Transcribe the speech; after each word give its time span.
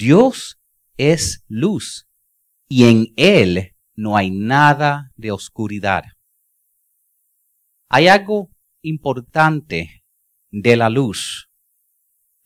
Dios 0.00 0.58
es 0.96 1.44
luz 1.46 2.06
y 2.70 2.88
en 2.88 3.12
Él 3.16 3.72
no 3.94 4.16
hay 4.16 4.30
nada 4.30 5.12
de 5.16 5.30
oscuridad. 5.30 6.04
Hay 7.90 8.08
algo 8.08 8.48
importante 8.82 10.02
de 10.50 10.76
la 10.78 10.88
luz. 10.88 11.50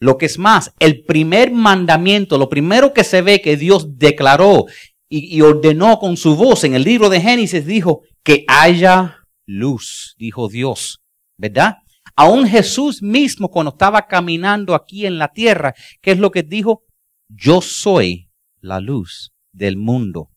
Lo 0.00 0.18
que 0.18 0.26
es 0.26 0.36
más, 0.36 0.74
el 0.80 1.04
primer 1.04 1.52
mandamiento, 1.52 2.38
lo 2.38 2.48
primero 2.48 2.92
que 2.92 3.04
se 3.04 3.22
ve 3.22 3.40
que 3.40 3.56
Dios 3.56 3.98
declaró 3.98 4.64
y, 5.08 5.40
ordenó 5.40 6.00
con 6.00 6.16
su 6.16 6.34
voz 6.34 6.64
en 6.64 6.74
el 6.74 6.82
libro 6.82 7.08
de 7.08 7.20
Génesis, 7.20 7.64
dijo 7.64 8.00
que 8.24 8.44
haya 8.48 9.20
luz, 9.46 10.16
dijo 10.18 10.48
Dios, 10.48 11.04
¿verdad? 11.38 11.76
Aún 12.16 12.48
Jesús 12.48 13.00
mismo 13.00 13.48
cuando 13.48 13.70
estaba 13.70 14.08
caminando 14.08 14.74
aquí 14.74 15.06
en 15.06 15.18
la 15.18 15.28
tierra, 15.28 15.72
¿qué 16.00 16.10
es 16.10 16.18
lo 16.18 16.32
que 16.32 16.42
dijo? 16.42 16.82
Yo 17.28 17.60
soy 17.60 18.30
la 18.60 18.80
luz 18.80 19.32
del 19.52 19.76
mundo. 19.76 20.30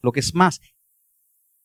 Lo 0.00 0.12
que 0.12 0.20
es 0.20 0.34
más, 0.34 0.60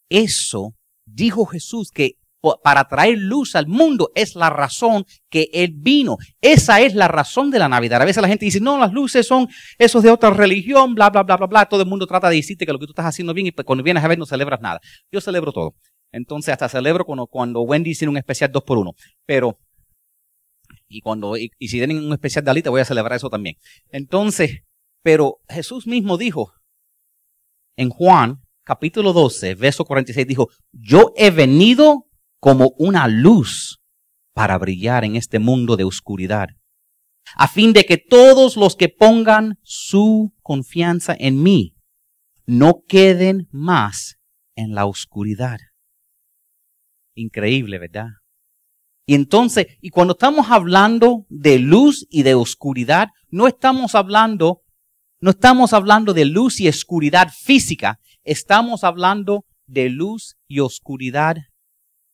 eso 0.09 0.75
dijo 1.05 1.45
Jesús 1.45 1.91
que 1.91 2.17
para 2.63 2.87
traer 2.87 3.17
luz 3.17 3.55
al 3.55 3.67
mundo 3.67 4.11
es 4.15 4.35
la 4.35 4.49
razón 4.49 5.05
que 5.29 5.49
Él 5.51 5.73
vino. 5.75 6.17
Esa 6.39 6.79
es 6.81 6.93
la 6.93 7.07
razón 7.07 7.51
de 7.51 7.59
la 7.59 7.67
Navidad. 7.67 8.01
A 8.01 8.05
veces 8.05 8.21
la 8.21 8.27
gente 8.27 8.45
dice, 8.45 8.61
no, 8.61 8.77
las 8.77 8.93
luces 8.93 9.27
son 9.27 9.47
esos 9.77 10.03
de 10.03 10.11
otra 10.11 10.29
religión, 10.29 10.95
bla, 10.95 11.09
bla, 11.09 11.23
bla, 11.23 11.35
bla, 11.35 11.47
bla. 11.47 11.65
Todo 11.65 11.81
el 11.81 11.89
mundo 11.89 12.07
trata 12.07 12.29
de 12.29 12.37
decirte 12.37 12.65
que 12.65 12.71
lo 12.71 12.79
que 12.79 12.85
tú 12.85 12.91
estás 12.91 13.07
haciendo 13.07 13.33
bien 13.33 13.47
y 13.47 13.51
pues 13.51 13.65
cuando 13.65 13.83
vienes 13.83 14.03
a 14.03 14.07
ver 14.07 14.17
no 14.17 14.25
celebras 14.25 14.61
nada. 14.61 14.79
Yo 15.11 15.19
celebro 15.19 15.51
todo. 15.51 15.75
Entonces 16.11 16.53
hasta 16.53 16.69
celebro 16.69 17.05
cuando, 17.05 17.61
Wendy 17.61 17.93
tiene 17.95 18.11
un 18.11 18.17
especial 18.17 18.51
2 18.51 18.63
por 18.63 18.77
1 18.77 18.93
Pero, 19.25 19.59
y 20.87 21.01
cuando, 21.01 21.37
y, 21.37 21.51
si 21.59 21.77
tienen 21.77 22.05
un 22.05 22.13
especial 22.13 22.43
de 22.45 22.51
Alita 22.51 22.69
voy 22.69 22.81
a 22.81 22.85
celebrar 22.85 23.17
eso 23.17 23.29
también. 23.29 23.55
Entonces, 23.89 24.61
pero 25.03 25.39
Jesús 25.49 25.87
mismo 25.87 26.17
dijo 26.17 26.53
en 27.75 27.89
Juan 27.89 28.41
capítulo 28.63 29.13
12, 29.13 29.55
verso 29.55 29.85
46, 29.85 30.27
dijo, 30.27 30.49
yo 30.71 31.13
he 31.15 31.31
venido 31.31 32.05
como 32.39 32.73
una 32.77 33.07
luz 33.07 33.79
para 34.33 34.57
brillar 34.57 35.05
en 35.05 35.15
este 35.15 35.39
mundo 35.39 35.77
de 35.77 35.83
oscuridad, 35.83 36.49
a 37.35 37.47
fin 37.47 37.73
de 37.73 37.85
que 37.85 37.97
todos 37.97 38.57
los 38.57 38.75
que 38.75 38.89
pongan 38.89 39.57
su 39.63 40.33
confianza 40.41 41.15
en 41.17 41.41
mí 41.41 41.75
no 42.45 42.83
queden 42.87 43.47
más 43.51 44.17
en 44.55 44.75
la 44.75 44.85
oscuridad. 44.85 45.59
Increíble, 47.15 47.79
¿verdad? 47.79 48.09
Y 49.09 49.15
entonces, 49.15 49.67
y 49.79 49.89
cuando 49.89 50.11
estamos 50.11 50.51
hablando 50.51 51.25
de 51.29 51.59
luz 51.59 52.05
y 52.09 52.23
de 52.23 52.35
oscuridad, 52.35 53.07
no 53.29 53.47
estamos 53.47 53.95
hablando, 53.95 54.63
no 55.21 55.31
estamos 55.31 55.71
hablando 55.71 56.13
de 56.13 56.25
luz 56.25 56.59
y 56.59 56.67
oscuridad 56.67 57.29
física, 57.29 58.01
estamos 58.25 58.83
hablando 58.83 59.45
de 59.65 59.87
luz 59.87 60.35
y 60.49 60.59
oscuridad 60.59 61.37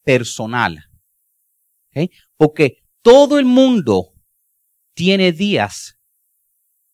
personal. 0.04 0.86
Porque 2.38 2.84
todo 3.02 3.40
el 3.40 3.46
mundo 3.46 4.14
tiene 4.96 5.32
días 5.32 5.98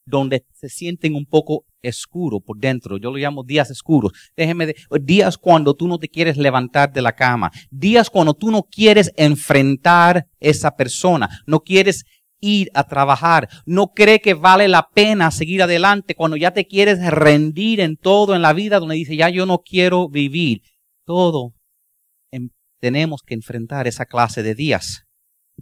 donde 0.05 0.45
se 0.53 0.69
sienten 0.69 1.13
un 1.13 1.25
poco 1.25 1.65
oscuros 1.83 2.41
por 2.45 2.57
dentro. 2.57 2.97
Yo 2.97 3.11
lo 3.11 3.17
llamo 3.17 3.43
días 3.43 3.71
oscuros. 3.71 4.11
Déjeme 4.35 4.67
de, 4.67 4.75
días 5.01 5.37
cuando 5.37 5.73
tú 5.73 5.87
no 5.87 5.97
te 5.97 6.09
quieres 6.09 6.37
levantar 6.37 6.91
de 6.91 7.01
la 7.01 7.13
cama. 7.13 7.51
Días 7.69 8.09
cuando 8.09 8.33
tú 8.33 8.51
no 8.51 8.63
quieres 8.63 9.11
enfrentar 9.15 10.27
esa 10.39 10.75
persona. 10.75 11.29
No 11.45 11.61
quieres 11.61 12.05
ir 12.41 12.69
a 12.73 12.85
trabajar. 12.85 13.49
No 13.65 13.87
cree 13.87 14.19
que 14.19 14.33
vale 14.33 14.67
la 14.67 14.89
pena 14.93 15.31
seguir 15.31 15.61
adelante 15.61 16.15
cuando 16.15 16.37
ya 16.37 16.51
te 16.51 16.67
quieres 16.67 16.99
rendir 17.11 17.79
en 17.79 17.97
todo 17.97 18.35
en 18.35 18.41
la 18.41 18.53
vida 18.53 18.79
donde 18.79 18.95
dice 18.95 19.15
ya 19.15 19.29
yo 19.29 19.45
no 19.45 19.59
quiero 19.59 20.09
vivir. 20.09 20.61
Todo 21.05 21.53
tenemos 22.79 23.21
que 23.23 23.33
enfrentar 23.33 23.87
esa 23.87 24.05
clase 24.05 24.41
de 24.41 24.55
días. 24.55 25.03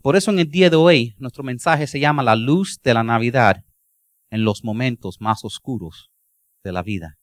Por 0.02 0.16
eso 0.16 0.32
en 0.32 0.40
el 0.40 0.50
día 0.50 0.70
de 0.70 0.76
hoy 0.76 1.16
nuestro 1.18 1.44
mensaje 1.44 1.88
se 1.88 2.00
llama 2.00 2.22
la 2.22 2.36
luz 2.36 2.80
de 2.84 2.94
la 2.94 3.04
Navidad 3.04 3.64
en 4.32 4.44
los 4.44 4.64
momentos 4.64 5.18
más 5.20 5.44
oscuros 5.44 6.10
de 6.64 6.72
la 6.72 6.84
vida. 6.84 7.18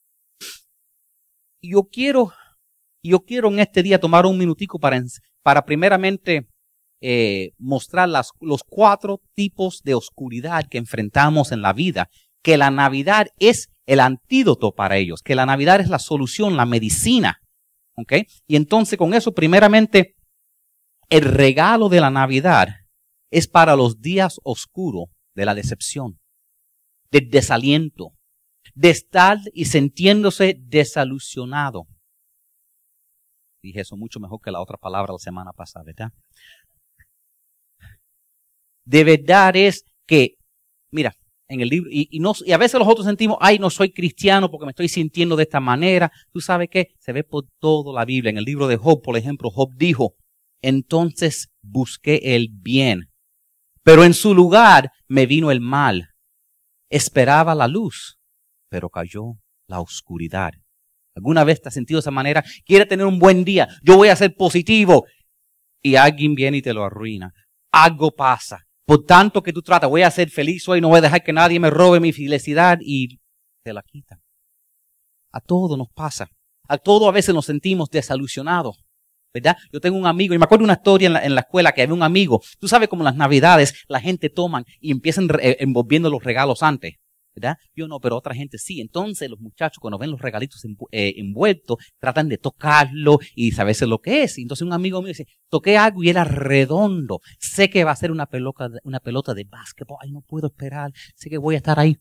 Yo 1.62 1.84
quiero, 1.84 2.32
yo 3.02 3.20
quiero 3.20 3.48
en 3.48 3.60
este 3.60 3.82
día 3.82 4.00
tomar 4.00 4.26
un 4.26 4.38
minutico 4.38 4.78
para, 4.78 5.02
para 5.42 5.64
primeramente 5.64 6.48
eh, 7.00 7.52
mostrar 7.58 8.08
las, 8.08 8.30
los 8.40 8.62
cuatro 8.64 9.20
tipos 9.34 9.82
de 9.82 9.94
oscuridad 9.94 10.66
que 10.70 10.78
enfrentamos 10.78 11.52
en 11.52 11.62
la 11.62 11.72
vida, 11.72 12.08
que 12.42 12.56
la 12.56 12.70
Navidad 12.70 13.28
es 13.38 13.68
el 13.86 14.00
antídoto 14.00 14.72
para 14.72 14.96
ellos, 14.96 15.22
que 15.22 15.34
la 15.34 15.46
Navidad 15.46 15.80
es 15.80 15.88
la 15.88 15.98
solución, 15.98 16.56
la 16.56 16.66
medicina 16.66 17.40
¿Ok? 17.96 18.12
Y 18.46 18.56
entonces 18.56 18.98
con 18.98 19.14
eso, 19.14 19.32
primeramente, 19.32 20.16
el 21.08 21.22
regalo 21.22 21.88
de 21.88 22.00
la 22.00 22.10
Navidad 22.10 22.68
es 23.30 23.46
para 23.46 23.76
los 23.76 24.00
días 24.00 24.40
oscuros 24.42 25.06
de 25.34 25.44
la 25.44 25.54
decepción, 25.54 26.18
del 27.14 27.30
desaliento, 27.30 28.12
de 28.74 28.90
estar 28.90 29.38
y 29.52 29.66
sintiéndose 29.66 30.56
desilusionado. 30.58 31.86
Dije 33.62 33.80
eso 33.80 33.96
mucho 33.96 34.18
mejor 34.18 34.40
que 34.42 34.50
la 34.50 34.60
otra 34.60 34.76
palabra 34.76 35.12
la 35.12 35.18
semana 35.18 35.52
pasada, 35.52 35.84
¿verdad? 35.84 36.12
De 38.84 39.04
verdad 39.04 39.56
es 39.56 39.84
que, 40.06 40.34
mira, 40.90 41.14
en 41.48 41.60
el 41.60 41.68
libro. 41.68 41.88
Y, 41.90 42.08
y, 42.10 42.52
a 42.52 42.58
veces 42.58 42.78
los 42.78 42.88
otros 42.88 43.06
sentimos, 43.06 43.38
ay, 43.40 43.58
no 43.58 43.70
soy 43.70 43.92
cristiano 43.92 44.50
porque 44.50 44.66
me 44.66 44.72
estoy 44.72 44.88
sintiendo 44.88 45.36
de 45.36 45.44
esta 45.44 45.60
manera. 45.60 46.10
¿Tú 46.32 46.40
sabes 46.40 46.68
qué? 46.68 46.88
Se 46.98 47.12
ve 47.12 47.22
por 47.22 47.46
toda 47.60 47.94
la 47.94 48.04
Biblia. 48.04 48.30
En 48.30 48.38
el 48.38 48.44
libro 48.44 48.66
de 48.66 48.76
Job, 48.76 49.02
por 49.02 49.16
ejemplo, 49.16 49.50
Job 49.50 49.72
dijo, 49.76 50.16
entonces 50.62 51.48
busqué 51.62 52.34
el 52.34 52.48
bien, 52.50 53.10
pero 53.82 54.04
en 54.04 54.14
su 54.14 54.34
lugar 54.34 54.90
me 55.06 55.26
vino 55.26 55.50
el 55.50 55.60
mal. 55.60 56.13
Esperaba 56.94 57.54
la 57.54 57.66
luz, 57.66 58.18
pero 58.70 58.88
cayó 58.88 59.32
la 59.68 59.80
oscuridad. 59.80 60.52
¿Alguna 61.16 61.44
vez 61.44 61.60
te 61.60 61.68
has 61.68 61.74
sentido 61.74 61.98
de 61.98 62.02
esa 62.02 62.10
manera? 62.10 62.44
Quiere 62.64 62.86
tener 62.86 63.06
un 63.06 63.18
buen 63.18 63.44
día, 63.44 63.68
yo 63.82 63.96
voy 63.96 64.08
a 64.08 64.16
ser 64.16 64.34
positivo. 64.36 65.04
Y 65.82 65.96
alguien 65.96 66.34
viene 66.34 66.58
y 66.58 66.62
te 66.62 66.72
lo 66.72 66.84
arruina. 66.84 67.32
Algo 67.72 68.12
pasa 68.12 68.64
por 68.86 69.04
tanto 69.04 69.42
que 69.42 69.52
tú 69.52 69.62
tratas, 69.62 69.88
voy 69.88 70.02
a 70.02 70.10
ser 70.10 70.28
feliz 70.30 70.68
hoy, 70.68 70.80
no 70.80 70.88
voy 70.88 70.98
a 70.98 71.02
dejar 71.02 71.22
que 71.22 71.32
nadie 71.32 71.58
me 71.58 71.70
robe 71.70 72.00
mi 72.00 72.12
felicidad 72.12 72.78
y 72.82 73.18
te 73.64 73.72
la 73.72 73.82
quitan. 73.82 74.20
A 75.32 75.40
todo 75.40 75.76
nos 75.76 75.88
pasa. 75.94 76.28
A 76.68 76.78
todo 76.78 77.08
a 77.08 77.12
veces 77.12 77.34
nos 77.34 77.46
sentimos 77.46 77.88
desilusionados. 77.90 78.83
¿Verdad? 79.34 79.56
Yo 79.72 79.80
tengo 79.80 79.98
un 79.98 80.06
amigo, 80.06 80.32
y 80.32 80.38
me 80.38 80.44
acuerdo 80.44 80.64
una 80.64 80.74
historia 80.74 81.20
en 81.22 81.34
la, 81.34 81.40
escuela 81.40 81.72
que 81.72 81.82
había 81.82 81.94
un 81.94 82.04
amigo, 82.04 82.40
tú 82.60 82.68
sabes 82.68 82.88
como 82.88 83.02
las 83.02 83.16
navidades 83.16 83.84
la 83.88 84.00
gente 84.00 84.30
toman 84.30 84.64
y 84.80 84.92
empiezan 84.92 85.28
eh, 85.42 85.56
envolviendo 85.60 86.08
los 86.08 86.22
regalos 86.22 86.62
antes. 86.62 86.94
¿verdad? 87.34 87.56
Yo 87.74 87.88
no, 87.88 87.98
pero 87.98 88.16
otra 88.16 88.32
gente 88.32 88.58
sí. 88.58 88.80
Entonces 88.80 89.28
los 89.28 89.40
muchachos 89.40 89.78
cuando 89.80 89.98
ven 89.98 90.12
los 90.12 90.20
regalitos 90.20 90.64
eh, 90.92 91.14
envueltos, 91.16 91.78
tratan 91.98 92.28
de 92.28 92.38
tocarlo 92.38 93.18
y 93.34 93.50
saberse 93.50 93.88
lo 93.88 93.98
que 93.98 94.22
es. 94.22 94.38
Entonces 94.38 94.64
un 94.64 94.72
amigo 94.72 95.00
mío 95.02 95.08
dice, 95.08 95.26
toqué 95.48 95.76
algo 95.76 96.04
y 96.04 96.10
era 96.10 96.22
redondo. 96.22 97.18
Sé 97.40 97.70
que 97.70 97.82
va 97.82 97.90
a 97.90 97.96
ser 97.96 98.12
una 98.12 98.26
pelota, 98.26 98.68
una 98.84 99.00
pelota 99.00 99.34
de 99.34 99.44
básquetbol. 99.50 99.98
Ay, 100.00 100.12
no 100.12 100.20
puedo 100.20 100.46
esperar. 100.46 100.92
Sé 101.16 101.28
que 101.28 101.38
voy 101.38 101.56
a 101.56 101.58
estar 101.58 101.80
ahí. 101.80 101.96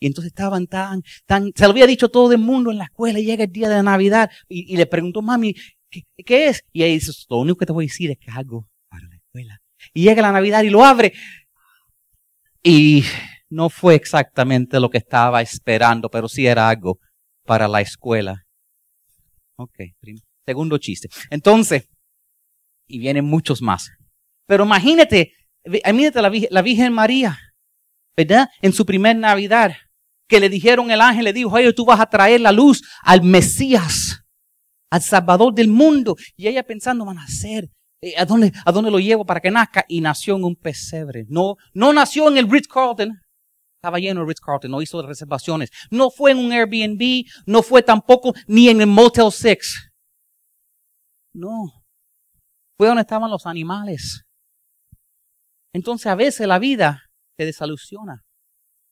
Y 0.00 0.06
entonces 0.06 0.32
estaban 0.32 0.66
tan, 0.66 1.02
tan, 1.26 1.52
se 1.54 1.64
lo 1.64 1.70
había 1.70 1.86
dicho 1.86 2.08
todo 2.08 2.32
el 2.32 2.38
mundo 2.38 2.70
en 2.70 2.78
la 2.78 2.84
escuela 2.84 3.18
y 3.18 3.24
llega 3.24 3.44
el 3.44 3.52
día 3.52 3.68
de 3.68 3.76
la 3.76 3.82
Navidad 3.82 4.30
y, 4.48 4.76
le 4.76 4.86
preguntó, 4.86 5.22
mami, 5.22 5.54
¿qué, 5.90 6.02
¿qué, 6.24 6.48
es? 6.48 6.62
Y 6.72 6.82
ella 6.82 6.92
dice, 6.94 7.12
lo 7.28 7.38
único 7.38 7.58
que 7.58 7.66
te 7.66 7.72
voy 7.72 7.84
a 7.84 7.88
decir 7.88 8.10
es 8.10 8.18
que 8.18 8.30
es 8.30 8.36
algo 8.36 8.68
para 8.88 9.06
la 9.08 9.16
escuela. 9.16 9.60
Y 9.92 10.02
llega 10.02 10.22
la 10.22 10.32
Navidad 10.32 10.62
y 10.62 10.70
lo 10.70 10.84
abre. 10.84 11.12
Y 12.62 13.04
no 13.50 13.70
fue 13.70 13.94
exactamente 13.94 14.80
lo 14.80 14.90
que 14.90 14.98
estaba 14.98 15.42
esperando, 15.42 16.08
pero 16.08 16.28
sí 16.28 16.46
era 16.46 16.68
algo 16.68 16.98
para 17.44 17.68
la 17.68 17.80
escuela. 17.80 18.44
Ok, 19.56 19.78
segundo 20.44 20.78
chiste. 20.78 21.08
Entonces, 21.30 21.88
y 22.86 22.98
vienen 22.98 23.24
muchos 23.24 23.62
más. 23.62 23.90
Pero 24.46 24.64
imagínate, 24.64 25.32
imagínate 25.64 26.20
la, 26.20 26.32
la 26.50 26.62
Virgen 26.62 26.92
María, 26.92 27.38
¿verdad? 28.16 28.48
En 28.62 28.72
su 28.72 28.84
primer 28.86 29.16
Navidad, 29.16 29.72
que 30.28 30.40
le 30.40 30.48
dijeron 30.48 30.90
el 30.90 31.00
ángel, 31.00 31.24
le 31.24 31.32
dijo, 31.32 31.50
oye, 31.50 31.72
tú 31.72 31.84
vas 31.84 32.00
a 32.00 32.06
traer 32.06 32.40
la 32.40 32.52
luz 32.52 32.82
al 33.02 33.22
Mesías, 33.22 34.24
al 34.90 35.02
Salvador 35.02 35.54
del 35.54 35.68
mundo. 35.68 36.16
Y 36.36 36.48
ella 36.48 36.62
pensando, 36.62 37.04
van 37.04 37.18
a 37.18 37.26
ser, 37.26 37.68
eh, 38.00 38.14
¿a 38.16 38.24
dónde, 38.24 38.52
¿a 38.64 38.72
dónde 38.72 38.90
lo 38.90 38.98
llevo 38.98 39.24
para 39.24 39.40
que 39.40 39.50
nazca? 39.50 39.84
Y 39.88 40.00
nació 40.00 40.36
en 40.36 40.44
un 40.44 40.56
pesebre. 40.56 41.26
No, 41.28 41.56
no 41.72 41.92
nació 41.92 42.28
en 42.28 42.38
el 42.38 42.50
Ritz 42.50 42.68
Carlton, 42.68 43.20
estaba 43.76 43.98
lleno 43.98 44.20
de 44.20 44.26
Ritz 44.26 44.40
Carlton, 44.40 44.70
no 44.70 44.80
hizo 44.80 45.06
reservaciones. 45.06 45.70
No 45.90 46.10
fue 46.10 46.30
en 46.30 46.38
un 46.38 46.52
Airbnb, 46.52 47.24
no 47.46 47.62
fue 47.62 47.82
tampoco 47.82 48.32
ni 48.46 48.70
en 48.70 48.80
el 48.80 48.86
Motel 48.86 49.30
6. 49.30 49.90
No. 51.34 51.84
Fue 52.78 52.86
donde 52.86 53.02
estaban 53.02 53.30
los 53.30 53.44
animales. 53.46 54.24
Entonces 55.74 56.06
a 56.06 56.14
veces 56.14 56.46
la 56.46 56.58
vida 56.58 57.02
te 57.36 57.44
desilusiona. 57.44 58.24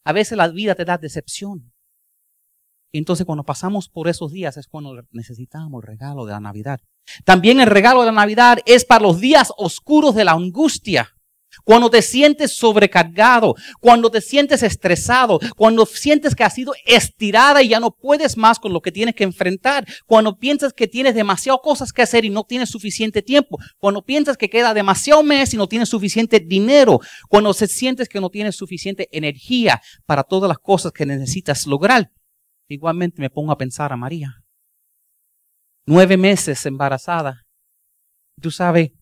A 0.05 0.13
veces 0.13 0.37
la 0.37 0.49
vida 0.49 0.75
te 0.75 0.85
da 0.85 0.99
decepción. 0.99 1.73
Entonces 2.93 3.25
cuando 3.25 3.45
pasamos 3.45 3.89
por 3.89 4.09
esos 4.09 4.33
días 4.33 4.57
es 4.57 4.67
cuando 4.67 5.03
necesitamos 5.11 5.83
el 5.83 5.87
regalo 5.87 6.27
de 6.27 6.33
la 6.33 6.41
Navidad. 6.41 6.81
También 7.25 7.61
el 7.61 7.67
regalo 7.67 8.01
de 8.01 8.07
la 8.07 8.13
Navidad 8.13 8.59
es 8.67 8.85
para 8.85 9.03
los 9.03 9.21
días 9.21 9.53
oscuros 9.57 10.15
de 10.15 10.25
la 10.25 10.33
angustia. 10.33 11.17
Cuando 11.65 11.91
te 11.91 12.03
sientes 12.03 12.57
sobrecargado, 12.57 13.55
cuando 13.81 14.11
te 14.11 14.21
sientes 14.21 14.63
estresado, 14.63 15.39
cuando 15.57 15.87
sientes 15.87 16.35
que 16.35 16.45
has 16.45 16.55
sido 16.55 16.73
estirada 16.87 17.63
y 17.63 17.69
ya 17.69 17.81
no 17.81 17.91
puedes 17.91 18.37
más 18.37 18.59
con 18.59 18.73
lo 18.73 18.81
que 18.81 18.93
tienes 18.93 19.15
que 19.15 19.25
enfrentar, 19.25 19.87
cuando 20.07 20.39
piensas 20.39 20.73
que 20.73 20.89
tienes 20.89 21.15
demasiadas 21.15 21.61
cosas 21.63 21.93
que 21.93 22.03
hacer 22.03 22.25
y 22.25 22.31
no 22.31 22.45
tienes 22.45 22.71
suficiente 22.71 23.23
tiempo, 23.23 23.59
cuando 23.79 24.03
piensas 24.03 24.37
que 24.37 24.51
queda 24.51 24.75
demasiado 24.75 25.23
mes 25.23 25.53
y 25.55 25.57
no 25.57 25.69
tienes 25.69 25.89
suficiente 25.89 26.41
dinero, 26.41 27.01
cuando 27.29 27.53
se 27.53 27.67
sientes 27.67 28.09
que 28.09 28.21
no 28.21 28.31
tienes 28.31 28.57
suficiente 28.57 29.09
energía 29.13 29.81
para 30.07 30.25
todas 30.25 30.49
las 30.49 30.59
cosas 30.59 30.93
que 30.93 31.07
necesitas 31.07 31.67
lograr. 31.67 32.11
Igualmente 32.69 33.21
me 33.21 33.31
pongo 33.31 33.53
a 33.53 33.59
pensar 33.59 33.93
a 33.93 33.97
María. 33.97 34.43
Nueve 35.85 36.17
meses 36.17 36.65
embarazada. 36.65 37.43
Tú 38.41 38.51
sabes, 38.51 38.93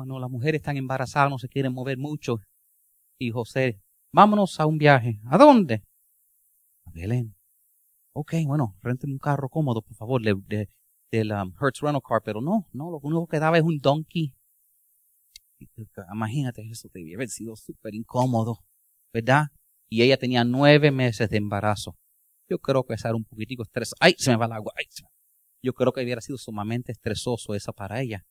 cuando 0.00 0.18
las 0.18 0.30
mujeres 0.30 0.60
están 0.60 0.78
embarazadas 0.78 1.28
no 1.28 1.38
se 1.38 1.48
quieren 1.50 1.74
mover 1.74 1.98
mucho. 1.98 2.40
Y 3.18 3.30
José, 3.32 3.82
vámonos 4.14 4.58
a 4.58 4.64
un 4.64 4.78
viaje. 4.78 5.20
¿A 5.26 5.36
dónde? 5.36 5.84
A 6.86 6.90
Belén. 6.90 7.34
Ok, 8.14 8.32
bueno, 8.46 8.78
renten 8.80 9.10
un 9.10 9.18
carro 9.18 9.50
cómodo, 9.50 9.82
por 9.82 9.94
favor, 9.94 10.22
de, 10.22 10.70
del 11.12 11.32
um, 11.32 11.52
Hertz 11.60 11.80
Rental 11.82 12.00
Car, 12.00 12.22
pero 12.24 12.40
no, 12.40 12.66
no, 12.72 12.90
lo 12.90 12.98
único 13.02 13.26
que 13.26 13.38
daba 13.38 13.58
es 13.58 13.62
un 13.62 13.76
donkey. 13.76 14.34
Imagínate, 16.14 16.66
eso 16.70 16.88
debía 16.94 17.16
haber 17.18 17.28
sido 17.28 17.54
súper 17.56 17.94
incómodo, 17.94 18.60
¿verdad? 19.12 19.48
Y 19.90 20.00
ella 20.00 20.16
tenía 20.16 20.44
nueve 20.44 20.90
meses 20.90 21.28
de 21.28 21.36
embarazo. 21.36 21.94
Yo 22.48 22.58
creo 22.58 22.84
que 22.84 22.94
esa 22.94 23.08
era 23.08 23.16
un 23.16 23.24
poquitico 23.24 23.64
estresoso. 23.64 23.96
¡Ay, 24.00 24.14
se 24.16 24.30
me 24.30 24.38
va 24.38 24.46
el 24.46 24.52
agua! 24.52 24.72
¡Ay, 24.78 24.86
Yo 25.62 25.74
creo 25.74 25.92
que 25.92 26.02
hubiera 26.02 26.22
sido 26.22 26.38
sumamente 26.38 26.90
estresoso 26.90 27.54
esa 27.54 27.72
para 27.72 28.00
ella. 28.00 28.24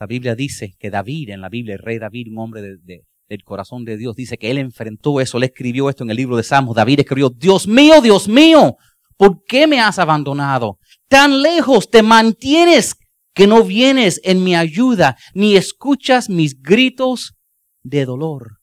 La 0.00 0.06
Biblia 0.06 0.34
dice 0.34 0.74
que 0.78 0.88
David, 0.88 1.28
en 1.28 1.42
la 1.42 1.50
Biblia, 1.50 1.74
el 1.74 1.80
rey 1.80 1.98
David, 1.98 2.28
un 2.30 2.38
hombre 2.38 2.62
del 2.62 3.44
corazón 3.44 3.84
de 3.84 3.98
Dios, 3.98 4.16
dice 4.16 4.38
que 4.38 4.50
él 4.50 4.56
enfrentó 4.56 5.20
eso, 5.20 5.38
le 5.38 5.46
escribió 5.46 5.90
esto 5.90 6.04
en 6.04 6.10
el 6.10 6.16
libro 6.16 6.38
de 6.38 6.42
Salmos. 6.42 6.74
David 6.74 7.00
escribió, 7.00 7.28
Dios 7.28 7.68
mío, 7.68 8.00
Dios 8.00 8.26
mío, 8.26 8.76
¿por 9.18 9.44
qué 9.44 9.66
me 9.66 9.78
has 9.78 9.98
abandonado? 9.98 10.78
Tan 11.06 11.42
lejos 11.42 11.90
te 11.90 12.02
mantienes 12.02 12.96
que 13.34 13.46
no 13.46 13.62
vienes 13.62 14.22
en 14.24 14.42
mi 14.42 14.56
ayuda, 14.56 15.18
ni 15.34 15.54
escuchas 15.54 16.30
mis 16.30 16.58
gritos 16.62 17.34
de 17.82 18.06
dolor. 18.06 18.60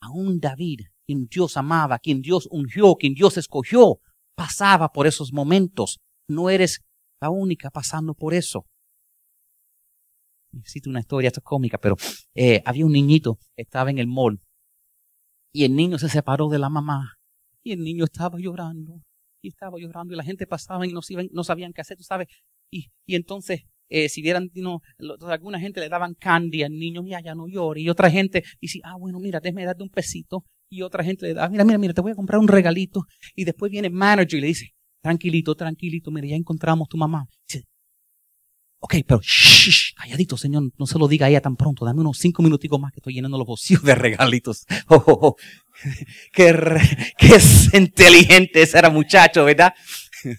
Aún 0.00 0.40
David, 0.40 0.80
quien 1.06 1.26
Dios 1.26 1.56
amaba, 1.56 2.00
quien 2.00 2.22
Dios 2.22 2.48
ungió, 2.50 2.96
quien 2.96 3.14
Dios 3.14 3.36
escogió, 3.36 3.98
pasaba 4.34 4.88
por 4.88 5.06
esos 5.06 5.32
momentos. 5.32 6.00
No 6.28 6.50
eres 6.50 6.80
la 7.20 7.30
única 7.30 7.70
pasando 7.70 8.14
por 8.14 8.34
eso 8.34 8.66
necesito 10.54 10.90
una 10.90 11.00
historia, 11.00 11.28
esto 11.28 11.40
es 11.40 11.44
cómica, 11.44 11.78
pero 11.78 11.96
eh, 12.34 12.62
había 12.64 12.86
un 12.86 12.92
niñito, 12.92 13.38
estaba 13.56 13.90
en 13.90 13.98
el 13.98 14.06
mall, 14.06 14.40
y 15.52 15.64
el 15.64 15.74
niño 15.74 15.98
se 15.98 16.08
separó 16.08 16.48
de 16.48 16.58
la 16.58 16.68
mamá, 16.68 17.14
y 17.62 17.72
el 17.72 17.80
niño 17.80 18.04
estaba 18.04 18.38
llorando, 18.38 19.00
y 19.42 19.48
estaba 19.48 19.78
llorando, 19.78 20.14
y 20.14 20.16
la 20.16 20.24
gente 20.24 20.46
pasaba 20.46 20.86
y 20.86 20.92
no, 20.92 21.00
no 21.32 21.44
sabían 21.44 21.72
qué 21.72 21.80
hacer, 21.80 21.96
tú 21.96 22.04
sabes, 22.04 22.28
y, 22.70 22.88
y 23.06 23.14
entonces, 23.14 23.62
eh, 23.88 24.08
si 24.08 24.22
vieran, 24.22 24.50
no, 24.54 24.80
alguna 25.28 25.60
gente 25.60 25.80
le 25.80 25.88
daban 25.88 26.14
candy 26.14 26.62
al 26.62 26.72
niño, 26.72 27.02
mira, 27.02 27.20
ya 27.20 27.34
no 27.34 27.46
llore, 27.46 27.80
y 27.80 27.88
otra 27.88 28.10
gente 28.10 28.42
dice, 28.60 28.80
ah, 28.84 28.96
bueno, 28.98 29.20
mira, 29.20 29.40
déjame 29.40 29.64
darte 29.64 29.82
un 29.82 29.90
pesito, 29.90 30.44
y 30.70 30.82
otra 30.82 31.04
gente 31.04 31.26
le 31.26 31.34
da, 31.34 31.48
mira, 31.48 31.64
mira, 31.64 31.78
mira, 31.78 31.94
te 31.94 32.00
voy 32.00 32.12
a 32.12 32.14
comprar 32.14 32.40
un 32.40 32.48
regalito, 32.48 33.02
y 33.34 33.44
después 33.44 33.70
viene 33.70 33.88
el 33.88 33.94
manager 33.94 34.38
y 34.38 34.40
le 34.40 34.46
dice, 34.48 34.70
tranquilito, 35.02 35.54
tranquilito, 35.54 36.10
mira, 36.10 36.26
ya 36.26 36.36
encontramos 36.36 36.88
tu 36.88 36.96
mamá. 36.96 37.26
Dice, 37.46 37.64
Ok, 38.84 38.96
pero 39.06 39.18
shh, 39.22 39.94
calladito, 39.96 40.36
Señor, 40.36 40.64
no 40.76 40.86
se 40.86 40.98
lo 40.98 41.08
diga 41.08 41.24
a 41.24 41.30
ella 41.30 41.40
tan 41.40 41.56
pronto. 41.56 41.86
Dame 41.86 42.02
unos 42.02 42.18
cinco 42.18 42.42
minuticos 42.42 42.78
más 42.78 42.92
que 42.92 43.00
estoy 43.00 43.14
llenando 43.14 43.38
los 43.38 43.46
bolsillos 43.46 43.82
de 43.82 43.94
regalitos. 43.94 44.66
Oh, 44.88 45.02
oh, 45.06 45.18
oh. 45.22 45.36
Qué, 46.34 46.54
qué 47.16 47.38
inteligente 47.78 48.60
ese 48.60 48.76
era 48.76 48.90
muchacho, 48.90 49.46
¿verdad? 49.46 49.72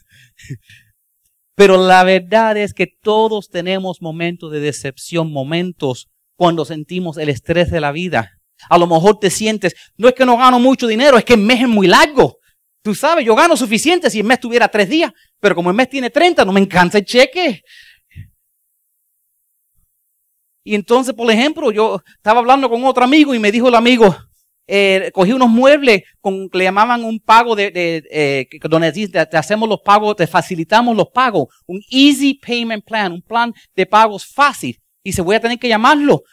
Pero 1.56 1.88
la 1.88 2.04
verdad 2.04 2.56
es 2.58 2.76
que 2.76 2.86
todos 2.86 3.50
tenemos 3.50 4.00
momentos 4.00 4.52
de 4.52 4.60
decepción, 4.60 5.32
momentos 5.32 6.08
cuando 6.36 6.66
sentimos 6.66 7.18
el 7.18 7.30
estrés 7.30 7.72
de 7.72 7.80
la 7.82 7.92
vida. 7.92 8.30
A 8.70 8.78
lo 8.78 8.86
mejor 8.86 9.18
te 9.18 9.32
sientes, 9.32 9.74
no 9.98 10.08
es 10.08 10.14
que 10.14 10.24
no 10.24 10.38
gano 10.38 10.60
mucho 10.60 10.86
dinero, 10.86 11.18
es 11.18 11.26
que 11.26 11.34
el 11.34 11.42
mes 11.42 11.62
es 11.62 11.68
muy 11.68 11.88
largo. 11.88 12.38
Tú 12.84 12.94
sabes, 12.94 13.26
yo 13.26 13.34
gano 13.34 13.58
suficiente 13.58 14.12
si 14.12 14.20
el 14.20 14.28
mes 14.28 14.40
tuviera 14.40 14.68
tres 14.68 14.88
días, 14.88 15.12
pero 15.40 15.56
como 15.56 15.72
el 15.72 15.76
mes 15.76 15.90
tiene 15.90 16.12
30, 16.12 16.46
no 16.46 16.52
me 16.52 16.60
encanta 16.60 17.00
el 17.00 17.06
cheque. 17.06 17.64
Y 20.68 20.74
entonces, 20.74 21.14
por 21.14 21.30
ejemplo, 21.32 21.72
yo 21.72 22.02
estaba 22.18 22.40
hablando 22.40 22.68
con 22.70 22.84
otro 22.84 23.04
amigo 23.04 23.36
y 23.36 23.40
me 23.40 23.52
dijo 23.52 23.68
el 23.68 23.76
amigo, 23.76 24.16
eh, 24.68 25.12
cogí 25.14 25.32
unos 25.32 25.48
muebles 25.48 26.02
con 26.20 26.50
que 26.50 26.58
le 26.58 26.64
llamaban 26.64 27.04
un 27.04 27.20
pago 27.20 27.56
de, 27.56 27.70
de 27.70 28.04
eh, 28.10 28.48
donde 28.68 28.92
te, 28.92 29.38
hacemos 29.38 29.70
los 29.70 29.82
pagos, 29.82 30.16
te 30.16 30.26
facilitamos 30.26 30.98
los 30.98 31.10
pagos, 31.10 31.50
un 31.68 31.80
easy 31.92 32.34
payment 32.34 32.84
plan, 32.84 33.12
un 33.12 33.22
plan 33.22 33.54
de 33.76 33.86
pagos 33.86 34.26
fácil. 34.26 34.82
Y 35.04 35.14
se 35.14 35.22
voy 35.22 35.36
a 35.36 35.40
tener 35.40 35.60
que 35.60 35.68
llamarlo 35.68 36.24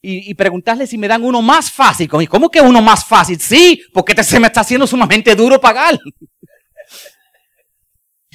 y, 0.00 0.30
y, 0.30 0.34
preguntarle 0.34 0.86
si 0.86 0.96
me 0.96 1.08
dan 1.08 1.24
uno 1.24 1.42
más 1.42 1.68
fácil. 1.68 2.08
¿Cómo 2.08 2.48
que 2.48 2.60
uno 2.60 2.80
más 2.80 3.04
fácil? 3.04 3.40
Sí, 3.40 3.82
porque 3.92 4.14
te, 4.14 4.22
se 4.22 4.38
me 4.38 4.46
está 4.46 4.60
haciendo 4.60 4.86
sumamente 4.86 5.34
duro 5.34 5.60
pagar. 5.60 5.98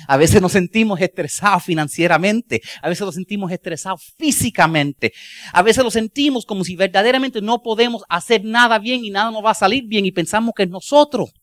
A 0.08 0.16
veces 0.16 0.42
nos 0.42 0.54
sentimos 0.54 1.02
estresados 1.02 1.64
financieramente. 1.64 2.62
A 2.82 2.88
veces 2.88 3.06
nos 3.06 3.16
sentimos 3.16 3.52
estresados 3.52 4.14
físicamente. 4.18 5.12
A 5.52 5.62
veces 5.62 5.84
lo 5.84 5.92
sentimos 5.92 6.46
como 6.46 6.64
si 6.64 6.78
verdaderamente 6.78 7.42
no 7.42 7.62
podemos 7.62 8.04
hacer 8.08 8.46
nada 8.46 8.80
bien 8.80 9.04
y 9.04 9.10
nada 9.10 9.32
nos 9.32 9.44
va 9.44 9.52
a 9.52 9.56
salir 9.56 9.84
bien 9.86 10.06
y 10.06 10.12
pensamos 10.14 10.54
que 10.56 10.64
es 10.64 10.70
nosotros. 10.70 11.34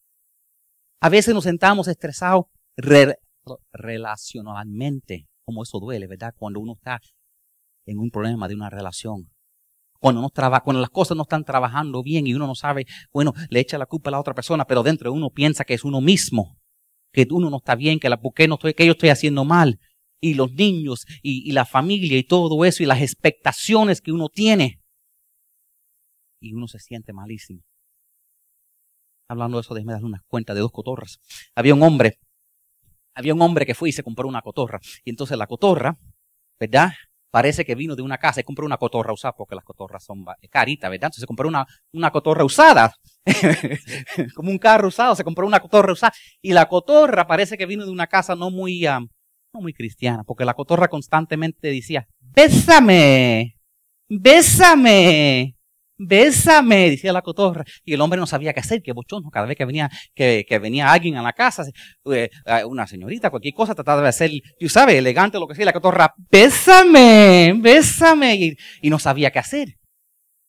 A 1.00 1.10
veces 1.10 1.34
nos 1.34 1.44
sentamos 1.44 1.88
estresados 1.88 2.46
relacionalmente. 3.72 5.28
Como 5.44 5.62
eso 5.62 5.78
duele, 5.78 6.06
¿verdad? 6.06 6.32
Cuando 6.34 6.60
uno 6.60 6.72
está 6.72 6.98
en 7.84 7.98
un 7.98 8.10
problema 8.10 8.48
de 8.48 8.54
una 8.54 8.70
relación. 8.70 9.30
Cuando, 10.00 10.26
cuando 10.64 10.80
las 10.80 10.90
cosas 10.90 11.18
no 11.18 11.24
están 11.24 11.44
trabajando 11.44 12.02
bien 12.02 12.26
y 12.26 12.34
uno 12.34 12.46
no 12.46 12.54
sabe, 12.54 12.86
bueno, 13.12 13.34
le 13.50 13.60
echa 13.60 13.76
la 13.76 13.86
culpa 13.86 14.08
a 14.08 14.12
la 14.12 14.20
otra 14.20 14.34
persona, 14.34 14.66
pero 14.66 14.82
dentro 14.82 15.10
de 15.10 15.16
uno 15.16 15.30
piensa 15.30 15.64
que 15.64 15.74
es 15.74 15.84
uno 15.84 16.00
mismo 16.00 16.58
que 17.14 17.26
uno 17.30 17.48
no 17.48 17.58
está 17.58 17.76
bien, 17.76 18.00
que 18.00 18.08
la 18.08 18.20
no 18.48 18.54
estoy, 18.56 18.74
que 18.74 18.84
yo 18.84 18.92
estoy 18.92 19.08
haciendo 19.08 19.44
mal. 19.44 19.78
Y 20.20 20.34
los 20.34 20.52
niños 20.52 21.06
y, 21.22 21.52
la 21.52 21.64
familia 21.64 22.18
y 22.18 22.24
todo 22.24 22.64
eso 22.64 22.82
y 22.82 22.86
las 22.86 23.00
expectaciones 23.00 24.00
que 24.00 24.10
uno 24.10 24.28
tiene. 24.28 24.80
Y 26.40 26.54
uno 26.54 26.66
se 26.66 26.80
siente 26.80 27.12
malísimo. 27.12 27.62
Hablando 29.28 29.58
de 29.58 29.62
eso, 29.62 29.74
déjeme 29.74 29.92
dar 29.92 30.04
una 30.04 30.22
cuenta 30.26 30.54
de 30.54 30.60
dos 30.60 30.72
cotorras. 30.72 31.18
Había 31.54 31.74
un 31.74 31.82
hombre, 31.82 32.18
había 33.14 33.34
un 33.34 33.42
hombre 33.42 33.64
que 33.64 33.74
fue 33.74 33.90
y 33.90 33.92
se 33.92 34.02
compró 34.02 34.26
una 34.26 34.42
cotorra. 34.42 34.80
Y 35.04 35.10
entonces 35.10 35.38
la 35.38 35.46
cotorra, 35.46 35.96
¿verdad? 36.58 36.92
Parece 37.34 37.64
que 37.64 37.74
vino 37.74 37.96
de 37.96 38.02
una 38.02 38.18
casa 38.18 38.38
y 38.38 38.44
compró 38.44 38.64
una 38.64 38.76
cotorra 38.76 39.12
usada 39.12 39.34
porque 39.34 39.56
las 39.56 39.64
cotorras 39.64 40.04
son 40.04 40.24
caritas, 40.50 40.88
¿verdad? 40.88 41.06
Entonces 41.06 41.22
se 41.22 41.26
compró 41.26 41.48
una, 41.48 41.66
una 41.92 42.12
cotorra 42.12 42.44
usada 42.44 42.94
como 44.36 44.52
un 44.52 44.58
carro 44.58 44.86
usado, 44.86 45.16
se 45.16 45.24
compró 45.24 45.44
una 45.44 45.58
cotorra 45.58 45.92
usada. 45.92 46.12
Y 46.40 46.52
la 46.52 46.68
cotorra 46.68 47.26
parece 47.26 47.58
que 47.58 47.66
vino 47.66 47.84
de 47.84 47.90
una 47.90 48.06
casa 48.06 48.36
no 48.36 48.52
muy, 48.52 48.82
no 48.82 49.60
muy 49.60 49.74
cristiana, 49.74 50.22
porque 50.22 50.44
la 50.44 50.54
cotorra 50.54 50.86
constantemente 50.86 51.72
decía, 51.72 52.06
bésame, 52.20 53.56
bésame, 54.08 55.56
bésame, 55.96 56.90
decía 56.90 57.12
la 57.12 57.22
cotorra. 57.22 57.64
Y 57.84 57.94
el 57.94 58.00
hombre 58.00 58.18
no 58.18 58.26
sabía 58.26 58.52
qué 58.52 58.60
hacer, 58.60 58.82
qué 58.82 58.92
bochón, 58.92 59.22
cada 59.30 59.46
vez 59.46 59.56
que 59.56 59.64
venía, 59.64 59.90
que, 60.14 60.44
que 60.48 60.58
venía 60.58 60.92
alguien 60.92 61.16
a 61.16 61.22
la 61.22 61.32
casa, 61.32 61.64
eh, 62.12 62.30
una 62.66 62.86
señorita, 62.86 63.30
cualquier 63.30 63.54
cosa, 63.54 63.74
trataba 63.74 64.02
de 64.02 64.08
hacer, 64.08 64.30
tú 64.58 64.68
sabes, 64.68 64.96
elegante, 64.96 65.38
lo 65.38 65.46
que 65.46 65.54
sea, 65.54 65.64
la 65.64 65.72
cotorra, 65.72 66.14
bésame, 66.30 67.54
bésame, 67.56 68.34
y, 68.36 68.56
y 68.82 68.90
no 68.90 68.98
sabía 68.98 69.30
qué 69.30 69.38
hacer. 69.38 69.76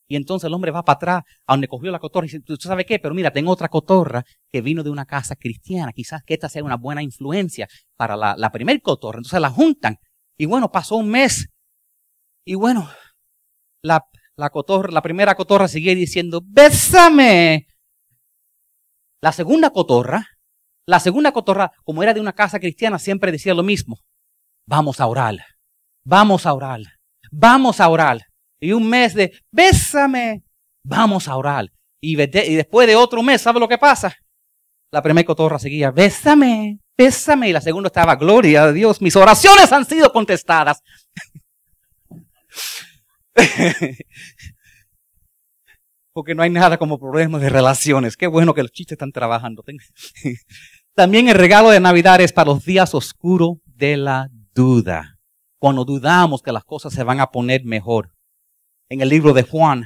Y 0.07 0.15
entonces 0.15 0.47
el 0.47 0.53
hombre 0.53 0.71
va 0.71 0.83
para 0.83 0.95
atrás 0.95 1.23
a 1.47 1.53
donde 1.53 1.67
cogió 1.67 1.91
la 1.91 1.99
cotorra 1.99 2.25
y 2.25 2.29
dice, 2.29 2.41
¿tú 2.41 2.55
sabes 2.57 2.85
qué? 2.85 2.99
Pero 2.99 3.15
mira, 3.15 3.31
tengo 3.31 3.51
otra 3.51 3.69
cotorra 3.69 4.23
que 4.51 4.61
vino 4.61 4.83
de 4.83 4.91
una 4.91 5.05
casa 5.05 5.35
cristiana. 5.35 5.91
Quizás 5.93 6.21
que 6.23 6.35
esta 6.35 6.47
sea 6.47 6.63
una 6.63 6.77
buena 6.77 7.01
influencia 7.01 7.67
para 7.97 8.15
la, 8.15 8.35
la 8.37 8.51
primer 8.51 8.81
cotorra. 8.81 9.17
Entonces 9.17 9.41
la 9.41 9.49
juntan. 9.49 9.97
Y 10.37 10.45
bueno, 10.45 10.71
pasó 10.71 10.97
un 10.97 11.09
mes. 11.09 11.47
Y 12.45 12.53
bueno, 12.53 12.87
la, 13.81 14.05
la 14.37 14.49
cotorra, 14.49 14.91
la 14.91 15.01
primera 15.01 15.35
cotorra 15.35 15.67
seguía 15.67 15.95
diciendo, 15.95 16.41
bésame. 16.43 17.67
La 19.21 19.31
segunda 19.31 19.69
cotorra, 19.71 20.27
la 20.87 20.99
segunda 20.99 21.31
cotorra, 21.31 21.71
como 21.83 22.03
era 22.03 22.13
de 22.13 22.19
una 22.19 22.33
casa 22.33 22.59
cristiana, 22.59 22.99
siempre 22.99 23.31
decía 23.31 23.53
lo 23.53 23.63
mismo. 23.63 23.99
Vamos 24.67 24.99
a 24.99 25.07
orar. 25.07 25.37
Vamos 26.03 26.45
a 26.45 26.53
orar. 26.53 26.81
Vamos 27.31 27.79
a 27.79 27.89
orar. 27.89 28.21
Y 28.59 28.71
un 28.71 28.87
mes 28.87 29.13
de, 29.13 29.33
bésame, 29.51 30.45
Vamos 30.87 31.27
a 31.27 31.35
orar. 31.35 31.71
Y, 31.99 32.15
después 32.15 32.87
de 32.87 32.95
otro 32.95 33.23
mes, 33.23 33.41
¿sabe 33.41 33.59
lo 33.59 33.67
que 33.67 33.79
pasa? 33.79 34.15
La 34.91 35.01
primera 35.01 35.25
cotorra 35.25 35.57
seguía, 35.57 35.89
bésame, 35.89 36.79
bésame. 36.95 37.49
Y 37.49 37.53
la 37.53 37.61
segunda 37.61 37.87
estaba, 37.87 38.15
gloria 38.15 38.65
a 38.65 38.71
Dios, 38.71 39.01
mis 39.01 39.15
oraciones 39.15 39.71
han 39.71 39.85
sido 39.85 40.11
contestadas. 40.11 40.83
Porque 46.13 46.33
no 46.33 46.43
hay 46.43 46.49
nada 46.49 46.77
como 46.77 46.97
problemas 46.97 47.41
de 47.41 47.49
relaciones. 47.49 48.15
Qué 48.15 48.27
bueno 48.27 48.53
que 48.53 48.61
los 48.63 48.71
chistes 48.71 48.93
están 48.95 49.11
trabajando. 49.11 49.63
También 50.95 51.27
el 51.27 51.35
regalo 51.35 51.69
de 51.69 51.81
Navidad 51.81 52.21
es 52.21 52.31
para 52.31 52.51
los 52.51 52.63
días 52.63 52.93
oscuros 52.93 53.57
de 53.65 53.97
la 53.97 54.29
duda. 54.53 55.19
Cuando 55.59 55.83
dudamos 55.83 56.41
que 56.41 56.53
las 56.53 56.63
cosas 56.63 56.93
se 56.93 57.03
van 57.03 57.19
a 57.19 57.31
poner 57.31 57.65
mejor. 57.65 58.13
En 58.89 59.01
el 59.01 59.09
libro 59.09 59.33
de 59.33 59.43
Juan 59.43 59.85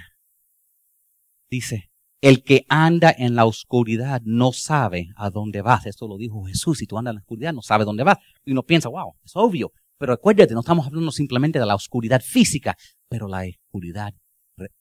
dice, 1.50 1.90
el 2.22 2.44
que 2.44 2.66
anda 2.70 3.16
en 3.18 3.36
la 3.36 3.46
oscuridad 3.46 4.22
no 4.26 4.52
sabe 4.52 5.10
a 5.16 5.30
dónde 5.30 5.62
vas. 5.62 5.86
Esto 5.86 6.08
lo 6.08 6.18
dijo 6.18 6.44
Jesús. 6.44 6.80
Si 6.80 6.86
tú 6.86 6.98
andas 6.98 7.14
en 7.14 7.16
la 7.16 7.22
oscuridad 7.22 7.54
no 7.54 7.62
sabe 7.62 7.86
dónde 7.86 8.04
vas. 8.04 8.18
Y 8.46 8.52
uno 8.52 8.64
piensa, 8.64 8.90
wow, 8.90 9.16
es 9.24 9.32
obvio. 9.36 9.72
Pero 10.00 10.14
acuérdate, 10.14 10.54
no 10.54 10.62
estamos 10.62 10.88
hablando 10.88 11.12
simplemente 11.12 11.60
de 11.60 11.66
la 11.66 11.76
oscuridad 11.76 12.22
física, 12.22 12.76
pero 13.10 13.28
la 13.28 13.44
oscuridad 13.66 14.14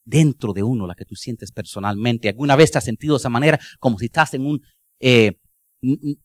dentro 0.05 0.53
de 0.53 0.63
uno, 0.63 0.87
la 0.87 0.95
que 0.95 1.05
tú 1.05 1.15
sientes 1.15 1.51
personalmente. 1.51 2.29
¿Alguna 2.29 2.55
vez 2.55 2.71
te 2.71 2.77
has 2.77 2.83
sentido 2.83 3.15
de 3.15 3.19
esa 3.19 3.29
manera 3.29 3.59
como 3.79 3.99
si 3.99 4.05
estás 4.05 4.33
en 4.33 4.45
un... 4.45 4.61
Eh, 4.99 5.33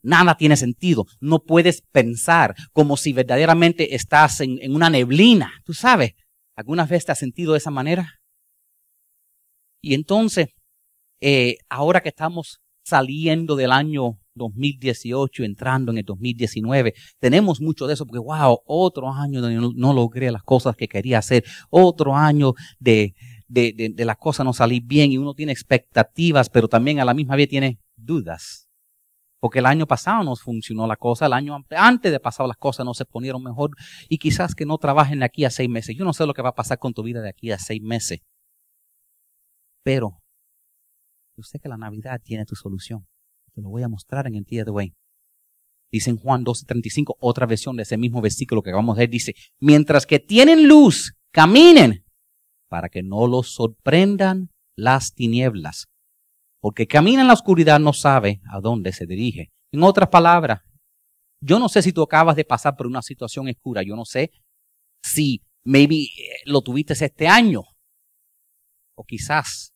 nada 0.02 0.36
tiene 0.36 0.56
sentido. 0.56 1.06
No 1.20 1.44
puedes 1.44 1.82
pensar 1.92 2.54
como 2.72 2.96
si 2.96 3.12
verdaderamente 3.12 3.94
estás 3.94 4.40
en, 4.40 4.74
una 4.74 4.90
neblina. 4.90 5.52
Tú 5.64 5.74
sabes, 5.74 6.14
¿alguna 6.56 6.86
vez 6.86 7.04
te 7.04 7.12
has 7.12 7.18
sentido 7.18 7.52
de 7.52 7.58
esa 7.58 7.70
manera? 7.70 8.20
Y 9.80 9.94
entonces, 9.94 10.48
eh, 11.20 11.58
ahora 11.68 12.00
que 12.00 12.08
estamos 12.08 12.60
saliendo 12.84 13.54
del 13.54 13.70
año 13.70 14.18
2018, 14.34 15.44
entrando 15.44 15.92
en 15.92 15.98
el 15.98 16.04
2019. 16.04 16.94
Tenemos 17.18 17.60
mucho 17.60 17.86
de 17.86 17.94
eso 17.94 18.06
porque, 18.06 18.20
wow, 18.20 18.60
otro 18.66 19.10
año 19.10 19.40
donde 19.40 19.74
no, 19.76 19.92
logré 19.92 20.30
las 20.30 20.42
cosas 20.42 20.76
que 20.76 20.88
quería 20.88 21.18
hacer, 21.18 21.44
otro 21.70 22.16
año 22.16 22.54
de, 22.78 23.14
de, 23.48 23.92
de, 23.94 24.04
las 24.04 24.16
cosas 24.16 24.44
no 24.44 24.52
salir 24.52 24.82
bien 24.84 25.12
y 25.12 25.18
uno 25.18 25.34
tiene 25.34 25.52
expectativas, 25.52 26.50
pero 26.50 26.68
también 26.68 27.00
a 27.00 27.04
la 27.04 27.14
misma 27.14 27.36
vez 27.36 27.48
tiene 27.48 27.78
dudas. 27.96 28.68
Porque 29.40 29.58
el 29.58 29.66
año 29.66 29.86
pasado 29.86 30.24
no 30.24 30.34
funcionó 30.36 30.86
la 30.86 30.96
cosa, 30.96 31.26
el 31.26 31.34
año 31.34 31.54
antes 31.76 32.10
de 32.10 32.18
pasado 32.18 32.48
las 32.48 32.56
cosas 32.56 32.86
no 32.86 32.94
se 32.94 33.04
ponieron 33.04 33.42
mejor 33.42 33.72
y 34.08 34.16
quizás 34.16 34.54
que 34.54 34.64
no 34.64 34.78
trabajen 34.78 35.18
de 35.18 35.26
aquí 35.26 35.44
a 35.44 35.50
seis 35.50 35.68
meses. 35.68 35.94
Yo 35.96 36.04
no 36.06 36.14
sé 36.14 36.24
lo 36.24 36.32
que 36.32 36.40
va 36.40 36.48
a 36.48 36.54
pasar 36.54 36.78
con 36.78 36.94
tu 36.94 37.02
vida 37.02 37.20
de 37.20 37.28
aquí 37.28 37.50
a 37.50 37.58
seis 37.58 37.82
meses. 37.82 38.20
Pero 39.82 40.22
yo 41.36 41.42
sé 41.42 41.58
que 41.58 41.68
la 41.68 41.76
Navidad 41.76 42.20
tiene 42.24 42.46
tu 42.46 42.54
solución. 42.54 43.06
Te 43.54 43.62
lo 43.62 43.68
voy 43.68 43.82
a 43.82 43.88
mostrar 43.88 44.26
en 44.26 44.34
el 44.34 44.44
día 44.44 44.64
de 44.64 44.70
hoy. 44.70 44.94
Dice 45.92 46.10
en 46.10 46.16
Juan 46.16 46.44
12:35, 46.44 47.16
otra 47.20 47.46
versión 47.46 47.76
de 47.76 47.84
ese 47.84 47.96
mismo 47.96 48.20
versículo 48.20 48.62
que 48.62 48.72
vamos 48.72 48.96
a 48.96 49.00
ver, 49.00 49.10
dice, 49.10 49.34
mientras 49.60 50.06
que 50.06 50.18
tienen 50.18 50.66
luz, 50.66 51.14
caminen 51.32 52.04
para 52.68 52.88
que 52.88 53.02
no 53.04 53.28
los 53.28 53.54
sorprendan 53.54 54.50
las 54.76 55.14
tinieblas. 55.14 55.86
Porque 56.60 56.88
camina 56.88 57.20
en 57.20 57.28
la 57.28 57.34
oscuridad 57.34 57.78
no 57.78 57.92
sabe 57.92 58.40
a 58.50 58.60
dónde 58.60 58.92
se 58.92 59.06
dirige. 59.06 59.52
En 59.70 59.84
otras 59.84 60.08
palabras, 60.08 60.62
yo 61.40 61.58
no 61.58 61.68
sé 61.68 61.82
si 61.82 61.92
tú 61.92 62.02
acabas 62.02 62.34
de 62.34 62.44
pasar 62.44 62.74
por 62.74 62.86
una 62.86 63.02
situación 63.02 63.48
oscura. 63.48 63.82
Yo 63.82 63.94
no 63.94 64.04
sé 64.04 64.32
si 65.02 65.42
maybe 65.62 66.04
eh, 66.04 66.08
lo 66.46 66.62
tuviste 66.62 66.94
este 66.94 67.28
año. 67.28 67.62
O 68.96 69.04
quizás 69.04 69.73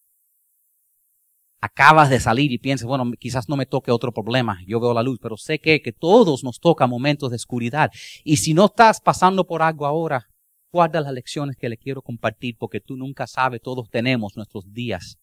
acabas 1.60 2.10
de 2.10 2.20
salir 2.20 2.52
y 2.52 2.58
piensas, 2.58 2.86
bueno, 2.86 3.10
quizás 3.18 3.48
no 3.48 3.56
me 3.56 3.66
toque 3.66 3.90
otro 3.90 4.12
problema, 4.12 4.60
yo 4.66 4.80
veo 4.80 4.94
la 4.94 5.02
luz, 5.02 5.18
pero 5.20 5.36
sé 5.36 5.58
que, 5.58 5.82
que 5.82 5.92
todos 5.92 6.44
nos 6.44 6.60
toca 6.60 6.86
momentos 6.86 7.30
de 7.30 7.36
oscuridad. 7.36 7.90
Y 8.24 8.36
si 8.38 8.54
no 8.54 8.66
estás 8.66 9.00
pasando 9.00 9.46
por 9.46 9.62
algo 9.62 9.86
ahora, 9.86 10.28
Guarda 10.70 11.00
las 11.00 11.12
lecciones 11.12 11.56
que 11.56 11.68
le 11.70 11.78
quiero 11.78 12.02
compartir 12.02 12.56
porque 12.58 12.80
tú 12.80 12.96
nunca 12.96 13.26
sabes, 13.26 13.62
todos 13.62 13.88
tenemos 13.88 14.36
nuestros 14.36 14.70
días 14.70 15.16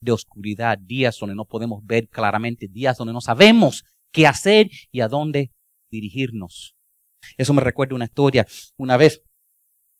de 0.00 0.12
oscuridad, 0.12 0.78
días 0.78 1.18
donde 1.18 1.34
no 1.34 1.44
podemos 1.44 1.84
ver 1.84 2.08
claramente, 2.08 2.68
días 2.68 2.96
donde 2.98 3.12
no 3.12 3.20
sabemos 3.20 3.84
qué 4.12 4.28
hacer 4.28 4.70
y 4.92 5.00
a 5.00 5.08
dónde 5.08 5.50
dirigirnos. 5.90 6.76
Eso 7.36 7.52
me 7.52 7.62
recuerda 7.62 7.96
una 7.96 8.04
historia. 8.04 8.46
Una 8.76 8.96
vez 8.96 9.22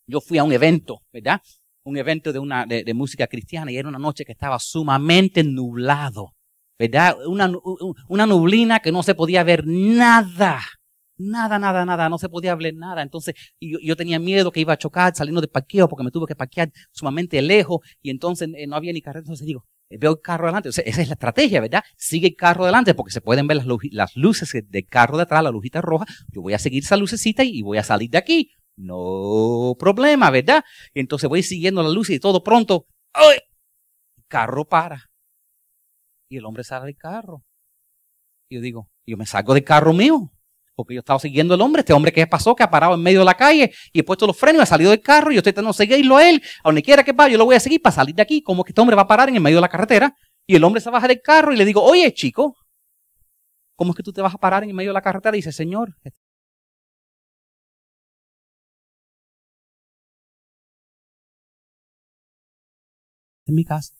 yo 0.07 0.21
fui 0.21 0.37
a 0.37 0.43
un 0.45 0.53
evento, 0.53 1.01
¿verdad? 1.11 1.41
Un 1.85 1.97
evento 1.97 2.31
de, 2.31 2.39
una, 2.39 2.65
de, 2.65 2.93
música 2.93 3.27
cristiana 3.27 3.71
y 3.71 3.77
era 3.77 3.89
una 3.89 3.99
noche 3.99 4.23
que 4.23 4.31
estaba 4.31 4.57
sumamente 4.59 5.43
nublado, 5.43 6.33
¿verdad? 6.79 7.17
Una, 7.27 7.51
una 8.07 8.25
nublina 8.25 8.79
que 8.79 8.91
no 8.91 9.03
se 9.03 9.15
podía 9.15 9.43
ver 9.43 9.65
nada. 9.67 10.61
Nada, 11.17 11.59
nada, 11.59 11.85
nada, 11.85 12.09
no 12.09 12.17
se 12.17 12.29
podía 12.29 12.53
hablar 12.53 12.73
nada. 12.73 13.01
Entonces 13.01 13.35
yo, 13.59 13.77
yo, 13.81 13.95
tenía 13.95 14.17
miedo 14.17 14.51
que 14.51 14.61
iba 14.61 14.73
a 14.73 14.77
chocar 14.77 15.15
saliendo 15.15 15.41
de 15.41 15.47
parqueo 15.47 15.87
porque 15.87 16.03
me 16.03 16.11
tuve 16.11 16.25
que 16.25 16.35
parquear 16.35 16.71
sumamente 16.91 17.41
lejos 17.41 17.79
y 18.01 18.09
entonces 18.09 18.49
eh, 18.55 18.65
no 18.65 18.75
había 18.75 18.93
ni 18.93 19.01
carrera. 19.01 19.19
Entonces 19.21 19.45
digo, 19.45 19.65
eh, 19.89 19.97
veo 19.97 20.11
el 20.11 20.21
carro 20.21 20.45
adelante. 20.45 20.69
esa 20.69 20.81
es 20.81 21.07
la 21.07 21.13
estrategia, 21.13 21.61
¿verdad? 21.61 21.83
Sigue 21.97 22.27
el 22.27 22.35
carro 22.35 22.63
adelante 22.63 22.93
porque 22.95 23.11
se 23.11 23.21
pueden 23.21 23.47
ver 23.47 23.57
las, 23.57 23.67
las 23.91 24.15
luces 24.15 24.51
del 24.67 24.87
carro 24.87 25.17
de 25.17 25.23
atrás, 25.23 25.43
la 25.43 25.51
lujita 25.51 25.81
roja. 25.81 26.05
Yo 26.31 26.41
voy 26.41 26.53
a 26.53 26.59
seguir 26.59 26.83
esa 26.83 26.97
lucecita 26.97 27.43
y 27.43 27.61
voy 27.61 27.77
a 27.77 27.83
salir 27.83 28.09
de 28.09 28.17
aquí. 28.17 28.51
No 28.75 29.75
problema, 29.77 30.29
¿verdad? 30.31 30.63
Entonces 30.93 31.29
voy 31.29 31.43
siguiendo 31.43 31.83
la 31.83 31.89
luz 31.89 32.09
y 32.09 32.19
todo 32.19 32.43
pronto, 32.43 32.87
¡ay! 33.13 33.37
El 34.17 34.23
carro 34.27 34.65
para. 34.65 35.11
Y 36.29 36.37
el 36.37 36.45
hombre 36.45 36.63
sale 36.63 36.85
del 36.85 36.97
carro. 36.97 37.43
Y 38.49 38.55
yo 38.55 38.61
digo, 38.61 38.89
yo 39.05 39.17
me 39.17 39.25
salgo 39.25 39.53
del 39.53 39.63
carro 39.63 39.93
mío 39.93 40.31
porque 40.75 40.93
yo 40.93 40.99
estaba 40.99 41.19
siguiendo 41.19 41.53
al 41.53 41.61
hombre, 41.61 41.81
este 41.81 41.93
hombre 41.93 42.11
que 42.11 42.25
pasó, 42.27 42.55
que 42.55 42.63
ha 42.63 42.69
parado 42.69 42.95
en 42.95 43.01
medio 43.01 43.19
de 43.19 43.25
la 43.25 43.35
calle 43.35 43.71
y 43.91 43.99
he 43.99 44.03
puesto 44.03 44.25
los 44.25 44.37
frenos, 44.37 44.63
ha 44.63 44.65
salido 44.65 44.91
del 44.91 45.01
carro 45.01 45.31
y 45.31 45.35
yo 45.35 45.39
estoy 45.39 45.53
tratando 45.53 45.71
de 45.71 45.77
seguirlo 45.77 46.17
a 46.17 46.27
él, 46.27 46.41
a 46.63 46.69
donde 46.69 46.81
quiera 46.81 47.03
que 47.03 47.11
vaya, 47.11 47.33
yo 47.33 47.37
lo 47.37 47.45
voy 47.45 47.55
a 47.55 47.59
seguir 47.59 47.81
para 47.81 47.95
salir 47.95 48.15
de 48.15 48.21
aquí, 48.21 48.41
como 48.41 48.63
que 48.63 48.71
este 48.71 48.81
hombre 48.81 48.95
va 48.95 49.03
a 49.03 49.07
parar 49.07 49.29
en 49.29 49.35
el 49.35 49.41
medio 49.41 49.57
de 49.57 49.61
la 49.61 49.69
carretera 49.69 50.15
y 50.47 50.55
el 50.55 50.63
hombre 50.63 50.81
se 50.81 50.89
baja 50.89 51.07
del 51.07 51.21
carro 51.21 51.53
y 51.53 51.57
le 51.57 51.65
digo, 51.65 51.83
oye 51.83 52.11
chico, 52.13 52.55
¿cómo 53.75 53.91
es 53.91 53.97
que 53.97 54.03
tú 54.03 54.11
te 54.11 54.21
vas 54.21 54.33
a 54.33 54.37
parar 54.37 54.63
en 54.63 54.69
el 54.69 54.75
medio 54.75 54.89
de 54.89 54.95
la 54.95 55.01
carretera? 55.01 55.35
Y 55.35 55.39
dice, 55.39 55.51
señor, 55.51 55.95
en 63.45 63.55
mi 63.55 63.65
casa. 63.65 63.95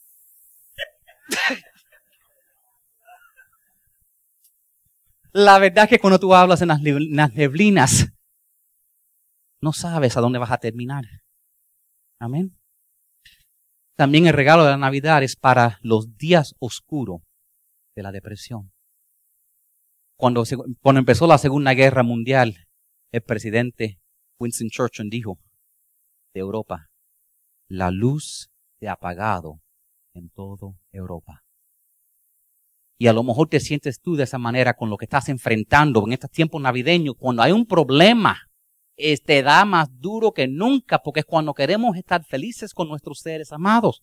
La 5.32 5.58
verdad 5.58 5.84
es 5.84 5.90
que 5.90 5.98
cuando 5.98 6.20
tú 6.20 6.32
hablas 6.34 6.62
en 6.62 6.68
las 6.68 6.80
neblinas, 6.80 8.12
no 9.60 9.72
sabes 9.72 10.16
a 10.16 10.20
dónde 10.20 10.38
vas 10.38 10.52
a 10.52 10.58
terminar. 10.58 11.04
Amén. 12.20 12.56
También 13.96 14.26
el 14.26 14.32
regalo 14.32 14.64
de 14.64 14.70
la 14.70 14.76
Navidad 14.76 15.22
es 15.22 15.36
para 15.36 15.78
los 15.82 16.16
días 16.16 16.54
oscuros 16.58 17.22
de 17.96 18.02
la 18.02 18.12
depresión. 18.12 18.72
Cuando, 20.16 20.44
cuando 20.80 21.00
empezó 21.00 21.26
la 21.26 21.38
Segunda 21.38 21.74
Guerra 21.74 22.02
Mundial, 22.02 22.68
el 23.12 23.22
presidente 23.22 24.00
Winston 24.38 24.68
Churchill 24.68 25.10
dijo 25.10 25.38
de 26.32 26.40
Europa, 26.40 26.90
la 27.68 27.90
luz 27.90 28.50
apagado 28.88 29.60
en 30.14 30.30
toda 30.30 30.74
Europa. 30.92 31.42
Y 32.98 33.08
a 33.08 33.12
lo 33.12 33.22
mejor 33.22 33.48
te 33.48 33.60
sientes 33.60 34.00
tú 34.00 34.16
de 34.16 34.24
esa 34.24 34.38
manera 34.38 34.74
con 34.74 34.88
lo 34.88 34.96
que 34.96 35.04
estás 35.04 35.28
enfrentando 35.28 36.04
en 36.06 36.12
estos 36.12 36.30
tiempos 36.30 36.62
navideños. 36.62 37.16
Cuando 37.18 37.42
hay 37.42 37.52
un 37.52 37.66
problema, 37.66 38.38
te 38.96 39.42
da 39.42 39.64
más 39.64 39.88
duro 39.98 40.32
que 40.32 40.46
nunca, 40.46 41.00
porque 41.00 41.20
es 41.20 41.26
cuando 41.26 41.54
queremos 41.54 41.96
estar 41.96 42.24
felices 42.24 42.72
con 42.72 42.88
nuestros 42.88 43.18
seres 43.20 43.52
amados. 43.52 44.02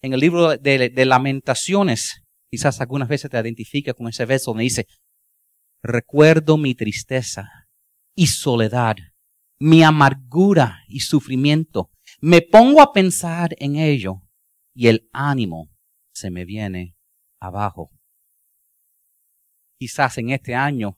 En 0.00 0.12
el 0.12 0.20
libro 0.20 0.56
de, 0.56 1.04
Lamentaciones, 1.04 2.24
quizás 2.50 2.80
algunas 2.80 3.08
veces 3.08 3.30
te 3.30 3.38
identifica 3.38 3.94
con 3.94 4.08
ese 4.08 4.24
verso 4.24 4.50
donde 4.50 4.64
dice, 4.64 4.86
recuerdo 5.82 6.56
mi 6.56 6.74
tristeza 6.74 7.68
y 8.16 8.26
soledad, 8.26 8.96
mi 9.60 9.84
amargura 9.84 10.80
y 10.88 11.00
sufrimiento. 11.00 11.91
Me 12.24 12.40
pongo 12.40 12.80
a 12.80 12.92
pensar 12.92 13.56
en 13.58 13.74
ello 13.74 14.22
y 14.76 14.86
el 14.86 15.08
ánimo 15.12 15.72
se 16.14 16.30
me 16.30 16.44
viene 16.44 16.94
abajo. 17.40 17.90
Quizás 19.76 20.18
en 20.18 20.30
este 20.30 20.54
año 20.54 20.96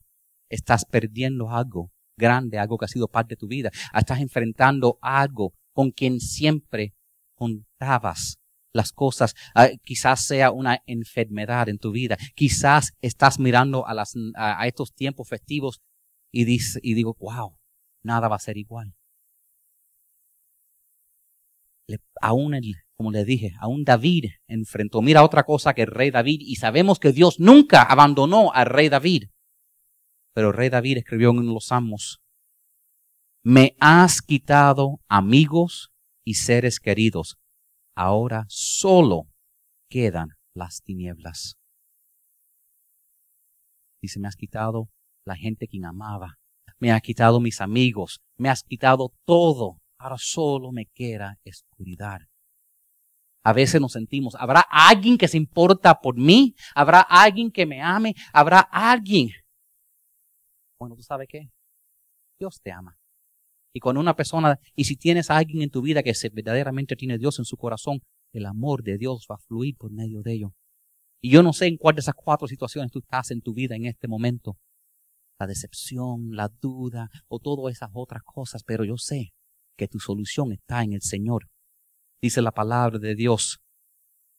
estás 0.51 0.85
perdiendo 0.85 1.49
algo 1.49 1.91
grande, 2.19 2.59
algo 2.59 2.77
que 2.77 2.85
ha 2.85 2.89
sido 2.89 3.09
parte 3.09 3.37
de 3.37 3.39
tu 3.39 3.49
vida. 3.49 3.71
Estás 3.95 4.21
enfrentando 4.21 4.99
algo 5.01 5.55
con 5.73 5.93
quien 5.93 6.21
siempre 6.21 6.93
contabas 7.35 8.37
las 8.75 8.93
cosas. 8.93 9.35
Ah, 9.55 9.71
quizás 9.83 10.27
sea 10.27 10.51
una 10.51 10.83
enfermedad 10.85 11.71
en 11.71 11.79
tu 11.79 11.91
vida. 11.91 12.19
Quizás 12.35 12.93
estás 13.01 13.39
mirando 13.39 13.87
a, 13.87 14.67
estos 14.67 14.93
tiempos 14.93 15.27
festivos 15.31 15.81
y, 16.31 16.45
dice, 16.45 16.81
y 16.83 16.93
digo, 16.93 17.17
wow, 17.19 17.57
nada 18.03 18.29
va 18.29 18.37
a 18.37 18.41
ser 18.41 18.59
igual. 18.59 18.95
Aún 22.21 22.55
el, 22.55 22.75
como 22.97 23.11
le 23.11 23.25
dije, 23.25 23.53
aún 23.61 23.85
David 23.85 24.27
enfrentó, 24.47 25.03
mira 25.03 25.25
otra 25.25 25.45
cosa 25.45 25.75
que 25.75 25.87
rey 25.87 26.11
David, 26.11 26.41
y 26.41 26.57
sabemos 26.57 26.99
que 26.99 27.13
Dios 27.13 27.41
nunca 27.41 27.83
abandonó 27.83 28.53
al 28.53 28.67
rey 28.67 28.89
David. 28.89 29.25
Pero 30.35 30.53
rey 30.53 30.69
David 30.69 30.99
escribió 30.99 31.31
en 31.31 31.47
los 31.47 31.67
Salmos, 31.67 32.21
me 33.45 33.77
has 33.79 34.23
quitado 34.23 35.01
amigos 35.09 35.91
y 36.25 36.35
seres 36.35 36.81
queridos, 36.81 37.37
ahora 37.95 38.47
solo 38.49 39.29
quedan 39.91 40.31
las 40.55 40.83
tinieblas. 40.83 41.59
Dice, 44.01 44.19
me 44.19 44.29
has 44.29 44.37
quitado 44.37 44.89
la 45.27 45.37
gente 45.37 45.69
quien 45.69 45.85
amaba, 45.85 46.37
me 46.79 46.91
has 46.91 47.03
quitado 47.03 47.41
mis 47.41 47.61
amigos, 47.61 48.21
me 48.37 48.49
has 48.49 48.63
quitado 48.63 49.13
todo, 49.27 49.79
ahora 50.05 50.19
solo 50.19 50.71
me 50.71 50.87
queda 50.87 51.39
oscuridad. 51.47 52.21
A 53.43 53.53
veces 53.55 53.81
nos 53.81 53.93
sentimos, 53.93 54.35
¿habrá 54.39 54.61
alguien 54.71 55.17
que 55.17 55.29
se 55.29 55.39
importa 55.39 55.99
por 55.99 56.17
mí? 56.17 56.55
¿Habrá 56.75 57.01
alguien 57.01 57.51
que 57.51 57.65
me 57.65 57.81
ame? 57.81 58.15
¿Habrá 58.33 58.61
alguien? 58.61 59.31
Bueno, 60.79 60.95
¿tú 60.95 61.03
sabes 61.03 61.27
qué? 61.29 61.49
Dios 62.39 62.61
te 62.63 62.71
ama. 62.71 62.99
Y 63.73 63.81
cuando 63.81 64.01
una 64.01 64.15
persona, 64.15 64.59
y 64.77 64.85
si 64.85 64.97
tienes 64.97 65.31
a 65.31 65.39
alguien 65.39 65.63
en 65.63 65.71
tu 65.71 65.81
vida 65.81 66.03
que 66.03 66.13
verdaderamente 66.33 66.97
tiene 66.97 67.19
Dios 67.19 67.39
en 67.39 67.47
su 67.47 67.57
corazón, 67.57 68.01
el 68.33 68.45
amor 68.45 68.83
de 68.83 68.99
Dios 68.99 69.27
va 69.31 69.37
a 69.37 69.47
fluir 69.47 69.75
por 69.77 69.91
medio 69.91 70.21
de 70.23 70.35
ello. 70.35 70.53
Y 71.23 71.31
yo 71.31 71.43
no 71.43 71.55
sé 71.55 71.67
en 71.67 71.79
cuál 71.79 71.95
de 71.95 72.01
esas 72.01 72.15
cuatro 72.15 72.47
situaciones 72.47 72.91
tú 72.93 72.99
estás 72.99 73.31
en 73.31 73.41
tu 73.41 73.55
vida 73.55 73.75
en 73.75 73.87
este 73.87 74.07
momento. 74.07 74.59
La 75.39 75.47
decepción, 75.47 76.31
la 76.33 76.51
duda 76.61 77.09
o 77.27 77.39
todas 77.39 77.75
esas 77.75 77.91
otras 77.95 78.23
cosas, 78.23 78.63
pero 78.65 78.85
yo 78.85 78.97
sé 78.99 79.33
que 79.77 79.89
tu 79.89 79.99
solución 79.99 80.53
está 80.53 80.83
en 80.83 80.93
el 80.93 81.03
Señor. 81.03 81.49
Dice 82.23 82.43
la 82.43 82.53
palabra 82.53 82.99
de 82.99 83.15
Dios 83.15 83.61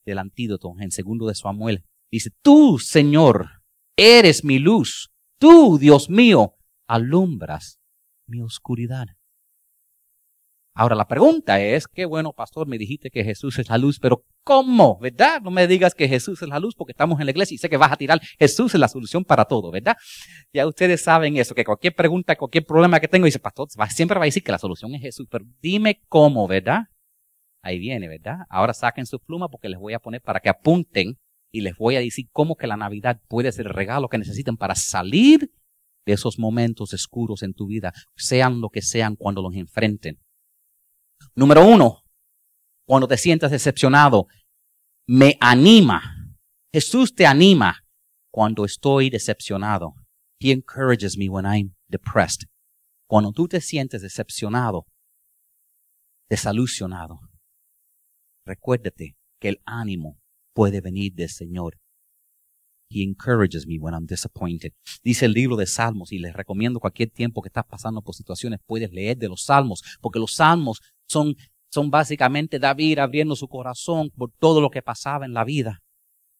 del 0.04 0.18
antídoto 0.18 0.74
en 0.78 0.90
segundo 0.90 1.26
de 1.26 1.34
Samuel. 1.34 1.84
Dice, 2.10 2.30
tú, 2.42 2.78
Señor, 2.78 3.62
eres 3.96 4.44
mi 4.44 4.58
luz. 4.58 5.10
Tú, 5.38 5.78
Dios 5.78 6.08
mío, 6.08 6.54
alumbras 6.88 7.78
mi 8.26 8.40
oscuridad. 8.40 9.06
Ahora 10.74 10.94
la 10.94 11.08
pregunta 11.08 11.60
es, 11.60 11.86
qué 11.88 12.04
bueno, 12.04 12.32
pastor, 12.32 12.66
me 12.66 12.78
dijiste 12.78 13.10
que 13.10 13.24
Jesús 13.24 13.58
es 13.58 13.68
la 13.68 13.78
luz, 13.78 13.98
pero 13.98 14.24
¿cómo? 14.46 14.96
¿Verdad? 15.00 15.42
No 15.42 15.50
me 15.50 15.66
digas 15.66 15.92
que 15.92 16.06
Jesús 16.06 16.40
es 16.40 16.48
la 16.48 16.60
luz 16.60 16.76
porque 16.76 16.92
estamos 16.92 17.18
en 17.18 17.26
la 17.26 17.32
iglesia 17.32 17.56
y 17.56 17.58
sé 17.58 17.68
que 17.68 17.76
vas 17.76 17.90
a 17.90 17.96
tirar 17.96 18.20
Jesús 18.38 18.72
es 18.72 18.80
la 18.80 18.86
solución 18.86 19.24
para 19.24 19.44
todo, 19.44 19.72
¿verdad? 19.72 19.96
Ya 20.52 20.68
ustedes 20.68 21.02
saben 21.02 21.36
eso, 21.36 21.52
que 21.52 21.64
cualquier 21.64 21.96
pregunta, 21.96 22.36
cualquier 22.36 22.64
problema 22.64 23.00
que 23.00 23.08
tengo, 23.08 23.24
dice, 23.24 23.40
pastor, 23.40 23.66
siempre 23.90 24.16
va 24.20 24.24
a 24.24 24.26
decir 24.26 24.44
que 24.44 24.52
la 24.52 24.58
solución 24.58 24.94
es 24.94 25.02
Jesús, 25.02 25.26
pero 25.28 25.44
dime 25.60 26.00
cómo, 26.08 26.46
¿verdad? 26.46 26.84
Ahí 27.60 27.80
viene, 27.80 28.06
¿verdad? 28.06 28.46
Ahora 28.48 28.72
saquen 28.72 29.04
su 29.04 29.18
pluma 29.18 29.48
porque 29.48 29.68
les 29.68 29.80
voy 29.80 29.94
a 29.94 29.98
poner 29.98 30.22
para 30.22 30.38
que 30.38 30.48
apunten 30.48 31.18
y 31.50 31.62
les 31.62 31.76
voy 31.76 31.96
a 31.96 32.00
decir 32.00 32.26
cómo 32.30 32.54
que 32.54 32.68
la 32.68 32.76
Navidad 32.76 33.20
puede 33.26 33.50
ser 33.50 33.66
el 33.66 33.74
regalo 33.74 34.08
que 34.08 34.18
necesitan 34.18 34.56
para 34.56 34.76
salir 34.76 35.50
de 36.06 36.12
esos 36.12 36.38
momentos 36.38 36.94
oscuros 36.94 37.42
en 37.42 37.52
tu 37.52 37.66
vida, 37.66 37.92
sean 38.14 38.60
lo 38.60 38.68
que 38.68 38.80
sean 38.80 39.16
cuando 39.16 39.42
los 39.42 39.56
enfrenten. 39.56 40.20
Número 41.34 41.66
uno, 41.66 42.04
cuando 42.86 43.08
te 43.08 43.16
sientas 43.16 43.50
decepcionado, 43.50 44.26
me 45.08 45.36
anima. 45.40 46.02
Jesús 46.72 47.14
te 47.14 47.26
anima 47.26 47.84
cuando 48.32 48.64
estoy 48.64 49.10
decepcionado. 49.10 49.94
He 50.40 50.52
encourages 50.52 51.16
me 51.16 51.28
when 51.28 51.46
I'm 51.46 51.74
depressed. 51.88 52.48
Cuando 53.08 53.32
tú 53.32 53.48
te 53.48 53.60
sientes 53.60 54.02
decepcionado, 54.02 54.86
desilusionado, 56.28 57.20
recuérdate 58.44 59.16
que 59.40 59.48
el 59.48 59.62
ánimo 59.64 60.18
puede 60.54 60.80
venir 60.80 61.14
del 61.14 61.28
Señor. 61.28 61.78
He 62.90 63.02
encourages 63.02 63.66
me 63.66 63.78
when 63.78 63.94
I'm 63.94 64.06
disappointed. 64.06 64.72
Dice 65.02 65.26
el 65.26 65.32
libro 65.32 65.56
de 65.56 65.66
Salmos 65.66 66.12
y 66.12 66.18
les 66.18 66.34
recomiendo 66.34 66.80
cualquier 66.80 67.10
tiempo 67.10 67.42
que 67.42 67.48
estás 67.48 67.64
pasando 67.66 68.02
por 68.02 68.14
situaciones 68.14 68.60
puedes 68.66 68.92
leer 68.92 69.16
de 69.16 69.28
los 69.28 69.44
Salmos, 69.44 69.82
porque 70.00 70.18
los 70.18 70.34
Salmos 70.34 70.80
son, 71.08 71.34
son 71.70 71.90
básicamente 71.90 72.58
David 72.58 72.98
abriendo 72.98 73.36
su 73.36 73.48
corazón 73.48 74.10
por 74.16 74.30
todo 74.38 74.60
lo 74.60 74.70
que 74.70 74.82
pasaba 74.82 75.24
en 75.26 75.34
la 75.34 75.44
vida. 75.44 75.82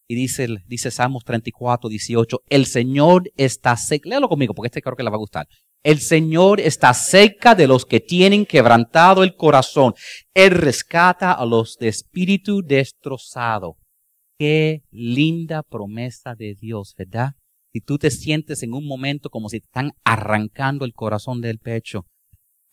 Y 0.08 0.14
dice, 0.14 0.46
dice 0.66 0.90
Salmos 0.90 1.24
34, 1.24 1.90
18, 1.90 2.42
el 2.48 2.66
Señor 2.66 3.30
está 3.36 3.76
cerca, 3.76 4.08
léalo 4.08 4.28
conmigo 4.28 4.54
porque 4.54 4.68
este 4.68 4.82
creo 4.82 4.96
que 4.96 5.02
le 5.02 5.10
va 5.10 5.16
a 5.16 5.18
gustar. 5.18 5.46
El 5.82 6.00
Señor 6.00 6.60
está 6.60 6.92
cerca 6.94 7.54
de 7.54 7.66
los 7.66 7.84
que 7.84 8.00
tienen 8.00 8.44
quebrantado 8.44 9.22
el 9.22 9.36
corazón. 9.36 9.94
Él 10.34 10.50
rescata 10.50 11.32
a 11.32 11.44
los 11.46 11.76
de 11.76 11.88
espíritu 11.88 12.62
destrozado. 12.62 13.76
Qué 14.38 14.82
linda 14.90 15.62
promesa 15.62 16.34
de 16.34 16.54
Dios, 16.60 16.94
¿verdad? 16.96 17.30
Si 17.72 17.80
tú 17.80 17.98
te 17.98 18.10
sientes 18.10 18.62
en 18.62 18.74
un 18.74 18.86
momento 18.86 19.30
como 19.30 19.48
si 19.48 19.60
te 19.60 19.66
están 19.66 19.92
arrancando 20.04 20.84
el 20.84 20.92
corazón 20.92 21.40
del 21.40 21.58
pecho, 21.58 22.04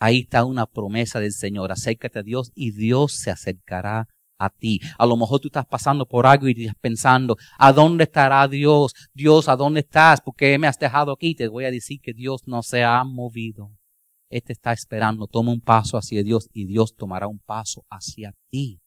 Ahí 0.03 0.19
está 0.19 0.43
una 0.43 0.65
promesa 0.65 1.21
del 1.21 1.31
Señor. 1.31 1.71
Acércate 1.71 2.19
a 2.19 2.23
Dios 2.23 2.51
y 2.55 2.71
Dios 2.71 3.13
se 3.13 3.31
acercará 3.31 4.09
a 4.37 4.49
ti. 4.49 4.81
A 4.97 5.05
lo 5.05 5.15
mejor 5.15 5.39
tú 5.39 5.47
estás 5.47 5.65
pasando 5.65 6.05
por 6.05 6.27
algo 6.27 6.49
y 6.49 6.51
estás 6.51 6.75
pensando, 6.81 7.37
¿a 7.57 7.71
dónde 7.71 8.03
estará 8.03 8.45
Dios? 8.49 8.93
Dios, 9.13 9.47
¿a 9.47 9.55
dónde 9.55 9.79
estás? 9.79 10.19
¿Por 10.19 10.35
qué 10.35 10.59
me 10.59 10.67
has 10.67 10.77
dejado 10.77 11.13
aquí? 11.13 11.35
Te 11.35 11.47
voy 11.47 11.63
a 11.63 11.71
decir 11.71 12.01
que 12.01 12.11
Dios 12.11 12.41
no 12.45 12.63
se 12.63 12.83
ha 12.83 13.01
movido. 13.05 13.71
Él 14.29 14.43
te 14.43 14.51
está 14.51 14.73
esperando. 14.73 15.25
Toma 15.25 15.53
un 15.53 15.61
paso 15.61 15.97
hacia 15.97 16.21
Dios 16.21 16.49
y 16.51 16.65
Dios 16.65 16.97
tomará 16.97 17.27
un 17.27 17.39
paso 17.39 17.85
hacia 17.89 18.35
ti. 18.49 18.81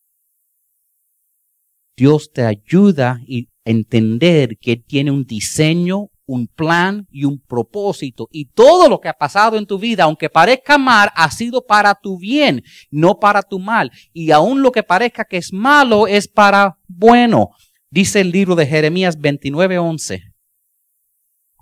Dios 1.96 2.30
te 2.30 2.42
ayuda 2.42 3.12
a 3.12 3.20
entender 3.64 4.58
que 4.58 4.76
tiene 4.76 5.12
un 5.12 5.24
diseño, 5.24 6.10
un 6.26 6.48
plan 6.48 7.06
y 7.10 7.24
un 7.24 7.38
propósito. 7.38 8.28
Y 8.30 8.46
todo 8.46 8.88
lo 8.88 9.00
que 9.00 9.08
ha 9.08 9.14
pasado 9.14 9.56
en 9.56 9.66
tu 9.66 9.78
vida, 9.78 10.04
aunque 10.04 10.28
parezca 10.28 10.76
mal, 10.76 11.10
ha 11.14 11.30
sido 11.30 11.64
para 11.64 11.94
tu 11.94 12.18
bien, 12.18 12.62
no 12.90 13.18
para 13.18 13.42
tu 13.42 13.58
mal. 13.58 13.90
Y 14.12 14.32
aun 14.32 14.62
lo 14.62 14.72
que 14.72 14.82
parezca 14.82 15.24
que 15.24 15.38
es 15.38 15.52
malo 15.52 16.06
es 16.06 16.28
para 16.28 16.78
bueno. 16.88 17.50
Dice 17.90 18.20
el 18.20 18.30
libro 18.30 18.56
de 18.56 18.66
Jeremías 18.66 19.18
29:11. 19.18 20.34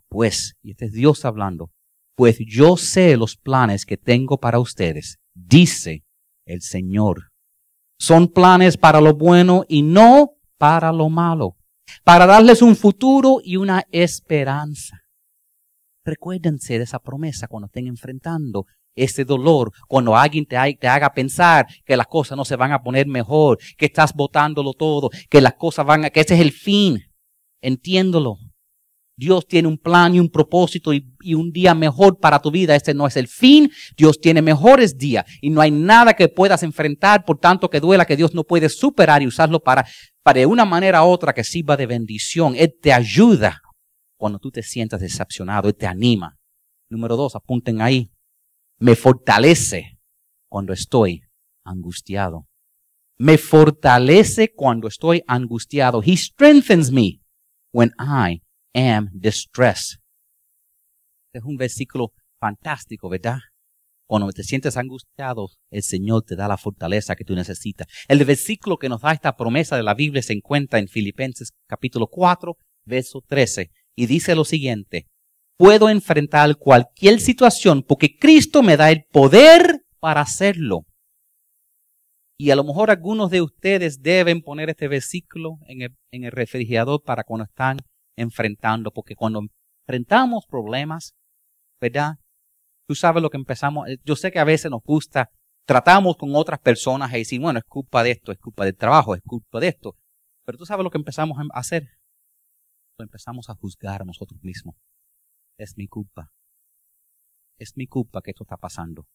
Pues, 0.08 0.54
y 0.62 0.70
este 0.70 0.86
es 0.86 0.92
Dios 0.92 1.24
hablando, 1.24 1.70
pues 2.16 2.38
yo 2.38 2.76
sé 2.76 3.16
los 3.16 3.36
planes 3.36 3.84
que 3.84 3.96
tengo 3.96 4.38
para 4.38 4.60
ustedes, 4.60 5.18
dice 5.34 6.04
el 6.46 6.62
Señor. 6.62 7.30
Son 7.98 8.28
planes 8.28 8.76
para 8.76 9.00
lo 9.00 9.14
bueno 9.14 9.64
y 9.68 9.82
no 9.82 10.36
para 10.56 10.92
lo 10.92 11.08
malo 11.08 11.56
para 12.04 12.26
darles 12.26 12.62
un 12.62 12.76
futuro 12.76 13.40
y 13.42 13.56
una 13.56 13.84
esperanza. 13.90 15.00
Recuérdense 16.04 16.78
de 16.78 16.84
esa 16.84 16.98
promesa 16.98 17.48
cuando 17.48 17.66
estén 17.66 17.86
enfrentando 17.86 18.66
ese 18.94 19.24
dolor, 19.24 19.72
cuando 19.88 20.16
alguien 20.16 20.46
te, 20.46 20.56
haga 20.56 21.12
pensar 21.12 21.66
que 21.84 21.96
las 21.96 22.06
cosas 22.06 22.36
no 22.36 22.44
se 22.44 22.56
van 22.56 22.72
a 22.72 22.82
poner 22.82 23.06
mejor, 23.06 23.58
que 23.76 23.86
estás 23.86 24.12
botándolo 24.14 24.72
todo, 24.72 25.10
que 25.28 25.40
las 25.40 25.54
cosas 25.54 25.84
van 25.86 26.04
a, 26.04 26.10
que 26.10 26.20
ese 26.20 26.34
es 26.34 26.40
el 26.40 26.52
fin. 26.52 27.02
Entiéndolo. 27.60 28.36
Dios 29.16 29.46
tiene 29.46 29.68
un 29.68 29.78
plan 29.78 30.14
y 30.14 30.20
un 30.20 30.28
propósito 30.28 30.92
y, 30.92 31.04
un 31.34 31.52
día 31.52 31.74
mejor 31.74 32.18
para 32.18 32.40
tu 32.40 32.50
vida. 32.50 32.74
Este 32.74 32.94
no 32.94 33.06
es 33.06 33.16
el 33.16 33.28
fin. 33.28 33.70
Dios 33.96 34.20
tiene 34.20 34.42
mejores 34.42 34.98
días 34.98 35.24
y 35.40 35.50
no 35.50 35.60
hay 35.60 35.70
nada 35.70 36.14
que 36.14 36.28
puedas 36.28 36.62
enfrentar, 36.62 37.24
por 37.24 37.38
tanto 37.38 37.70
que 37.70 37.80
duela, 37.80 38.04
que 38.04 38.16
Dios 38.16 38.34
no 38.34 38.44
puede 38.44 38.68
superar 38.68 39.22
y 39.22 39.26
usarlo 39.26 39.60
para 39.60 39.86
para 40.24 40.40
de 40.40 40.46
una 40.46 40.64
manera 40.64 41.04
u 41.04 41.08
otra 41.08 41.34
que 41.34 41.44
sirva 41.44 41.76
de 41.76 41.86
bendición. 41.86 42.54
Él 42.56 42.74
te 42.80 42.92
ayuda 42.92 43.60
cuando 44.16 44.38
tú 44.38 44.50
te 44.50 44.62
sientas 44.62 45.00
decepcionado, 45.00 45.68
Él 45.68 45.76
te 45.76 45.86
anima. 45.86 46.38
Número 46.88 47.14
dos, 47.14 47.36
apunten 47.36 47.82
ahí. 47.82 48.10
Me 48.78 48.96
fortalece 48.96 49.98
cuando 50.48 50.72
estoy 50.72 51.22
angustiado. 51.62 52.46
Me 53.18 53.36
fortalece 53.36 54.52
cuando 54.54 54.88
estoy 54.88 55.22
angustiado. 55.26 56.02
He 56.02 56.16
strengthens 56.16 56.90
me 56.90 57.20
when 57.70 57.92
I 57.98 58.43
am 58.74 59.08
distressed. 59.12 60.00
Este 61.28 61.38
es 61.38 61.44
un 61.44 61.56
versículo 61.56 62.12
fantástico, 62.40 63.08
¿verdad? 63.08 63.38
Cuando 64.06 64.30
te 64.32 64.42
sientes 64.42 64.76
angustiado, 64.76 65.48
el 65.70 65.82
Señor 65.82 66.24
te 66.24 66.36
da 66.36 66.46
la 66.46 66.58
fortaleza 66.58 67.16
que 67.16 67.24
tú 67.24 67.34
necesitas. 67.34 67.86
El 68.06 68.22
versículo 68.24 68.76
que 68.76 68.88
nos 68.88 69.00
da 69.00 69.12
esta 69.12 69.34
promesa 69.34 69.76
de 69.76 69.82
la 69.82 69.94
Biblia 69.94 70.22
se 70.22 70.34
encuentra 70.34 70.78
en 70.78 70.88
Filipenses 70.88 71.52
capítulo 71.66 72.08
4, 72.08 72.56
verso 72.84 73.22
13, 73.26 73.70
y 73.96 74.06
dice 74.06 74.34
lo 74.34 74.44
siguiente, 74.44 75.06
puedo 75.56 75.88
enfrentar 75.88 76.56
cualquier 76.56 77.18
situación 77.20 77.82
porque 77.82 78.16
Cristo 78.18 78.62
me 78.62 78.76
da 78.76 78.90
el 78.90 79.04
poder 79.10 79.80
para 80.00 80.20
hacerlo. 80.20 80.82
Y 82.36 82.50
a 82.50 82.56
lo 82.56 82.64
mejor 82.64 82.90
algunos 82.90 83.30
de 83.30 83.40
ustedes 83.40 84.02
deben 84.02 84.42
poner 84.42 84.68
este 84.68 84.88
versículo 84.88 85.58
en 85.66 85.82
el, 85.82 85.96
en 86.10 86.24
el 86.24 86.32
refrigerador 86.32 87.02
para 87.02 87.22
cuando 87.22 87.44
están 87.44 87.78
enfrentando, 88.16 88.90
porque 88.90 89.14
cuando 89.14 89.42
enfrentamos 89.86 90.46
problemas, 90.46 91.14
¿verdad? 91.80 92.14
Tú 92.86 92.94
sabes 92.94 93.22
lo 93.22 93.30
que 93.30 93.36
empezamos. 93.36 93.88
Eh, 93.88 93.98
yo 94.04 94.16
sé 94.16 94.30
que 94.30 94.38
a 94.38 94.44
veces 94.44 94.70
nos 94.70 94.82
gusta 94.82 95.30
tratamos 95.64 96.16
con 96.16 96.34
otras 96.34 96.60
personas 96.60 97.12
y 97.12 97.18
decir, 97.18 97.40
bueno, 97.40 97.58
es 97.58 97.64
culpa 97.64 98.02
de 98.02 98.12
esto, 98.12 98.32
es 98.32 98.38
culpa 98.38 98.64
del 98.64 98.76
trabajo, 98.76 99.14
es 99.14 99.22
culpa 99.22 99.60
de 99.60 99.68
esto. 99.68 99.96
Pero 100.44 100.58
tú 100.58 100.66
sabes 100.66 100.84
lo 100.84 100.90
que 100.90 100.98
empezamos 100.98 101.38
a 101.38 101.58
hacer. 101.58 101.88
Lo 102.98 103.04
empezamos 103.04 103.48
a 103.48 103.54
juzgar 103.54 104.02
a 104.02 104.04
nosotros 104.04 104.40
mismos. 104.42 104.76
Es 105.58 105.76
mi 105.76 105.88
culpa. 105.88 106.30
Es 107.58 107.76
mi 107.76 107.86
culpa 107.86 108.20
que 108.20 108.30
esto 108.30 108.44
está 108.44 108.56
pasando. 108.56 109.06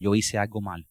Yo 0.00 0.14
hice 0.14 0.38
algo 0.38 0.60
mal. 0.60 0.88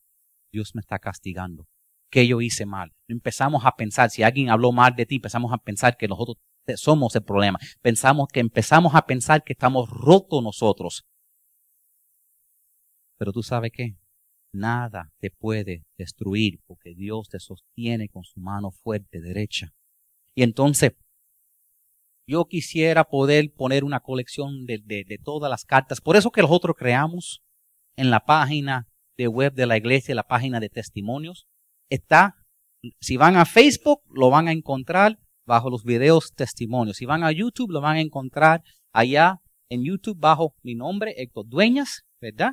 Dios 0.51 0.75
me 0.75 0.81
está 0.81 0.99
castigando. 0.99 1.65
¿Qué 2.11 2.27
yo 2.27 2.41
hice 2.41 2.65
mal? 2.65 2.93
Empezamos 3.07 3.65
a 3.65 3.71
pensar, 3.75 4.09
si 4.09 4.23
alguien 4.23 4.49
habló 4.49 4.71
mal 4.71 4.95
de 4.95 5.05
ti, 5.05 5.15
empezamos 5.15 5.51
a 5.51 5.57
pensar 5.57 5.97
que 5.97 6.07
nosotros 6.07 6.37
somos 6.75 7.15
el 7.15 7.23
problema. 7.23 7.59
Pensamos 7.81 8.27
que 8.31 8.39
empezamos 8.39 8.95
a 8.95 9.05
pensar 9.05 9.43
que 9.43 9.53
estamos 9.53 9.89
rotos 9.89 10.43
nosotros. 10.43 11.05
Pero 13.17 13.31
tú 13.31 13.43
sabes 13.43 13.71
qué? 13.73 13.95
Nada 14.53 15.11
te 15.19 15.31
puede 15.31 15.83
destruir 15.97 16.61
porque 16.65 16.93
Dios 16.95 17.29
te 17.29 17.39
sostiene 17.39 18.09
con 18.09 18.23
su 18.23 18.39
mano 18.39 18.71
fuerte 18.71 19.21
derecha. 19.21 19.73
Y 20.33 20.43
entonces, 20.43 20.93
yo 22.27 22.45
quisiera 22.45 23.03
poder 23.03 23.53
poner 23.53 23.83
una 23.83 23.99
colección 23.99 24.65
de, 24.65 24.79
de, 24.79 25.19
todas 25.23 25.49
las 25.49 25.63
cartas. 25.63 26.01
Por 26.01 26.15
eso 26.15 26.31
que 26.31 26.41
nosotros 26.41 26.75
creamos 26.77 27.41
en 27.95 28.09
la 28.09 28.21
página 28.21 28.87
de 29.17 29.27
web 29.27 29.53
de 29.53 29.65
la 29.65 29.77
iglesia, 29.77 30.15
la 30.15 30.27
página 30.27 30.59
de 30.59 30.69
testimonios, 30.69 31.47
está, 31.89 32.35
si 32.99 33.17
van 33.17 33.37
a 33.37 33.45
Facebook, 33.45 34.01
lo 34.09 34.29
van 34.29 34.47
a 34.47 34.51
encontrar 34.51 35.19
bajo 35.45 35.69
los 35.69 35.83
videos 35.83 36.31
testimonios. 36.35 36.97
Si 36.97 37.05
van 37.05 37.23
a 37.23 37.31
YouTube, 37.31 37.71
lo 37.71 37.81
van 37.81 37.97
a 37.97 38.01
encontrar 38.01 38.61
allá 38.91 39.37
en 39.69 39.83
YouTube 39.83 40.17
bajo 40.19 40.53
mi 40.63 40.75
nombre, 40.75 41.13
Héctor 41.17 41.47
Dueñas, 41.47 42.03
¿verdad? 42.21 42.51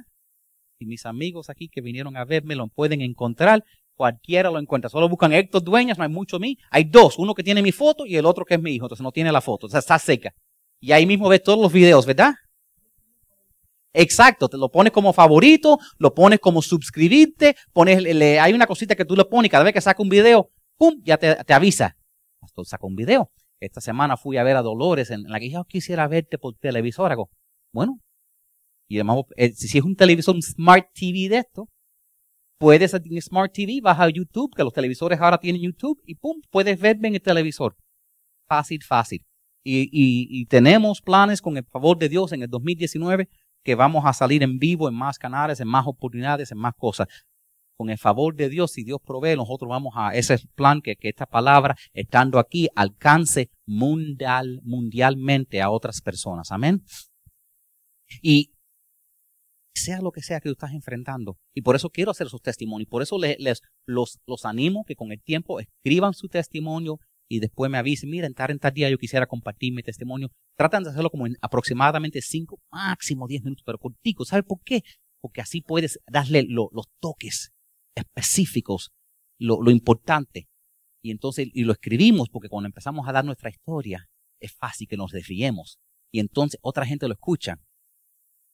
Y 0.78 0.86
mis 0.86 1.06
amigos 1.06 1.50
aquí 1.50 1.68
que 1.68 1.80
vinieron 1.80 2.16
a 2.16 2.24
verme 2.24 2.54
lo 2.54 2.68
pueden 2.68 3.00
encontrar. 3.00 3.64
Cualquiera 3.94 4.50
lo 4.50 4.58
encuentra. 4.58 4.90
Solo 4.90 5.08
buscan 5.08 5.32
Héctor 5.32 5.62
Dueñas, 5.62 5.98
no 5.98 6.04
hay 6.04 6.10
mucho 6.10 6.38
mí. 6.38 6.56
Hay 6.70 6.84
dos, 6.84 7.18
uno 7.18 7.34
que 7.34 7.42
tiene 7.42 7.62
mi 7.62 7.72
foto 7.72 8.06
y 8.06 8.16
el 8.16 8.26
otro 8.26 8.44
que 8.44 8.54
es 8.54 8.62
mi 8.62 8.72
hijo. 8.72 8.86
Entonces 8.86 9.04
no 9.04 9.12
tiene 9.12 9.30
la 9.30 9.40
foto, 9.40 9.66
o 9.66 9.70
sea, 9.70 9.80
está 9.80 9.98
seca. 9.98 10.32
Y 10.80 10.92
ahí 10.92 11.06
mismo 11.06 11.28
ves 11.28 11.42
todos 11.42 11.60
los 11.60 11.72
videos, 11.72 12.06
¿verdad? 12.06 12.34
Exacto, 13.94 14.48
te 14.48 14.56
lo 14.56 14.70
pones 14.70 14.92
como 14.92 15.12
favorito, 15.12 15.78
lo 15.98 16.14
pones 16.14 16.40
como 16.40 16.62
suscribirte, 16.62 17.54
pones, 17.72 18.02
le, 18.02 18.40
hay 18.40 18.54
una 18.54 18.66
cosita 18.66 18.96
que 18.96 19.04
tú 19.04 19.14
le 19.14 19.24
pones 19.26 19.48
y 19.48 19.50
cada 19.50 19.64
vez 19.64 19.74
que 19.74 19.82
saca 19.82 20.02
un 20.02 20.08
video, 20.08 20.50
¡pum! 20.78 20.94
ya 21.04 21.18
te, 21.18 21.36
te 21.44 21.52
avisa. 21.52 21.94
Pastor 22.42 22.66
saca 22.66 22.86
un 22.86 22.96
video. 22.96 23.30
Esta 23.60 23.80
semana 23.80 24.16
fui 24.16 24.36
a 24.36 24.42
ver 24.42 24.56
a 24.56 24.62
Dolores 24.62 25.10
en 25.12 25.22
la 25.22 25.38
que 25.38 25.48
yo 25.48 25.64
quisiera 25.64 26.08
verte 26.08 26.38
por 26.38 26.56
televisor. 26.56 27.16
Bueno, 27.72 28.00
y 28.88 28.96
además, 28.96 29.24
eh, 29.36 29.52
si 29.52 29.78
es 29.78 29.84
un 29.84 29.94
televisor, 29.94 30.34
un 30.34 30.42
Smart 30.42 30.88
TV 30.92 31.28
de 31.28 31.38
esto, 31.38 31.68
puedes 32.58 32.90
Smart 33.20 33.52
TV, 33.52 33.80
vas 33.80 34.00
a 34.00 34.10
YouTube, 34.10 34.52
que 34.56 34.64
los 34.64 34.72
televisores 34.72 35.20
ahora 35.20 35.38
tienen 35.38 35.62
YouTube, 35.62 36.02
y 36.04 36.16
pum, 36.16 36.40
puedes 36.50 36.78
verme 36.80 37.08
en 37.08 37.14
el 37.14 37.22
televisor. 37.22 37.76
Fácil, 38.48 38.82
fácil. 38.82 39.24
Y 39.64 40.44
tenemos 40.46 41.00
planes 41.00 41.40
con 41.40 41.56
el 41.56 41.64
favor 41.64 41.96
de 41.96 42.08
Dios 42.08 42.32
en 42.32 42.42
el 42.42 42.50
2019 42.50 43.28
que 43.62 43.74
vamos 43.74 44.04
a 44.04 44.12
salir 44.12 44.42
en 44.42 44.58
vivo 44.58 44.88
en 44.88 44.94
más 44.94 45.18
canales, 45.18 45.60
en 45.60 45.68
más 45.68 45.86
oportunidades, 45.86 46.50
en 46.50 46.58
más 46.58 46.74
cosas. 46.74 47.06
Con 47.82 47.90
el 47.90 47.98
favor 47.98 48.36
de 48.36 48.48
Dios, 48.48 48.70
si 48.70 48.84
Dios 48.84 49.00
provee, 49.04 49.34
nosotros 49.34 49.68
vamos 49.68 49.94
a 49.96 50.14
ese 50.14 50.38
plan 50.54 50.80
que, 50.80 50.96
esta 51.00 51.26
palabra, 51.26 51.74
estando 51.92 52.38
aquí, 52.38 52.68
alcance 52.76 53.50
mundial, 53.66 54.60
mundialmente 54.62 55.60
a 55.60 55.68
otras 55.68 56.00
personas. 56.00 56.52
Amén. 56.52 56.84
Y 58.22 58.52
sea 59.74 60.00
lo 60.00 60.12
que 60.12 60.22
sea 60.22 60.38
que 60.38 60.48
tú 60.48 60.52
estás 60.52 60.74
enfrentando. 60.74 61.38
Y 61.56 61.62
por 61.62 61.74
eso 61.74 61.90
quiero 61.90 62.12
hacer 62.12 62.28
esos 62.28 62.40
testimonios. 62.40 62.88
Por 62.88 63.02
eso 63.02 63.18
les, 63.18 63.36
les 63.40 63.62
los, 63.84 64.20
los 64.28 64.44
animo 64.44 64.84
que 64.84 64.94
con 64.94 65.10
el 65.10 65.20
tiempo 65.20 65.58
escriban 65.58 66.14
su 66.14 66.28
testimonio 66.28 67.00
y 67.28 67.40
después 67.40 67.68
me 67.68 67.78
avisen, 67.78 68.10
mira, 68.10 68.28
en 68.28 68.34
tal, 68.34 68.60
tal 68.60 68.74
día 68.74 68.90
yo 68.90 68.96
quisiera 68.96 69.26
compartir 69.26 69.72
mi 69.74 69.82
testimonio. 69.82 70.30
Tratan 70.56 70.84
de 70.84 70.90
hacerlo 70.90 71.10
como 71.10 71.26
en 71.26 71.34
aproximadamente 71.40 72.22
5, 72.22 72.60
máximo 72.70 73.26
10 73.26 73.42
minutos, 73.42 73.64
pero 73.66 73.78
contigo. 73.78 74.24
¿Sabes 74.24 74.44
por 74.44 74.60
qué? 74.62 74.84
Porque 75.20 75.40
así 75.40 75.62
puedes 75.62 75.98
darle 76.06 76.46
los 76.46 76.86
toques 77.00 77.52
específicos, 77.94 78.90
lo, 79.38 79.62
lo 79.62 79.70
importante. 79.70 80.48
Y 81.02 81.10
entonces, 81.10 81.48
y 81.52 81.64
lo 81.64 81.72
escribimos 81.72 82.28
porque 82.28 82.48
cuando 82.48 82.66
empezamos 82.66 83.08
a 83.08 83.12
dar 83.12 83.24
nuestra 83.24 83.50
historia, 83.50 84.08
es 84.40 84.52
fácil 84.52 84.88
que 84.88 84.96
nos 84.96 85.12
desviemos. 85.12 85.78
Y 86.12 86.20
entonces 86.20 86.60
otra 86.62 86.84
gente 86.84 87.08
lo 87.08 87.14
escucha 87.14 87.58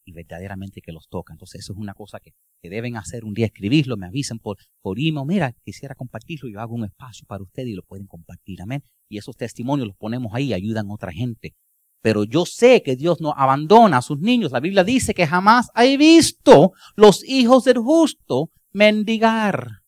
y 0.09 0.13
verdaderamente 0.13 0.81
que 0.81 0.93
los 0.93 1.09
toca. 1.09 1.35
Entonces 1.35 1.61
eso 1.61 1.73
es 1.73 1.79
una 1.79 1.95
cosa 1.95 2.19
que, 2.19 2.33
deben 2.63 2.97
hacer 2.97 3.25
un 3.25 3.35
día, 3.35 3.47
escribirlo, 3.47 3.97
me 3.97 4.07
avisen 4.07 4.39
por, 4.39 4.59
por 4.83 4.99
email, 4.99 5.27
mira, 5.27 5.55
quisiera 5.65 5.95
compartirlo, 5.95 6.51
yo 6.51 6.61
hago 6.61 6.75
un 6.75 6.85
espacio 6.85 7.25
para 7.27 7.43
ustedes 7.43 7.69
y 7.69 7.75
lo 7.75 7.83
pueden 7.83 8.07
compartir, 8.07 8.61
amén. 8.61 8.83
Y 9.09 9.19
esos 9.19 9.37
testimonios 9.37 9.89
los 9.89 9.97
ponemos 9.97 10.33
ahí, 10.35 10.53
ayudan 10.53 10.89
a 10.89 10.95
otra 10.95 11.13
gente. 11.13 11.55
Pero 12.03 12.25
yo 12.25 12.47
sé 12.47 12.83
que 12.83 12.97
Dios 12.97 13.21
no 13.21 13.33
abandona 13.37 13.99
a 13.99 14.03
sus 14.03 14.19
niños. 14.19 14.53
La 14.53 14.61
Biblia 14.61 14.85
dice 14.85 15.15
que 15.15 15.27
jamás 15.27 15.69
he 15.77 15.97
visto 15.97 16.73
los 16.97 17.25
hijos 17.25 17.65
del 17.65 17.79
justo 17.79 18.51
mendigar. 18.79 19.83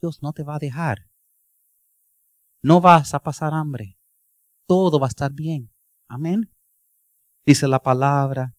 Dios 0.00 0.22
no 0.22 0.32
te 0.32 0.42
va 0.42 0.56
a 0.56 0.64
dejar. 0.66 1.08
No 2.62 2.80
vas 2.80 3.14
a 3.14 3.20
pasar 3.20 3.54
hambre. 3.54 3.98
Todo 4.68 5.00
va 5.00 5.06
a 5.06 5.14
estar 5.14 5.32
bien. 5.32 5.72
Amén 6.08 6.50
dice 7.46 7.68
la 7.68 7.80
palabra 7.80 8.54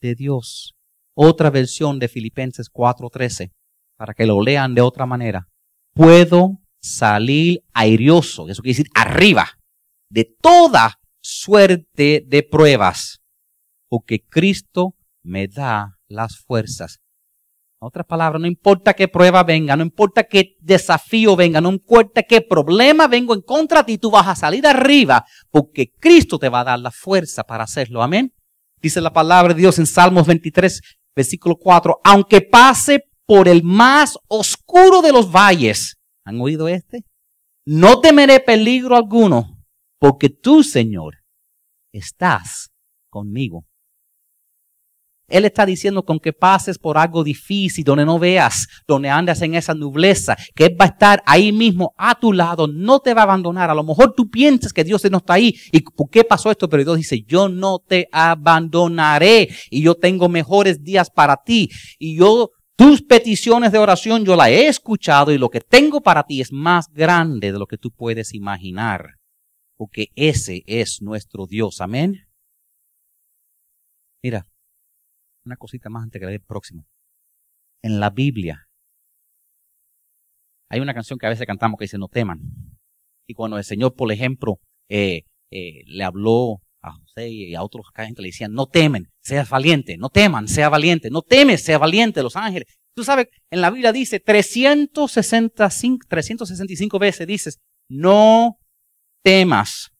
de 0.00 0.14
Dios. 0.14 0.74
Otra 1.16 1.50
versión 1.50 1.98
de 1.98 2.08
Filipenses 2.08 2.68
4:13, 2.70 3.52
para 3.96 4.12
que 4.12 4.26
lo 4.26 4.42
lean 4.42 4.74
de 4.74 4.82
otra 4.82 5.06
manera. 5.06 5.48
Puedo 5.94 6.60
salir 6.80 7.64
airioso, 7.72 8.48
eso 8.48 8.62
quiere 8.62 8.76
decir 8.76 8.92
arriba, 8.94 9.58
de 10.10 10.24
toda 10.40 11.00
suerte 11.22 12.22
de 12.24 12.42
pruebas, 12.42 13.22
porque 13.88 14.20
Cristo 14.20 14.94
me 15.24 15.48
da 15.48 15.98
las 16.06 16.38
fuerzas 16.38 17.00
otras 17.86 18.06
palabras, 18.06 18.40
no 18.40 18.46
importa 18.46 18.94
qué 18.94 19.08
prueba 19.08 19.42
venga, 19.42 19.76
no 19.76 19.82
importa 19.82 20.24
qué 20.24 20.56
desafío 20.60 21.36
venga, 21.36 21.60
no 21.60 21.70
importa 21.70 22.22
qué 22.22 22.40
problema 22.40 23.06
venga 23.06 23.34
en 23.34 23.42
contra 23.42 23.82
de 23.82 23.86
ti, 23.86 23.98
tú 23.98 24.10
vas 24.10 24.26
a 24.26 24.34
salir 24.34 24.66
arriba 24.66 25.24
porque 25.50 25.92
Cristo 25.98 26.38
te 26.38 26.48
va 26.48 26.60
a 26.60 26.64
dar 26.64 26.78
la 26.78 26.90
fuerza 26.90 27.44
para 27.44 27.64
hacerlo. 27.64 28.02
Amén. 28.02 28.32
Dice 28.80 29.00
la 29.00 29.12
palabra 29.12 29.54
de 29.54 29.60
Dios 29.60 29.78
en 29.78 29.86
Salmos 29.86 30.26
23, 30.26 30.80
versículo 31.14 31.56
4, 31.56 32.00
aunque 32.04 32.42
pase 32.42 33.04
por 33.24 33.48
el 33.48 33.62
más 33.62 34.18
oscuro 34.28 35.02
de 35.02 35.12
los 35.12 35.30
valles. 35.30 35.96
¿Han 36.24 36.40
oído 36.40 36.68
este? 36.68 37.04
No 37.64 38.00
temeré 38.00 38.40
peligro 38.40 38.96
alguno 38.96 39.56
porque 39.98 40.28
tú, 40.28 40.62
Señor, 40.62 41.16
estás 41.92 42.70
conmigo. 43.10 43.64
Él 45.28 45.44
está 45.44 45.66
diciendo 45.66 46.04
con 46.04 46.20
que 46.20 46.32
pases 46.32 46.78
por 46.78 46.98
algo 46.98 47.24
difícil, 47.24 47.84
donde 47.84 48.04
no 48.04 48.18
veas, 48.18 48.68
donde 48.86 49.08
andas 49.08 49.42
en 49.42 49.54
esa 49.54 49.74
nubleza, 49.74 50.36
que 50.54 50.66
Él 50.66 50.76
va 50.80 50.84
a 50.84 50.88
estar 50.88 51.22
ahí 51.26 51.52
mismo 51.52 51.94
a 51.98 52.18
tu 52.18 52.32
lado, 52.32 52.68
no 52.68 53.00
te 53.00 53.12
va 53.12 53.22
a 53.22 53.24
abandonar. 53.24 53.70
A 53.70 53.74
lo 53.74 53.82
mejor 53.82 54.14
tú 54.14 54.30
piensas 54.30 54.72
que 54.72 54.84
Dios 54.84 55.04
no 55.10 55.18
está 55.18 55.34
ahí. 55.34 55.54
¿Y 55.72 55.80
por 55.80 56.08
qué 56.10 56.24
pasó 56.24 56.50
esto? 56.50 56.68
Pero 56.68 56.84
Dios 56.84 56.96
dice, 56.96 57.22
yo 57.22 57.48
no 57.48 57.78
te 57.78 58.08
abandonaré 58.12 59.48
y 59.70 59.82
yo 59.82 59.94
tengo 59.96 60.28
mejores 60.28 60.82
días 60.82 61.10
para 61.10 61.36
ti. 61.36 61.70
Y 61.98 62.16
yo, 62.16 62.50
tus 62.76 63.02
peticiones 63.02 63.72
de 63.72 63.78
oración, 63.78 64.24
yo 64.24 64.36
las 64.36 64.48
he 64.48 64.68
escuchado 64.68 65.32
y 65.32 65.38
lo 65.38 65.48
que 65.48 65.60
tengo 65.60 66.00
para 66.02 66.22
ti 66.22 66.40
es 66.40 66.52
más 66.52 66.88
grande 66.92 67.52
de 67.52 67.58
lo 67.58 67.66
que 67.66 67.78
tú 67.78 67.90
puedes 67.90 68.32
imaginar. 68.32 69.16
Porque 69.76 70.08
ese 70.14 70.62
es 70.66 71.02
nuestro 71.02 71.46
Dios. 71.46 71.80
Amén. 71.80 72.26
Mira, 74.22 74.46
una 75.46 75.56
cosita 75.56 75.88
más 75.88 76.02
antes 76.02 76.20
que 76.20 76.26
el 76.26 76.40
próximo. 76.40 76.86
En 77.82 78.00
la 78.00 78.10
Biblia 78.10 78.68
hay 80.68 80.80
una 80.80 80.94
canción 80.94 81.18
que 81.18 81.26
a 81.26 81.30
veces 81.30 81.46
cantamos 81.46 81.78
que 81.78 81.84
dice 81.84 81.98
no 81.98 82.08
teman. 82.08 82.40
Y 83.28 83.34
cuando 83.34 83.56
el 83.58 83.64
Señor, 83.64 83.94
por 83.94 84.10
ejemplo, 84.12 84.58
eh, 84.88 85.22
eh, 85.50 85.82
le 85.86 86.04
habló 86.04 86.60
a 86.80 86.92
José 86.92 87.28
y 87.28 87.54
a 87.54 87.62
otros 87.62 87.86
acá 87.88 88.04
gente 88.04 88.22
le 88.22 88.28
decían, 88.28 88.52
no 88.52 88.66
temen, 88.66 89.08
sea 89.20 89.44
valiente, 89.44 89.96
no 89.96 90.08
teman, 90.08 90.48
sea 90.48 90.68
valiente, 90.68 91.10
no 91.10 91.22
temes, 91.22 91.62
sea 91.62 91.78
valiente, 91.78 92.22
los 92.22 92.36
ángeles. 92.36 92.68
Tú 92.94 93.04
sabes, 93.04 93.28
en 93.50 93.60
la 93.60 93.70
Biblia 93.70 93.92
dice 93.92 94.20
365, 94.20 96.06
365 96.08 96.98
veces 96.98 97.26
dices, 97.26 97.58
no 97.88 98.58
temas. 99.22 99.90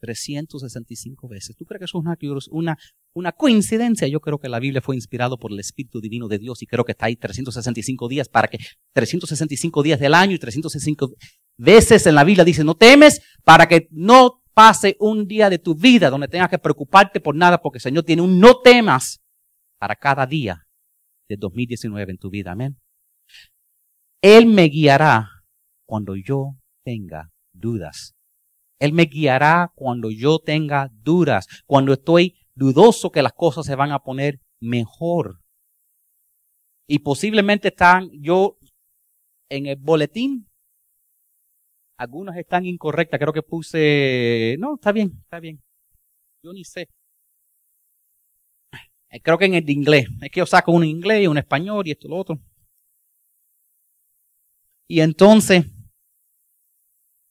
365 0.00 1.28
veces. 1.28 1.56
¿Tú 1.56 1.64
crees 1.64 1.80
que 1.80 1.84
eso 1.84 1.98
es 1.98 2.48
una, 2.50 2.76
una 3.16 3.32
coincidencia? 3.32 4.06
Yo 4.08 4.20
creo 4.20 4.38
que 4.38 4.48
la 4.48 4.60
Biblia 4.60 4.82
fue 4.82 4.94
inspirado 4.94 5.38
por 5.38 5.50
el 5.50 5.58
Espíritu 5.58 6.00
Divino 6.00 6.28
de 6.28 6.38
Dios 6.38 6.62
y 6.62 6.66
creo 6.66 6.84
que 6.84 6.92
está 6.92 7.06
ahí 7.06 7.16
365 7.16 8.08
días 8.08 8.28
para 8.28 8.48
que 8.48 8.58
365 8.92 9.82
días 9.82 9.98
del 9.98 10.14
año 10.14 10.34
y 10.34 10.38
365 10.38 11.14
veces 11.56 12.06
en 12.06 12.14
la 12.14 12.24
Biblia 12.24 12.44
dice 12.44 12.62
no 12.62 12.74
temes 12.74 13.22
para 13.42 13.66
que 13.66 13.88
no 13.90 14.42
pase 14.52 14.96
un 15.00 15.26
día 15.26 15.48
de 15.48 15.58
tu 15.58 15.74
vida 15.74 16.10
donde 16.10 16.28
tengas 16.28 16.50
que 16.50 16.58
preocuparte 16.58 17.20
por 17.20 17.34
nada 17.34 17.62
porque 17.62 17.78
el 17.78 17.82
Señor 17.82 18.04
tiene 18.04 18.20
un 18.20 18.38
no 18.38 18.60
temas 18.60 19.22
para 19.78 19.96
cada 19.96 20.26
día 20.26 20.66
de 21.28 21.36
2019 21.36 22.12
en 22.12 22.18
tu 22.18 22.30
vida. 22.30 22.52
Amén. 22.52 22.78
Él 24.22 24.46
me 24.46 24.64
guiará 24.64 25.30
cuando 25.86 26.16
yo 26.16 26.56
tenga 26.84 27.30
dudas. 27.54 28.14
Él 28.78 28.92
me 28.92 29.04
guiará 29.04 29.72
cuando 29.74 30.10
yo 30.10 30.38
tenga 30.38 30.90
dudas, 30.92 31.46
cuando 31.64 31.94
estoy 31.94 32.45
dudoso 32.56 33.10
que 33.10 33.22
las 33.22 33.34
cosas 33.34 33.66
se 33.66 33.76
van 33.76 33.92
a 33.92 34.00
poner 34.00 34.40
mejor. 34.60 35.40
Y 36.88 37.00
posiblemente 37.00 37.68
están 37.68 38.10
yo 38.12 38.58
en 39.48 39.66
el 39.66 39.76
boletín. 39.76 40.48
Algunas 41.98 42.36
están 42.36 42.66
incorrectas. 42.66 43.20
Creo 43.20 43.32
que 43.32 43.42
puse, 43.42 44.56
no, 44.58 44.74
está 44.74 44.92
bien, 44.92 45.12
está 45.22 45.40
bien. 45.40 45.62
Yo 46.42 46.52
ni 46.52 46.64
sé. 46.64 46.88
Eh, 49.10 49.20
creo 49.20 49.38
que 49.38 49.46
en 49.46 49.54
el 49.54 49.64
de 49.64 49.72
inglés. 49.72 50.06
Es 50.22 50.30
que 50.30 50.40
yo 50.40 50.46
saco 50.46 50.72
un 50.72 50.84
inglés, 50.84 51.28
un 51.28 51.38
español 51.38 51.86
y 51.86 51.92
esto 51.92 52.06
y 52.06 52.10
lo 52.10 52.16
otro. 52.16 52.40
Y 54.88 55.00
entonces, 55.00 55.64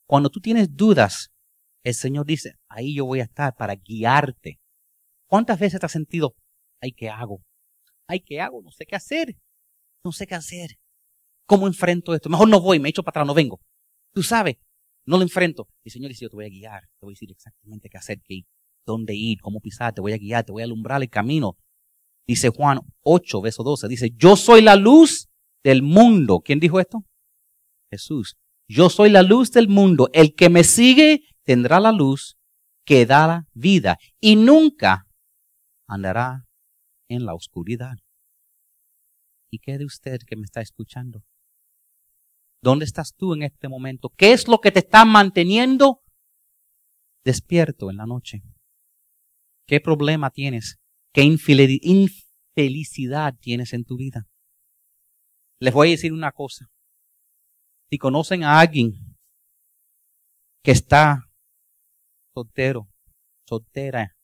cuando 0.08 0.30
tú 0.30 0.42
tienes 0.42 0.76
dudas, 0.76 1.32
el 1.84 1.94
Señor 1.94 2.26
dice, 2.26 2.56
ahí 2.68 2.96
yo 2.96 3.06
voy 3.06 3.22
a 3.22 3.24
estar 3.24 3.56
para 3.56 3.76
guiarte. 3.76 4.60
¿Cuántas 5.28 5.60
veces 5.60 5.80
te 5.80 5.86
has 5.86 5.92
sentido, 5.92 6.36
ay, 6.82 6.92
¿qué 6.92 7.10
hago? 7.10 7.42
Ay, 8.08 8.22
¿qué 8.22 8.40
hago? 8.40 8.62
No 8.62 8.72
sé 8.72 8.86
qué 8.86 8.96
hacer. 8.96 9.36
No 10.04 10.12
sé 10.12 10.28
qué 10.28 10.36
hacer. 10.36 10.78
¿Cómo 11.48 11.68
enfrento 11.68 12.14
esto? 12.14 12.30
Mejor 12.30 12.48
no 12.48 12.60
voy, 12.60 12.80
me 12.80 12.90
echo 12.90 13.04
para 13.04 13.22
atrás, 13.22 13.28
no 13.28 13.34
vengo. 13.34 13.60
Tú 14.14 14.24
sabes, 14.24 14.58
no 15.06 15.18
lo 15.18 15.24
enfrento. 15.24 15.68
El 15.84 15.92
Señor 15.92 16.10
dice, 16.10 16.26
yo 16.26 16.30
te 16.30 16.36
voy 16.36 16.46
a 16.46 16.50
guiar, 16.50 16.82
te 17.00 17.06
voy 17.06 17.12
a 17.12 17.16
decir 17.16 17.32
exactamente 17.32 17.90
qué 17.90 17.98
hacer, 17.98 18.22
qué, 18.24 18.44
dónde 18.86 19.16
ir, 19.16 19.40
cómo 19.42 19.60
pisar, 19.60 19.94
te 19.94 20.02
voy 20.02 20.14
a 20.14 20.18
guiar, 20.18 20.44
te 20.44 20.52
voy 20.52 20.62
a 20.62 20.66
alumbrar 20.66 21.02
el 21.02 21.10
camino. 21.10 21.58
Dice 22.28 22.50
Juan 22.50 22.80
8, 23.02 23.42
verso 23.42 23.64
12, 23.64 23.88
dice, 23.88 24.12
yo 24.16 24.36
soy 24.36 24.62
la 24.62 24.76
luz 24.76 25.28
del 25.64 25.84
mundo. 25.84 26.42
¿Quién 26.44 26.60
dijo 26.60 26.80
esto? 26.80 27.04
Jesús. 27.92 28.36
Yo 28.68 28.90
soy 28.90 29.10
la 29.12 29.22
luz 29.22 29.52
del 29.52 29.68
mundo. 29.68 30.10
El 30.14 30.34
que 30.34 30.50
me 30.50 30.64
sigue 30.64 31.22
tendrá 31.44 31.80
la 31.80 31.92
luz 31.92 32.38
que 32.84 33.06
da 33.06 33.28
la 33.28 33.48
vida 33.54 33.98
y 34.20 34.36
nunca 34.36 35.08
andará 35.88 36.46
en 37.10 37.26
la 37.26 37.34
oscuridad. 37.34 37.96
¿Y 39.52 39.60
qué 39.60 39.78
de 39.78 39.86
usted 39.86 40.20
que 40.26 40.36
me 40.36 40.44
está 40.44 40.62
escuchando? 40.62 41.24
¿Dónde 42.62 42.86
estás 42.86 43.14
tú 43.16 43.34
en 43.34 43.44
este 43.44 43.70
momento? 43.70 44.10
¿Qué 44.18 44.34
es 44.34 44.48
lo 44.48 44.60
que 44.60 44.72
te 44.72 44.80
está 44.80 45.06
manteniendo 45.06 46.02
despierto 47.24 47.92
en 47.92 47.98
la 47.98 48.06
noche? 48.06 48.42
¿Qué 49.68 49.80
problema 49.80 50.32
tienes? 50.32 50.80
¿Qué 51.14 51.22
infelicidad 51.24 53.36
tienes 53.40 53.74
en 53.74 53.86
tu 53.86 53.98
vida? 53.98 54.28
Les 55.60 55.74
voy 55.74 55.90
a 55.90 55.92
decir 55.92 56.12
una 56.12 56.32
cosa. 56.32 56.68
Si 57.90 57.98
conocen 57.98 58.44
a 58.44 58.60
alguien 58.60 59.16
que 60.64 60.72
está 60.72 61.30
soltero, 62.34 62.90
soltera, 63.48 64.15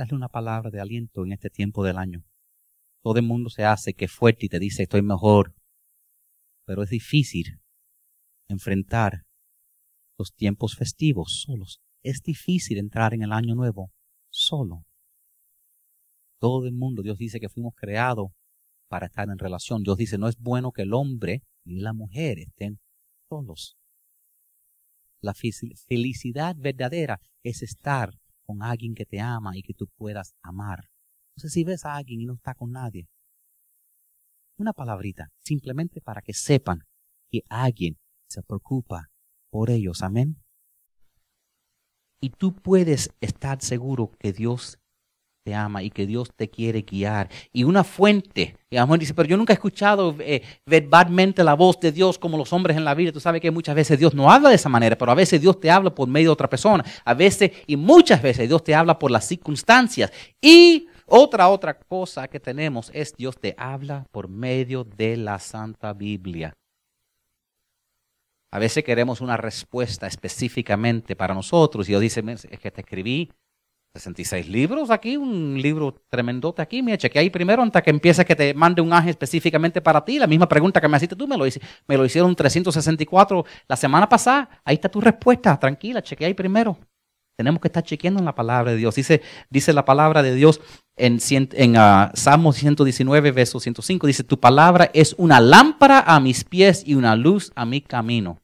dale 0.00 0.14
una 0.14 0.28
palabra 0.28 0.70
de 0.70 0.80
aliento 0.80 1.26
en 1.26 1.32
este 1.32 1.50
tiempo 1.50 1.84
del 1.84 1.98
año. 1.98 2.24
Todo 3.02 3.18
el 3.18 3.26
mundo 3.26 3.50
se 3.50 3.64
hace 3.64 3.92
que 3.92 4.06
es 4.06 4.12
fuerte 4.12 4.46
y 4.46 4.48
te 4.48 4.58
dice 4.58 4.84
estoy 4.84 5.02
mejor, 5.02 5.54
pero 6.64 6.82
es 6.82 6.88
difícil 6.88 7.60
enfrentar 8.48 9.26
los 10.18 10.32
tiempos 10.32 10.74
festivos 10.74 11.42
solos. 11.42 11.82
Es 12.02 12.22
difícil 12.22 12.78
entrar 12.78 13.12
en 13.12 13.22
el 13.22 13.32
año 13.32 13.54
nuevo 13.54 13.92
solo. 14.30 14.86
Todo 16.38 16.66
el 16.66 16.72
mundo, 16.72 17.02
Dios 17.02 17.18
dice 17.18 17.38
que 17.38 17.50
fuimos 17.50 17.74
creados 17.76 18.30
para 18.88 19.04
estar 19.04 19.28
en 19.28 19.38
relación. 19.38 19.82
Dios 19.82 19.98
dice, 19.98 20.16
no 20.16 20.28
es 20.28 20.38
bueno 20.38 20.72
que 20.72 20.82
el 20.82 20.94
hombre 20.94 21.42
ni 21.66 21.80
la 21.80 21.92
mujer 21.92 22.38
estén 22.38 22.80
solos. 23.28 23.76
La 25.20 25.34
felicidad 25.34 26.56
verdadera 26.58 27.20
es 27.42 27.62
estar 27.62 28.18
con 28.50 28.64
alguien 28.64 28.96
que 28.96 29.06
te 29.06 29.20
ama 29.20 29.56
y 29.56 29.62
que 29.62 29.74
tú 29.74 29.86
puedas 29.96 30.34
amar. 30.42 30.88
Sé 31.36 31.48
si 31.48 31.62
ves 31.62 31.84
a 31.84 31.94
alguien 31.94 32.20
y 32.20 32.26
no 32.26 32.34
está 32.34 32.52
con 32.54 32.72
nadie. 32.72 33.08
Una 34.56 34.72
palabrita, 34.72 35.28
simplemente 35.38 36.00
para 36.00 36.20
que 36.20 36.34
sepan 36.34 36.80
que 37.30 37.42
alguien 37.48 37.96
se 38.28 38.42
preocupa 38.42 39.08
por 39.50 39.70
ellos. 39.70 40.02
Amén. 40.02 40.42
Y 42.20 42.30
tú 42.30 42.56
puedes 42.56 43.10
estar 43.20 43.62
seguro 43.62 44.10
que 44.18 44.32
Dios 44.32 44.79
ama 45.54 45.82
y 45.82 45.90
que 45.90 46.06
Dios 46.06 46.30
te 46.34 46.48
quiere 46.48 46.82
guiar. 46.82 47.28
Y 47.52 47.64
una 47.64 47.84
fuente, 47.84 48.56
y 48.70 48.76
a 48.76 48.86
dice, 48.86 49.14
pero 49.14 49.28
yo 49.28 49.36
nunca 49.36 49.52
he 49.52 49.54
escuchado 49.54 50.14
eh, 50.20 50.42
verbalmente 50.66 51.42
la 51.42 51.54
voz 51.54 51.80
de 51.80 51.92
Dios 51.92 52.18
como 52.18 52.36
los 52.36 52.52
hombres 52.52 52.76
en 52.76 52.84
la 52.84 52.94
Biblia. 52.94 53.12
Tú 53.12 53.20
sabes 53.20 53.40
que 53.40 53.50
muchas 53.50 53.74
veces 53.74 53.98
Dios 53.98 54.14
no 54.14 54.30
habla 54.30 54.50
de 54.50 54.54
esa 54.56 54.68
manera, 54.68 54.96
pero 54.96 55.12
a 55.12 55.14
veces 55.14 55.40
Dios 55.40 55.58
te 55.60 55.70
habla 55.70 55.94
por 55.94 56.08
medio 56.08 56.28
de 56.28 56.32
otra 56.32 56.48
persona. 56.48 56.84
A 57.04 57.14
veces 57.14 57.52
y 57.66 57.76
muchas 57.76 58.22
veces 58.22 58.48
Dios 58.48 58.62
te 58.62 58.74
habla 58.74 58.98
por 58.98 59.10
las 59.10 59.26
circunstancias. 59.26 60.12
Y 60.40 60.88
otra, 61.06 61.48
otra 61.48 61.74
cosa 61.74 62.28
que 62.28 62.38
tenemos 62.38 62.90
es 62.94 63.14
Dios 63.16 63.36
te 63.38 63.54
habla 63.58 64.06
por 64.12 64.28
medio 64.28 64.84
de 64.84 65.16
la 65.16 65.38
Santa 65.38 65.92
Biblia. 65.92 66.54
A 68.52 68.58
veces 68.58 68.82
queremos 68.82 69.20
una 69.20 69.36
respuesta 69.36 70.06
específicamente 70.06 71.14
para 71.14 71.34
nosotros 71.34 71.88
y 71.88 71.92
Dios 71.92 72.00
dice, 72.00 72.22
es 72.26 72.60
que 72.60 72.70
te 72.70 72.80
escribí 72.80 73.30
66 73.94 74.48
libros 74.48 74.90
aquí, 74.90 75.16
un 75.16 75.60
libro 75.60 75.94
tremendote 76.08 76.62
aquí. 76.62 76.80
Mira, 76.80 76.96
cheque 76.96 77.18
ahí 77.18 77.28
primero 77.28 77.62
hasta 77.62 77.82
que 77.82 77.90
empiece 77.90 78.24
que 78.24 78.36
te 78.36 78.54
mande 78.54 78.80
un 78.80 78.92
ángel 78.92 79.10
específicamente 79.10 79.80
para 79.80 80.04
ti. 80.04 80.18
La 80.18 80.28
misma 80.28 80.48
pregunta 80.48 80.80
que 80.80 80.86
me 80.86 80.96
hiciste 80.96 81.16
tú, 81.16 81.26
me 81.26 81.36
lo, 81.36 81.44
me 81.88 81.96
lo 81.96 82.04
hicieron 82.04 82.34
364 82.36 83.44
la 83.66 83.76
semana 83.76 84.08
pasada. 84.08 84.48
Ahí 84.64 84.74
está 84.74 84.88
tu 84.88 85.00
respuesta, 85.00 85.58
tranquila, 85.58 86.02
cheque 86.02 86.24
ahí 86.24 86.34
primero. 86.34 86.78
Tenemos 87.36 87.60
que 87.60 87.68
estar 87.68 87.82
chequeando 87.82 88.20
en 88.20 88.26
la 88.26 88.34
palabra 88.34 88.70
de 88.70 88.76
Dios. 88.76 88.94
Dice, 88.94 89.22
dice 89.48 89.72
la 89.72 89.84
palabra 89.84 90.22
de 90.22 90.34
Dios 90.34 90.60
en, 90.96 91.18
en 91.30 91.76
uh, 91.76 92.10
Salmo 92.14 92.52
119, 92.52 93.32
verso 93.32 93.58
105. 93.58 94.06
Dice, 94.06 94.22
tu 94.22 94.38
palabra 94.38 94.90
es 94.92 95.14
una 95.18 95.40
lámpara 95.40 96.00
a 96.00 96.20
mis 96.20 96.44
pies 96.44 96.82
y 96.86 96.94
una 96.94 97.16
luz 97.16 97.50
a 97.56 97.64
mi 97.64 97.80
camino. 97.80 98.39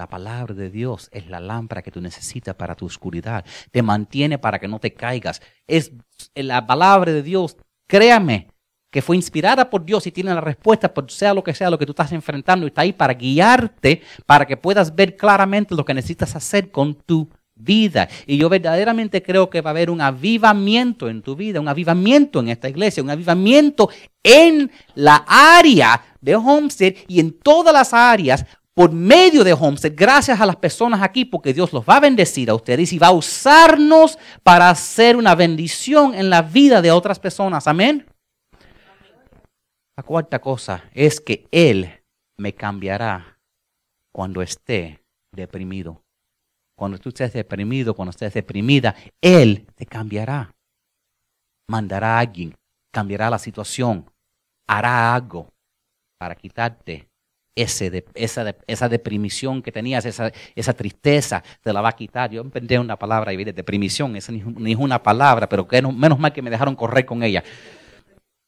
La 0.00 0.08
palabra 0.08 0.54
de 0.54 0.70
Dios 0.70 1.10
es 1.12 1.26
la 1.26 1.40
lámpara 1.40 1.82
que 1.82 1.90
tú 1.90 2.00
necesitas 2.00 2.54
para 2.54 2.74
tu 2.74 2.86
oscuridad. 2.86 3.44
Te 3.70 3.82
mantiene 3.82 4.38
para 4.38 4.58
que 4.58 4.66
no 4.66 4.78
te 4.78 4.94
caigas. 4.94 5.42
Es 5.66 5.92
la 6.34 6.66
palabra 6.66 7.12
de 7.12 7.22
Dios, 7.22 7.58
créame, 7.86 8.48
que 8.90 9.02
fue 9.02 9.16
inspirada 9.16 9.68
por 9.68 9.84
Dios 9.84 10.06
y 10.06 10.10
tiene 10.10 10.32
la 10.32 10.40
respuesta 10.40 10.94
por 10.94 11.10
sea 11.10 11.34
lo 11.34 11.44
que 11.44 11.52
sea 11.52 11.68
lo 11.68 11.78
que 11.78 11.84
tú 11.84 11.92
estás 11.92 12.12
enfrentando 12.12 12.64
y 12.64 12.68
está 12.68 12.80
ahí 12.80 12.94
para 12.94 13.12
guiarte, 13.12 14.00
para 14.24 14.46
que 14.46 14.56
puedas 14.56 14.94
ver 14.94 15.18
claramente 15.18 15.74
lo 15.74 15.84
que 15.84 15.92
necesitas 15.92 16.34
hacer 16.34 16.70
con 16.70 16.94
tu 16.94 17.28
vida. 17.54 18.08
Y 18.26 18.38
yo 18.38 18.48
verdaderamente 18.48 19.22
creo 19.22 19.50
que 19.50 19.60
va 19.60 19.68
a 19.68 19.72
haber 19.72 19.90
un 19.90 20.00
avivamiento 20.00 21.10
en 21.10 21.20
tu 21.20 21.36
vida, 21.36 21.60
un 21.60 21.68
avivamiento 21.68 22.40
en 22.40 22.48
esta 22.48 22.70
iglesia, 22.70 23.02
un 23.02 23.10
avivamiento 23.10 23.90
en 24.22 24.70
la 24.94 25.26
área 25.28 26.02
de 26.22 26.36
Homestead 26.36 26.94
y 27.06 27.20
en 27.20 27.38
todas 27.38 27.74
las 27.74 27.92
áreas 27.92 28.46
por 28.80 28.92
medio 28.92 29.44
de 29.44 29.52
Homestead, 29.52 29.92
gracias 29.94 30.40
a 30.40 30.46
las 30.46 30.56
personas 30.56 31.02
aquí, 31.02 31.26
porque 31.26 31.52
Dios 31.52 31.70
los 31.70 31.84
va 31.84 31.96
a 31.96 32.00
bendecir 32.00 32.48
a 32.48 32.54
ustedes 32.54 32.94
y 32.94 32.98
va 32.98 33.08
a 33.08 33.12
usarnos 33.12 34.18
para 34.42 34.70
hacer 34.70 35.18
una 35.18 35.34
bendición 35.34 36.14
en 36.14 36.30
la 36.30 36.40
vida 36.40 36.80
de 36.80 36.90
otras 36.90 37.18
personas. 37.18 37.66
Amén. 37.66 38.06
La 39.94 40.02
cuarta 40.02 40.38
cosa 40.38 40.82
es 40.94 41.20
que 41.20 41.46
Él 41.50 41.90
me 42.38 42.54
cambiará 42.54 43.38
cuando 44.12 44.40
esté 44.40 45.04
deprimido. 45.30 46.02
Cuando 46.74 46.96
tú 46.96 47.10
estés 47.10 47.34
deprimido, 47.34 47.92
cuando 47.94 48.12
estés 48.12 48.32
deprimida, 48.32 48.96
Él 49.20 49.66
te 49.74 49.84
cambiará. 49.84 50.54
Mandará 51.68 52.16
a 52.16 52.20
alguien, 52.20 52.56
cambiará 52.90 53.28
la 53.28 53.38
situación, 53.38 54.10
hará 54.66 55.14
algo 55.14 55.52
para 56.18 56.34
quitarte 56.34 57.09
ese 57.54 57.90
de, 57.90 58.04
esa, 58.14 58.54
esa 58.66 58.88
deprimición 58.88 59.62
que 59.62 59.72
tenías, 59.72 60.04
esa, 60.06 60.32
esa 60.54 60.72
tristeza, 60.72 61.42
te 61.62 61.72
la 61.72 61.80
va 61.80 61.90
a 61.90 61.96
quitar. 61.96 62.30
Yo 62.30 62.42
inventé 62.42 62.78
una 62.78 62.96
palabra 62.96 63.32
y 63.32 63.44
de 63.44 63.52
deprimión, 63.52 64.16
esa 64.16 64.32
ni, 64.32 64.72
es 64.72 64.78
una 64.78 65.02
palabra, 65.02 65.48
pero 65.48 65.66
que 65.66 65.82
menos 65.82 66.18
mal 66.18 66.32
que 66.32 66.42
me 66.42 66.50
dejaron 66.50 66.76
correr 66.76 67.04
con 67.04 67.22
ella. 67.22 67.42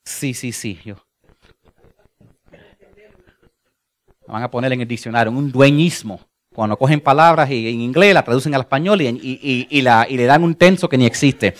Sí, 0.04 0.34
sí, 0.34 0.52
sí. 0.52 0.78
Yo. 0.84 0.96
van 4.26 4.42
a 4.42 4.50
poner 4.50 4.72
en 4.72 4.80
el 4.80 4.88
diccionario 4.88 5.32
un 5.32 5.52
dueñismo. 5.52 6.20
Cuando 6.54 6.76
cogen 6.76 7.00
palabras 7.00 7.50
y, 7.50 7.68
en 7.68 7.80
inglés 7.80 8.14
la 8.14 8.22
traducen 8.22 8.54
al 8.54 8.62
español 8.62 9.00
y, 9.00 9.08
y, 9.08 9.66
y, 9.70 9.82
la, 9.82 10.06
y 10.08 10.16
le 10.16 10.24
dan 10.24 10.44
un 10.44 10.54
tenso 10.54 10.88
que 10.88 10.98
ni 10.98 11.06
existe. 11.06 11.54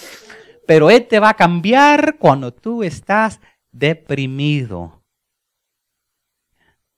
Pero 0.67 0.91
Él 0.91 1.07
te 1.07 1.19
va 1.19 1.31
a 1.31 1.35
cambiar 1.35 2.17
cuando 2.19 2.53
tú 2.53 2.83
estás 2.83 3.41
deprimido. 3.71 5.02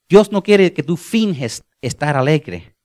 Dios 0.09 0.31
no 0.31 0.43
quiere 0.43 0.73
que 0.73 0.83
tú 0.83 0.97
finges 0.97 1.65
estar 1.81 2.17
alegre. 2.17 2.77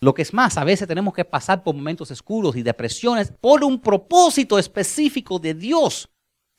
Lo 0.00 0.14
que 0.14 0.22
es 0.22 0.32
más, 0.32 0.56
a 0.56 0.64
veces 0.64 0.86
tenemos 0.86 1.12
que 1.12 1.24
pasar 1.24 1.62
por 1.64 1.74
momentos 1.74 2.10
oscuros 2.10 2.54
y 2.56 2.62
depresiones 2.62 3.32
por 3.32 3.64
un 3.64 3.80
propósito 3.80 4.58
específico 4.58 5.38
de 5.38 5.54
Dios. 5.54 6.08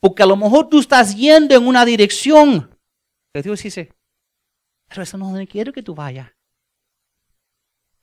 Porque 0.00 0.22
a 0.22 0.26
lo 0.26 0.36
mejor 0.36 0.68
tú 0.68 0.80
estás 0.80 1.16
yendo 1.16 1.54
en 1.54 1.66
una 1.66 1.84
dirección 1.84 2.78
que 3.32 3.42
Dios 3.42 3.62
dice, 3.62 3.94
pero 4.88 5.02
eso 5.02 5.16
no 5.16 5.26
es 5.26 5.32
donde 5.32 5.46
quiero 5.46 5.72
que 5.72 5.82
tú 5.82 5.94
vayas. 5.94 6.30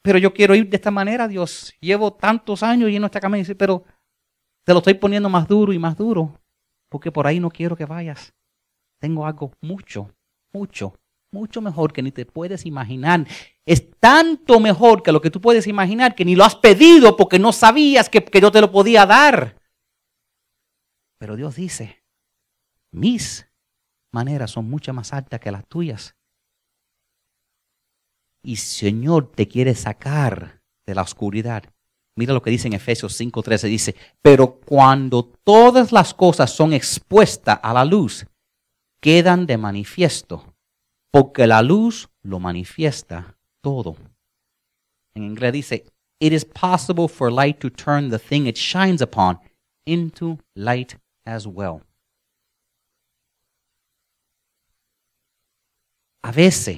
Pero 0.01 0.17
yo 0.17 0.33
quiero 0.33 0.55
ir 0.55 0.69
de 0.69 0.77
esta 0.77 0.89
manera, 0.89 1.27
Dios. 1.27 1.73
Llevo 1.81 2.13
tantos 2.13 2.63
años 2.63 2.89
yendo 2.89 3.07
esta 3.07 3.19
camino, 3.19 3.45
pero 3.57 3.83
te 4.63 4.73
lo 4.73 4.79
estoy 4.79 4.93
poniendo 4.93 5.29
más 5.29 5.47
duro 5.47 5.73
y 5.73 5.79
más 5.79 5.97
duro, 5.97 6.39
porque 6.89 7.11
por 7.11 7.27
ahí 7.27 7.39
no 7.39 7.49
quiero 7.49 7.75
que 7.75 7.85
vayas. 7.85 8.33
Tengo 8.99 9.25
algo 9.25 9.51
mucho, 9.61 10.09
mucho, 10.53 10.97
mucho 11.31 11.61
mejor 11.61 11.93
que 11.93 12.01
ni 12.01 12.11
te 12.11 12.25
puedes 12.25 12.65
imaginar. 12.65 13.27
Es 13.65 13.91
tanto 13.99 14.59
mejor 14.59 15.03
que 15.03 15.11
lo 15.11 15.21
que 15.21 15.31
tú 15.31 15.41
puedes 15.41 15.67
imaginar 15.67 16.15
que 16.15 16.25
ni 16.25 16.35
lo 16.35 16.43
has 16.43 16.55
pedido 16.55 17.17
porque 17.17 17.39
no 17.39 17.51
sabías 17.51 18.09
que, 18.09 18.25
yo 18.41 18.51
te 18.51 18.61
lo 18.61 18.71
podía 18.71 19.05
dar. 19.05 19.59
Pero 21.19 21.35
Dios 21.35 21.55
dice, 21.55 22.03
mis 22.91 23.47
maneras 24.13 24.51
son 24.51 24.69
mucho 24.69 24.93
más 24.93 25.13
altas 25.13 25.39
que 25.39 25.51
las 25.51 25.67
tuyas. 25.67 26.15
Y 28.43 28.57
Señor 28.57 29.31
te 29.31 29.47
quiere 29.47 29.75
sacar 29.75 30.61
de 30.85 30.95
la 30.95 31.01
oscuridad. 31.01 31.63
Mira 32.15 32.33
lo 32.33 32.41
que 32.41 32.49
dice 32.49 32.67
en 32.67 32.73
Efesios 32.73 33.19
5:13. 33.19 33.67
Dice, 33.67 33.95
pero 34.21 34.59
cuando 34.59 35.23
todas 35.43 35.91
las 35.91 36.13
cosas 36.13 36.51
son 36.51 36.73
expuestas 36.73 37.59
a 37.61 37.73
la 37.73 37.83
luz, 37.83 38.25
quedan 39.01 39.45
de 39.45 39.57
manifiesto, 39.57 40.46
porque 41.17 41.47
la 41.47 41.63
luz 41.63 42.09
lo 42.21 42.39
manifiesta 42.39 43.35
todo. 43.63 43.95
En 45.15 45.23
inglés 45.23 45.51
dice, 45.51 45.83
it 46.19 46.31
is 46.31 46.45
possible 46.45 47.07
for 47.07 47.31
light 47.31 47.57
to 47.57 47.71
turn 47.71 48.11
the 48.11 48.19
thing 48.19 48.45
it 48.45 48.55
shines 48.55 49.01
upon 49.01 49.39
into 49.87 50.37
light 50.53 50.95
as 51.25 51.47
well. 51.47 51.81
A 56.23 56.31
veces 56.31 56.77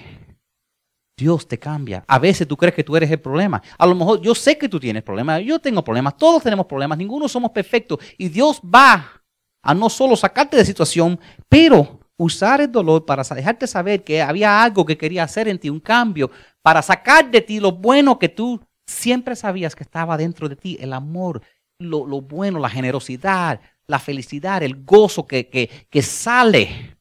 Dios 1.17 1.45
te 1.45 1.59
cambia. 1.59 2.05
A 2.07 2.17
veces 2.17 2.47
tú 2.47 2.55
crees 2.55 2.73
que 2.73 2.83
tú 2.85 2.95
eres 2.95 3.11
el 3.11 3.19
problema. 3.19 3.61
A 3.77 3.85
lo 3.85 3.93
mejor 3.93 4.21
yo 4.21 4.33
sé 4.33 4.57
que 4.57 4.69
tú 4.69 4.79
tienes 4.79 5.03
problemas, 5.03 5.43
yo 5.43 5.59
tengo 5.59 5.83
problemas, 5.83 6.15
todos 6.15 6.41
tenemos 6.43 6.65
problemas, 6.65 6.97
ninguno 6.97 7.27
somos 7.27 7.51
perfectos. 7.51 7.99
Y 8.17 8.29
Dios 8.29 8.61
va 8.61 9.21
a 9.61 9.73
no 9.73 9.89
solo 9.89 10.15
sacarte 10.15 10.55
de 10.55 10.63
situación, 10.63 11.19
pero 11.49 11.98
usar 12.19 12.61
el 12.61 12.71
dolor 12.71 13.05
para 13.05 13.23
dejarte 13.23 13.65
saber 13.65 14.03
que 14.03 14.21
había 14.21 14.61
algo 14.61 14.85
que 14.85 14.97
quería 14.97 15.23
hacer 15.23 15.47
en 15.47 15.57
ti, 15.57 15.69
un 15.69 15.79
cambio, 15.79 16.29
para 16.61 16.81
sacar 16.81 17.31
de 17.31 17.41
ti 17.41 17.59
lo 17.59 17.71
bueno 17.71 18.19
que 18.19 18.29
tú 18.29 18.61
siempre 18.85 19.35
sabías 19.35 19.75
que 19.75 19.83
estaba 19.83 20.17
dentro 20.17 20.47
de 20.47 20.55
ti, 20.55 20.77
el 20.79 20.93
amor, 20.93 21.41
lo, 21.79 22.05
bueno, 22.21 22.59
la 22.59 22.69
generosidad, 22.69 23.61
la 23.87 23.99
felicidad, 23.99 24.61
el 24.61 24.83
gozo 24.83 25.25
que, 25.25 25.47
que, 25.47 25.69
que 25.89 26.01
sale 26.01 26.99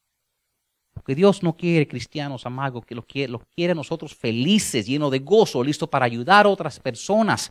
que 1.09 1.15
Dios 1.15 1.43
no 1.43 1.57
quiere 1.57 1.89
cristianos 1.89 2.45
amados, 2.45 2.85
que 2.85 2.95
los 2.95 3.07
quiere, 3.07 3.33
quiere 3.57 3.75
nosotros 3.75 4.15
felices, 4.15 4.87
llenos 4.87 5.11
de 5.11 5.21
gozo, 5.21 5.65
listos 5.65 5.89
para 5.89 6.05
ayudar 6.05 6.45
a 6.45 6.51
otras 6.51 6.79
personas. 6.79 7.51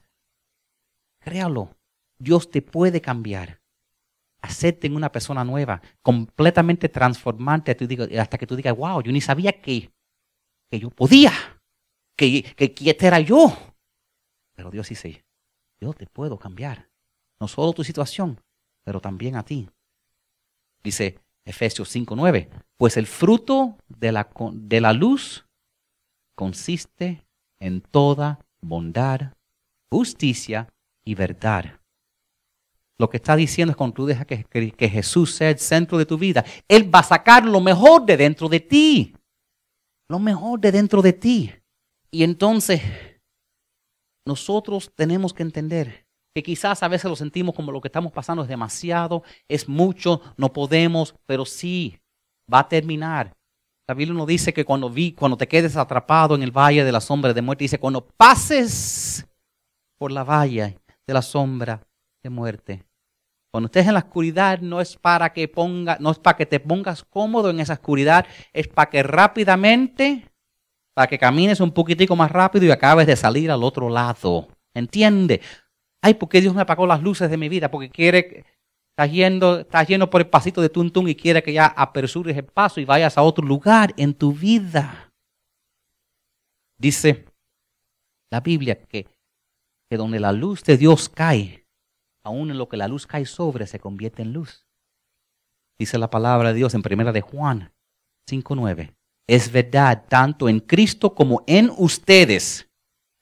Créalo, 1.20 1.76
Dios 2.20 2.52
te 2.52 2.62
puede 2.62 3.02
cambiar. 3.02 3.57
Hacerte 4.48 4.88
en 4.88 4.96
una 4.96 5.12
persona 5.12 5.44
nueva, 5.44 5.82
completamente 6.02 6.90
transformante 6.90 7.76
hasta 8.18 8.38
que 8.38 8.48
tú 8.48 8.56
digas, 8.56 8.76
wow, 8.76 9.02
yo 9.02 9.12
ni 9.12 9.20
sabía 9.20 9.62
que, 9.62 9.92
que 10.72 10.80
yo 10.80 10.90
podía, 10.90 11.32
que, 12.16 12.44
que, 12.44 12.74
que 12.74 12.90
este 12.90 13.08
era 13.08 13.20
yo. 13.20 13.56
Pero 14.56 14.72
Dios 14.72 14.88
dice, 14.90 15.26
yo 15.82 15.94
te 15.94 16.08
puedo 16.08 16.40
cambiar. 16.40 16.90
No 17.40 17.48
solo 17.48 17.74
tu 17.74 17.84
situación, 17.84 18.42
pero 18.84 19.00
también 19.00 19.36
a 19.36 19.44
ti. 19.44 19.70
Dice, 20.82 21.20
Efesios 21.48 21.96
5:9. 21.96 22.50
Pues 22.78 22.98
el 22.98 23.08
fruto 23.08 23.78
de 23.88 24.12
la, 24.12 24.30
de 24.54 24.82
la 24.82 24.94
luz 24.94 25.46
consiste 26.36 27.26
en 27.60 27.82
toda 27.82 28.46
bondad, 28.62 29.34
justicia 29.90 30.68
y 31.06 31.16
verdad. 31.16 31.77
Lo 33.00 33.10
que 33.10 33.18
está 33.18 33.36
diciendo 33.36 33.72
es 33.72 33.78
cuando 33.78 33.94
tú 33.94 34.06
dejas 34.06 34.26
que, 34.26 34.44
que, 34.44 34.90
Jesús 34.90 35.36
sea 35.36 35.52
el 35.52 35.60
centro 35.60 35.98
de 35.98 36.06
tu 36.06 36.18
vida, 36.18 36.44
Él 36.68 36.94
va 36.94 37.00
a 37.00 37.04
sacar 37.04 37.46
lo 37.46 37.62
mejor 37.62 38.06
de 38.06 38.18
dentro 38.18 38.50
de 38.50 38.60
ti. 38.60 39.16
Lo 40.10 40.20
mejor 40.20 40.60
de 40.60 40.72
dentro 40.72 41.02
de 41.02 41.14
ti. 41.14 41.54
Y 42.10 42.24
entonces 42.24 42.82
nosotros 44.26 44.92
tenemos 44.96 45.34
que 45.34 45.44
entender 45.44 46.08
que 46.34 46.44
quizás 46.44 46.82
a 46.84 46.88
veces 46.88 47.10
lo 47.10 47.16
sentimos 47.16 47.56
como 47.56 47.72
lo 47.72 47.82
que 47.82 47.88
estamos 47.88 48.12
pasando 48.12 48.44
es 48.44 48.50
demasiado, 48.50 49.24
es 49.48 49.68
mucho, 49.68 50.22
no 50.38 50.52
podemos, 50.54 51.16
pero 51.26 51.46
sí, 51.46 52.00
va 52.52 52.60
a 52.60 52.68
terminar. 52.68 53.36
La 53.88 53.96
Biblia 53.96 54.18
nos 54.18 54.28
dice 54.28 54.54
que 54.54 54.66
cuando, 54.66 54.90
vi, 54.90 55.14
cuando 55.14 55.38
te 55.38 55.48
quedes 55.48 55.78
atrapado 55.78 56.36
en 56.36 56.44
el 56.44 56.52
valle 56.52 56.84
de 56.84 56.92
la 56.92 57.02
sombra 57.02 57.34
de 57.34 57.42
muerte, 57.42 57.64
dice, 57.64 57.80
cuando 57.80 58.06
pases 58.06 59.26
por 59.98 60.12
la 60.12 60.24
valle 60.24 60.78
de 61.06 61.14
la 61.14 61.22
sombra 61.22 61.82
de 62.22 62.30
muerte. 62.30 62.87
Cuando 63.58 63.70
estés 63.70 63.88
en 63.88 63.96
la 63.96 64.02
oscuridad 64.02 64.60
no 64.60 64.80
es 64.80 64.96
para 64.98 65.34
que 65.34 65.48
ponga, 65.48 65.98
no 66.00 66.12
es 66.12 66.20
para 66.20 66.38
que 66.38 66.46
te 66.46 66.60
pongas 66.60 67.04
cómodo 67.04 67.50
en 67.50 67.60
esa 67.60 67.74
oscuridad, 67.74 68.28
es 68.54 68.68
para 68.68 68.88
que 68.88 69.02
rápidamente, 69.02 70.30
para 70.94 71.08
que 71.08 71.18
camines 71.18 71.60
un 71.60 71.72
poquitico 71.72 72.16
más 72.16 72.30
rápido 72.30 72.66
y 72.66 72.70
acabes 72.70 73.08
de 73.08 73.16
salir 73.16 73.50
al 73.50 73.64
otro 73.64 73.90
lado. 73.90 74.48
¿Entiende? 74.76 75.42
Ay, 76.04 76.14
¿por 76.14 76.30
qué 76.30 76.40
Dios 76.40 76.54
me 76.54 76.62
apagó 76.62 76.86
las 76.86 77.02
luces 77.02 77.32
de 77.32 77.38
mi 77.38 77.50
vida? 77.50 77.72
Porque 77.72 77.90
quiere, 77.90 78.46
estás 78.92 79.12
yendo, 79.12 79.62
estás 79.62 79.88
yendo 79.88 80.08
por 80.08 80.22
el 80.22 80.28
pasito 80.28 80.62
de 80.62 80.70
tuntún 80.70 81.10
y 81.10 81.16
quiere 81.16 81.42
que 81.42 81.54
ya 81.54 81.66
apresures 81.66 82.38
el 82.38 82.46
paso 82.46 82.80
y 82.80 82.86
vayas 82.86 83.18
a 83.18 83.24
otro 83.24 83.44
lugar 83.44 83.92
en 83.98 84.14
tu 84.14 84.34
vida. 84.34 85.12
Dice 86.78 87.26
la 88.30 88.40
Biblia 88.40 88.76
que, 88.76 89.08
que 89.90 89.98
donde 89.98 90.20
la 90.20 90.32
luz 90.32 90.64
de 90.64 90.78
Dios 90.78 91.10
cae, 91.10 91.67
aún 92.28 92.52
en 92.52 92.58
lo 92.58 92.68
que 92.68 92.78
la 92.78 92.88
luz 92.88 93.08
cae 93.08 93.26
sobre, 93.26 93.68
se 93.68 93.80
convierte 93.80 94.22
en 94.22 94.34
luz. 94.34 94.66
Dice 95.80 95.98
la 95.98 96.10
palabra 96.10 96.50
de 96.50 96.56
Dios 96.56 96.74
en 96.74 96.82
primera 96.82 97.12
de 97.12 97.22
Juan 97.22 97.74
5.9. 98.30 98.94
Es 99.28 99.52
verdad, 99.52 100.06
tanto 100.08 100.50
en 100.50 100.60
Cristo 100.60 101.16
como 101.16 101.44
en 101.48 101.72
ustedes, 101.78 102.70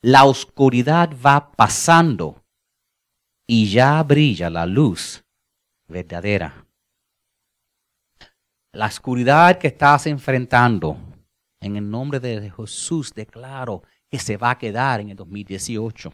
la 0.02 0.26
oscuridad 0.26 1.12
va 1.24 1.52
pasando 1.52 2.44
y 3.48 3.70
ya 3.70 4.02
brilla 4.04 4.50
la 4.50 4.65
luz 4.65 5.24
verdadera. 5.88 6.65
La 8.72 8.88
oscuridad 8.88 9.58
que 9.58 9.68
estás 9.68 10.08
enfrentando, 10.08 10.98
en 11.62 11.76
el 11.76 11.89
nombre 11.89 12.20
de 12.20 12.52
Jesús 12.52 13.13
declaro 13.13 13.84
que 14.10 14.20
se 14.20 14.38
va 14.38 14.52
a 14.52 14.58
quedar 14.58 15.00
en 15.00 15.10
el 15.10 15.15
2018. 15.15 16.12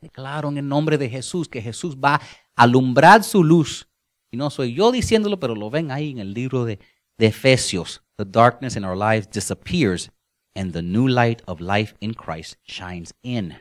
Declaro 0.00 0.48
en 0.48 0.58
el 0.58 0.68
nombre 0.68 0.98
de 0.98 1.08
Jesús 1.08 1.48
que 1.48 1.62
Jesús 1.62 1.96
va 1.96 2.14
a 2.14 2.62
alumbrar 2.62 3.24
su 3.24 3.42
luz. 3.42 3.88
Y 4.30 4.36
no 4.36 4.50
soy 4.50 4.74
yo 4.74 4.92
diciéndolo, 4.92 5.40
pero 5.40 5.54
lo 5.54 5.70
ven 5.70 5.90
ahí 5.90 6.10
en 6.10 6.18
el 6.18 6.34
libro 6.34 6.64
de, 6.64 6.78
de 7.16 7.26
Efesios. 7.26 8.02
The 8.16 8.24
darkness 8.24 8.76
in 8.76 8.84
our 8.84 8.96
lives 8.96 9.28
disappears 9.30 10.10
and 10.54 10.72
the 10.72 10.82
new 10.82 11.08
light 11.08 11.42
of 11.46 11.60
life 11.60 11.94
in 12.00 12.14
Christ 12.14 12.56
shines 12.64 13.14
in 13.22 13.54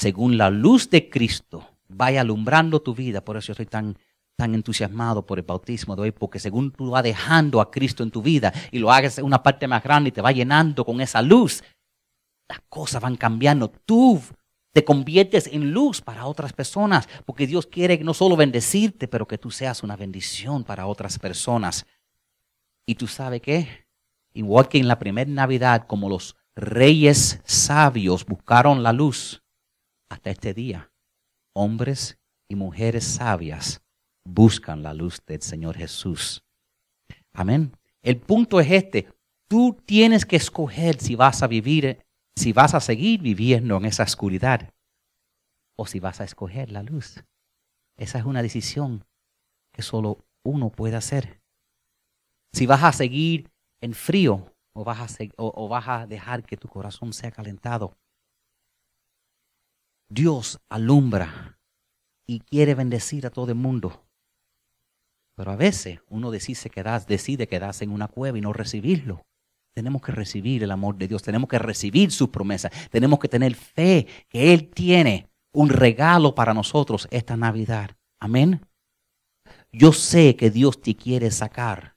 según 0.00 0.38
la 0.38 0.48
luz 0.48 0.88
de 0.88 1.10
Cristo 1.10 1.68
vaya 1.86 2.22
alumbrando 2.22 2.80
tu 2.80 2.94
vida. 2.94 3.22
Por 3.22 3.36
eso 3.36 3.52
estoy 3.52 3.66
tan, 3.66 3.98
tan 4.34 4.54
entusiasmado 4.54 5.26
por 5.26 5.38
el 5.38 5.44
bautismo 5.44 5.94
de 5.94 6.02
hoy, 6.02 6.10
porque 6.10 6.38
según 6.38 6.70
tú 6.72 6.90
vas 6.90 7.02
dejando 7.02 7.60
a 7.60 7.70
Cristo 7.70 8.02
en 8.02 8.10
tu 8.10 8.22
vida 8.22 8.50
y 8.70 8.78
lo 8.78 8.90
hagas 8.90 9.18
en 9.18 9.26
una 9.26 9.42
parte 9.42 9.68
más 9.68 9.82
grande 9.82 10.08
y 10.08 10.12
te 10.12 10.22
va 10.22 10.32
llenando 10.32 10.86
con 10.86 11.02
esa 11.02 11.20
luz, 11.20 11.62
las 12.48 12.60
cosas 12.70 13.02
van 13.02 13.16
cambiando. 13.16 13.70
Tú 13.70 14.22
te 14.72 14.84
conviertes 14.84 15.46
en 15.48 15.72
luz 15.72 16.00
para 16.00 16.26
otras 16.26 16.52
personas, 16.52 17.08
porque 17.26 17.46
Dios 17.46 17.66
quiere 17.66 17.98
no 17.98 18.14
solo 18.14 18.36
bendecirte, 18.36 19.08
pero 19.08 19.26
que 19.26 19.38
tú 19.38 19.50
seas 19.50 19.82
una 19.82 19.96
bendición 19.96 20.64
para 20.64 20.86
otras 20.86 21.18
personas. 21.18 21.86
Y 22.86 22.94
tú 22.94 23.06
sabes 23.06 23.40
qué? 23.42 23.86
Igual 24.32 24.68
que 24.68 24.78
en 24.78 24.88
la 24.88 24.98
primera 24.98 25.30
Navidad, 25.30 25.86
como 25.86 26.08
los 26.08 26.36
reyes 26.54 27.40
sabios 27.44 28.24
buscaron 28.24 28.82
la 28.82 28.92
luz, 28.92 29.42
hasta 30.08 30.30
este 30.30 30.54
día, 30.54 30.92
hombres 31.52 32.18
y 32.48 32.54
mujeres 32.54 33.04
sabias 33.04 33.82
buscan 34.24 34.82
la 34.82 34.94
luz 34.94 35.20
del 35.26 35.42
Señor 35.42 35.76
Jesús. 35.76 36.44
Amén. 37.32 37.72
El 38.02 38.18
punto 38.18 38.60
es 38.60 38.70
este. 38.70 39.08
Tú 39.48 39.76
tienes 39.84 40.24
que 40.24 40.36
escoger 40.36 41.00
si 41.00 41.16
vas 41.16 41.42
a 41.42 41.46
vivir, 41.46 42.04
si 42.36 42.52
vas 42.52 42.74
a 42.74 42.80
seguir 42.80 43.20
viviendo 43.20 43.76
en 43.76 43.84
esa 43.84 44.04
oscuridad 44.04 44.72
o 45.76 45.86
si 45.86 46.00
vas 46.00 46.20
a 46.20 46.24
escoger 46.24 46.70
la 46.70 46.82
luz. 46.82 47.24
Esa 47.96 48.18
es 48.18 48.24
una 48.24 48.42
decisión 48.42 49.04
que 49.72 49.82
solo 49.82 50.24
uno 50.44 50.70
puede 50.70 50.96
hacer. 50.96 51.40
Si 52.52 52.66
vas 52.66 52.82
a 52.82 52.92
seguir 52.92 53.50
en 53.80 53.94
frío 53.94 54.54
o 54.72 54.84
vas 54.84 55.88
a, 55.88 56.06
dejar 56.06 56.44
que 56.44 56.56
tu 56.56 56.68
corazón 56.68 57.12
sea 57.12 57.30
calentado 57.30 57.96
Dios 60.12 60.60
alumbra 60.68 61.60
y 62.26 62.40
quiere 62.40 62.74
bendecir 62.74 63.26
a 63.26 63.30
todo 63.30 63.52
el 63.52 63.54
mundo. 63.54 64.04
Pero 65.36 65.52
a 65.52 65.56
veces 65.56 66.00
uno 66.08 66.32
decide, 66.32 66.68
quedarse, 66.68 67.06
decide 67.08 67.46
quedarse 67.46 67.84
en 67.84 67.92
una 67.92 68.08
cueva 68.08 68.36
y 68.36 68.40
no 68.40 68.52
recibirlo. 68.52 69.24
Tenemos 69.72 70.02
que 70.02 70.12
recibir 70.12 70.62
el 70.62 70.70
amor 70.70 70.96
de 70.96 71.08
Dios, 71.08 71.22
tenemos 71.22 71.48
que 71.48 71.58
recibir 71.58 72.10
sus 72.10 72.28
promesas, 72.28 72.72
tenemos 72.90 73.18
que 73.18 73.28
tener 73.28 73.54
fe 73.54 74.06
que 74.28 74.52
Él 74.52 74.68
tiene 74.68 75.28
un 75.52 75.68
regalo 75.68 76.34
para 76.34 76.54
nosotros 76.54 77.08
esta 77.10 77.36
Navidad. 77.36 77.90
Amén. 78.18 78.66
Yo 79.72 79.92
sé 79.92 80.36
que 80.36 80.50
Dios 80.50 80.80
te 80.80 80.96
quiere 80.96 81.30
sacar 81.30 81.96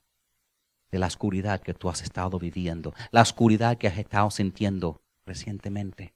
de 0.91 0.99
la 0.99 1.07
oscuridad 1.07 1.61
que 1.61 1.73
tú 1.73 1.89
has 1.89 2.03
estado 2.03 2.37
viviendo, 2.37 2.93
la 3.11 3.21
oscuridad 3.21 3.77
que 3.77 3.87
has 3.87 3.97
estado 3.97 4.29
sintiendo 4.29 5.01
recientemente. 5.25 6.13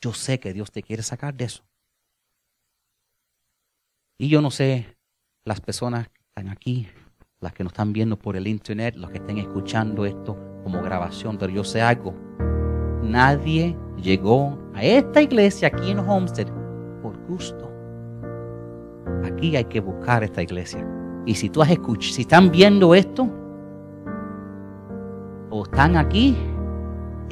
Yo 0.00 0.14
sé 0.14 0.40
que 0.40 0.52
Dios 0.52 0.72
te 0.72 0.82
quiere 0.82 1.02
sacar 1.02 1.34
de 1.34 1.44
eso. 1.44 1.64
Y 4.18 4.28
yo 4.28 4.40
no 4.40 4.50
sé 4.50 4.96
las 5.44 5.60
personas 5.60 6.08
están 6.28 6.48
aquí, 6.48 6.88
las 7.44 7.52
que 7.52 7.62
nos 7.62 7.72
están 7.72 7.92
viendo 7.92 8.18
por 8.18 8.36
el 8.36 8.46
internet, 8.46 8.96
los 8.96 9.10
que 9.10 9.18
estén 9.18 9.36
escuchando 9.38 10.06
esto 10.06 10.36
como 10.64 10.80
grabación, 10.82 11.36
pero 11.36 11.52
yo 11.52 11.62
sé 11.62 11.82
algo. 11.82 12.14
Nadie 13.02 13.76
llegó 14.02 14.58
a 14.74 14.82
esta 14.82 15.20
iglesia 15.20 15.68
aquí 15.68 15.90
en 15.90 15.98
Homestead 15.98 16.48
por 17.02 17.16
gusto. 17.28 17.70
Aquí 19.24 19.56
hay 19.56 19.66
que 19.66 19.80
buscar 19.80 20.24
esta 20.24 20.42
iglesia. 20.42 20.88
Y 21.26 21.34
si 21.34 21.50
tú 21.50 21.60
has 21.60 21.70
escuchado, 21.70 22.14
si 22.14 22.22
están 22.22 22.50
viendo 22.50 22.94
esto, 22.94 23.28
o 25.50 25.64
están 25.64 25.98
aquí, 25.98 26.34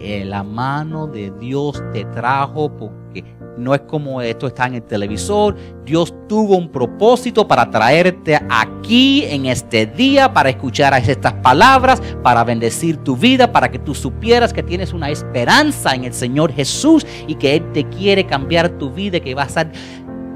en 0.03 0.31
la 0.31 0.43
mano 0.43 1.07
de 1.07 1.31
Dios 1.39 1.83
te 1.93 2.05
trajo 2.07 2.77
porque 2.77 3.25
no 3.57 3.75
es 3.75 3.83
como 3.83 4.21
esto 4.21 4.47
está 4.47 4.67
en 4.67 4.77
el 4.77 4.83
televisor. 4.83 5.57
Dios 5.85 6.15
tuvo 6.29 6.57
un 6.57 6.71
propósito 6.71 7.47
para 7.47 7.71
traerte 7.71 8.41
aquí 8.49 9.25
en 9.25 9.47
este 9.47 9.87
día, 9.87 10.33
para 10.33 10.51
escuchar 10.51 10.95
estas 10.95 11.35
palabras, 11.35 12.03
para 12.23 12.45
bendecir 12.45 12.97
tu 12.99 13.17
vida, 13.17 13.53
para 13.53 13.71
que 13.71 13.79
tú 13.79 13.95
supieras 13.95 14.53
que 14.53 14.63
tienes 14.63 14.93
una 14.93 15.11
esperanza 15.11 15.95
en 15.95 16.05
el 16.05 16.15
Señor 16.15 16.53
Jesús 16.53 17.07
y 17.27 17.35
que 17.35 17.57
Él 17.57 17.73
te 17.73 17.85
quiere 17.85 18.27
cambiar 18.27 18.71
tu 18.79 18.91
vida, 18.91 19.21
que 19.21 19.35
va 19.35 19.43
a 19.43 19.49
ser 19.49 19.71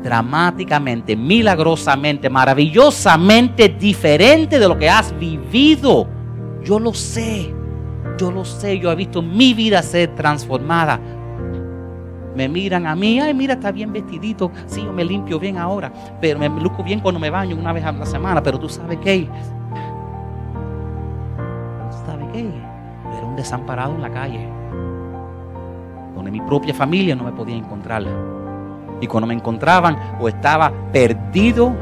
dramáticamente, 0.03 1.17
milagrosamente, 1.17 2.31
maravillosamente 2.31 3.69
diferente 3.69 4.59
de 4.59 4.69
lo 4.69 4.79
que 4.79 4.89
has 4.89 5.19
vivido. 5.19 6.07
Yo 6.63 6.79
lo 6.79 6.95
sé, 6.95 7.53
yo 8.19 8.31
lo 8.31 8.45
sé, 8.45 8.79
yo 8.79 8.91
he 8.91 8.95
visto 8.95 9.23
mi 9.23 9.55
vida 9.55 9.83
ser 9.83 10.15
transformada 10.15 11.01
me 12.37 12.49
miran 12.51 12.87
a 12.87 12.95
mí, 12.95 13.19
ay, 13.19 13.33
mira, 13.33 13.55
está 13.55 13.73
bien 13.73 13.93
vestidito. 13.93 14.53
Sí, 14.67 14.85
yo 14.85 14.93
me 14.93 15.05
limpio 15.05 15.41
bien 15.41 15.57
ahora, 15.57 15.91
pero 16.21 16.39
me 16.39 16.49
luzco 16.51 16.85
bien 16.85 17.01
cuando 17.01 17.19
me 17.19 17.31
baño 17.31 17.57
una 17.57 17.73
vez 17.73 17.83
a 17.83 17.93
la 17.93 18.05
semana. 18.05 18.43
Pero 18.43 18.61
tú 18.61 18.69
sabes 18.69 18.99
qué, 18.99 19.27
¿tú 21.91 21.97
sabes 22.05 22.27
qué? 22.35 22.41
Era 23.17 23.27
un 23.27 23.37
desamparado 23.37 23.95
en 23.95 24.03
la 24.03 24.11
calle, 24.11 24.47
donde 26.15 26.31
mi 26.31 26.43
propia 26.43 26.75
familia 26.75 27.17
no 27.17 27.25
me 27.25 27.33
podía 27.33 27.57
encontrar. 27.57 28.05
Y 29.01 29.07
cuando 29.07 29.27
me 29.27 29.35
encontraban, 29.35 29.97
o 30.21 30.29
estaba 30.29 30.71
perdido 30.93 31.75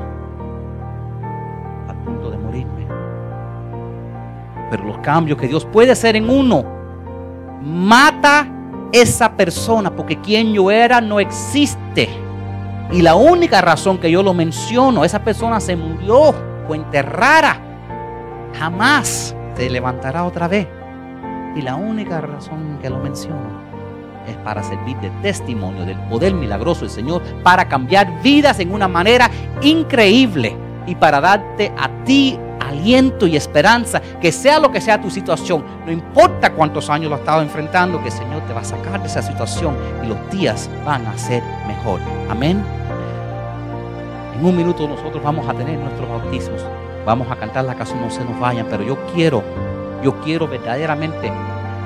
Pero 4.71 4.85
los 4.85 4.99
cambios 4.99 5.39
que 5.39 5.49
Dios 5.49 5.65
puede 5.67 5.93
hacer 5.93 6.17
en 6.17 6.29
uno 6.29 6.65
mata 7.63 8.49
esa 8.93 9.37
persona, 9.37 9.95
porque 9.95 10.21
quien 10.21 10.53
yo 10.53 10.71
era 10.71 11.01
no 11.01 11.19
existe. 11.19 12.09
Y 12.93 13.03
la 13.03 13.15
única 13.15 13.61
razón 13.61 13.99
que 13.99 14.11
yo 14.11 14.23
lo 14.23 14.35
menciono, 14.35 15.05
esa 15.05 15.25
persona 15.25 15.59
se 15.61 15.75
murió, 15.75 16.35
fue 16.67 16.77
enterrada. 16.77 17.59
Jamás 18.59 19.35
se 19.57 19.71
levantará 19.71 20.25
otra 20.25 20.49
vez. 20.49 20.69
Y 21.57 21.63
la 21.63 21.77
única 21.77 22.21
razón 22.21 22.79
que 22.81 22.91
lo 22.91 22.99
menciono 22.99 23.65
es 24.29 24.37
para 24.39 24.63
servir 24.63 24.97
de 24.99 25.11
testimonio 25.23 25.85
del 25.85 25.99
poder 26.09 26.35
milagroso 26.35 26.83
del 26.83 26.91
Señor, 26.91 27.23
para 27.43 27.69
cambiar 27.69 28.23
vidas 28.23 28.59
en 28.61 28.73
una 28.73 28.89
manera 28.89 29.31
increíble 29.63 30.57
y 30.87 30.95
para 30.95 31.21
darte 31.21 31.73
a 31.77 31.89
ti 32.05 32.39
aliento 32.75 33.27
y 33.27 33.37
esperanza, 33.37 34.01
que 34.21 34.33
sea 34.33 34.59
lo 34.59 34.71
que 34.71 34.81
sea 34.81 35.01
tu 35.01 35.11
situación, 35.11 35.65
no 35.85 35.93
importa 35.93 36.53
cuántos 36.53 36.91
años 36.91 37.09
lo 37.09 37.15
has 37.15 37.21
estado 37.21 37.43
enfrentando, 37.43 38.01
que 38.01 38.09
el 38.09 38.15
Señor 38.15 38.43
te 38.47 38.53
va 38.53 38.61
a 38.61 38.65
sacar 38.65 39.01
de 39.01 39.07
esa 39.07 39.23
situación 39.23 39.77
y 40.03 40.07
los 40.07 40.31
días 40.31 40.69
van 40.85 41.07
a 41.07 41.17
ser 41.17 41.43
mejor. 41.67 42.01
Amén. 42.29 42.63
En 44.39 44.45
un 44.45 44.57
minuto 44.57 44.89
nosotros 44.89 45.23
vamos 45.23 45.49
a 45.49 45.55
tener 45.55 45.79
nuestros 45.79 46.09
bautismos, 46.09 46.61
vamos 47.07 47.31
a 47.31 47.37
cantar 47.37 47.65
la 47.65 47.75
canción 47.75 48.01
No 48.01 48.11
se 48.11 48.25
nos 48.25 48.39
vayan, 48.39 48.67
pero 48.69 48.83
yo 48.83 48.99
quiero, 49.15 49.43
yo 50.03 50.21
quiero 50.21 50.49
verdaderamente 50.49 51.33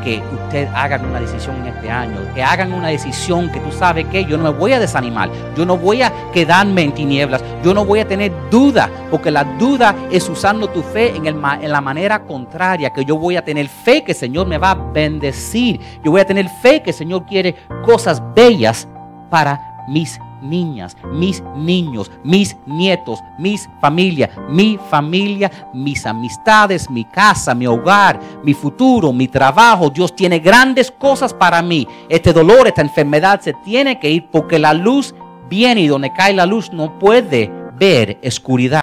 que 0.03 0.23
usted 0.33 0.69
hagan 0.75 1.05
una 1.05 1.21
decisión 1.21 1.57
en 1.57 1.67
este 1.67 1.91
año, 1.91 2.17
que 2.35 2.43
hagan 2.43 2.73
una 2.73 2.89
decisión 2.89 3.51
que 3.51 3.61
tú 3.61 3.73
sabes 3.73 4.07
que 4.07 4.25
yo 4.25 4.37
no 4.37 4.45
me 4.45 4.59
voy 4.59 4.73
a 4.73 4.81
desanimar, 4.81 5.31
yo 5.57 5.65
no 5.65 5.77
voy 5.77 6.03
a 6.03 6.13
quedarme 6.33 6.83
en 6.83 6.93
tinieblas, 6.93 7.43
yo 7.63 7.75
no 7.75 7.85
voy 7.85 8.01
a 8.01 8.09
tener 8.09 8.33
duda, 8.51 8.91
porque 9.11 9.31
la 9.31 9.45
duda 9.45 9.95
es 10.11 10.29
usando 10.29 10.69
tu 10.69 10.83
fe 10.83 11.17
en, 11.17 11.27
el, 11.27 11.37
en 11.61 11.73
la 11.73 11.81
manera 11.81 12.21
contraria, 12.25 12.91
que 12.91 13.05
yo 13.05 13.17
voy 13.17 13.37
a 13.37 13.45
tener 13.45 13.69
fe 13.69 14.03
que 14.05 14.13
el 14.13 14.19
Señor 14.19 14.47
me 14.47 14.59
va 14.59 14.71
a 14.73 14.75
bendecir, 14.75 15.81
yo 16.03 16.11
voy 16.11 16.21
a 16.21 16.27
tener 16.27 16.49
fe 16.49 16.83
que 16.83 16.91
el 16.91 16.97
Señor 16.97 17.25
quiere 17.27 17.55
cosas 17.85 18.23
bellas 18.35 18.89
para 19.31 19.61
mis 19.89 20.19
niñas, 20.43 20.97
mis 21.13 21.43
niños, 21.57 22.11
mis 22.25 22.57
nietos, 22.67 23.21
mis 23.39 23.69
familia, 23.81 24.31
mi 24.49 24.79
familia, 24.91 25.51
mis 25.75 26.07
amistades, 26.07 26.91
mi 26.91 27.05
casa, 27.05 27.55
mi 27.55 27.67
hogar, 27.67 28.21
mi 28.43 28.55
futuro, 28.55 29.13
mi 29.13 29.29
trabajo. 29.29 29.91
Dios 29.91 30.15
tiene 30.15 30.39
grandes 30.39 30.91
cosas 30.91 31.33
para 31.35 31.63
mí. 31.63 31.87
Este 32.09 32.33
dolor, 32.33 32.67
esta 32.67 32.83
enfermedad 32.83 33.41
se 33.41 33.55
tiene 33.65 33.99
que 33.99 34.11
ir 34.11 34.27
porque 34.31 34.59
la 34.59 34.75
luz 34.75 35.15
viene 35.49 35.83
y 35.83 35.87
donde 35.87 36.13
cae 36.13 36.35
la 36.35 36.47
luz 36.47 36.73
no 36.73 36.99
puede 36.99 37.51
ver 37.79 38.19
oscuridad. 38.25 38.83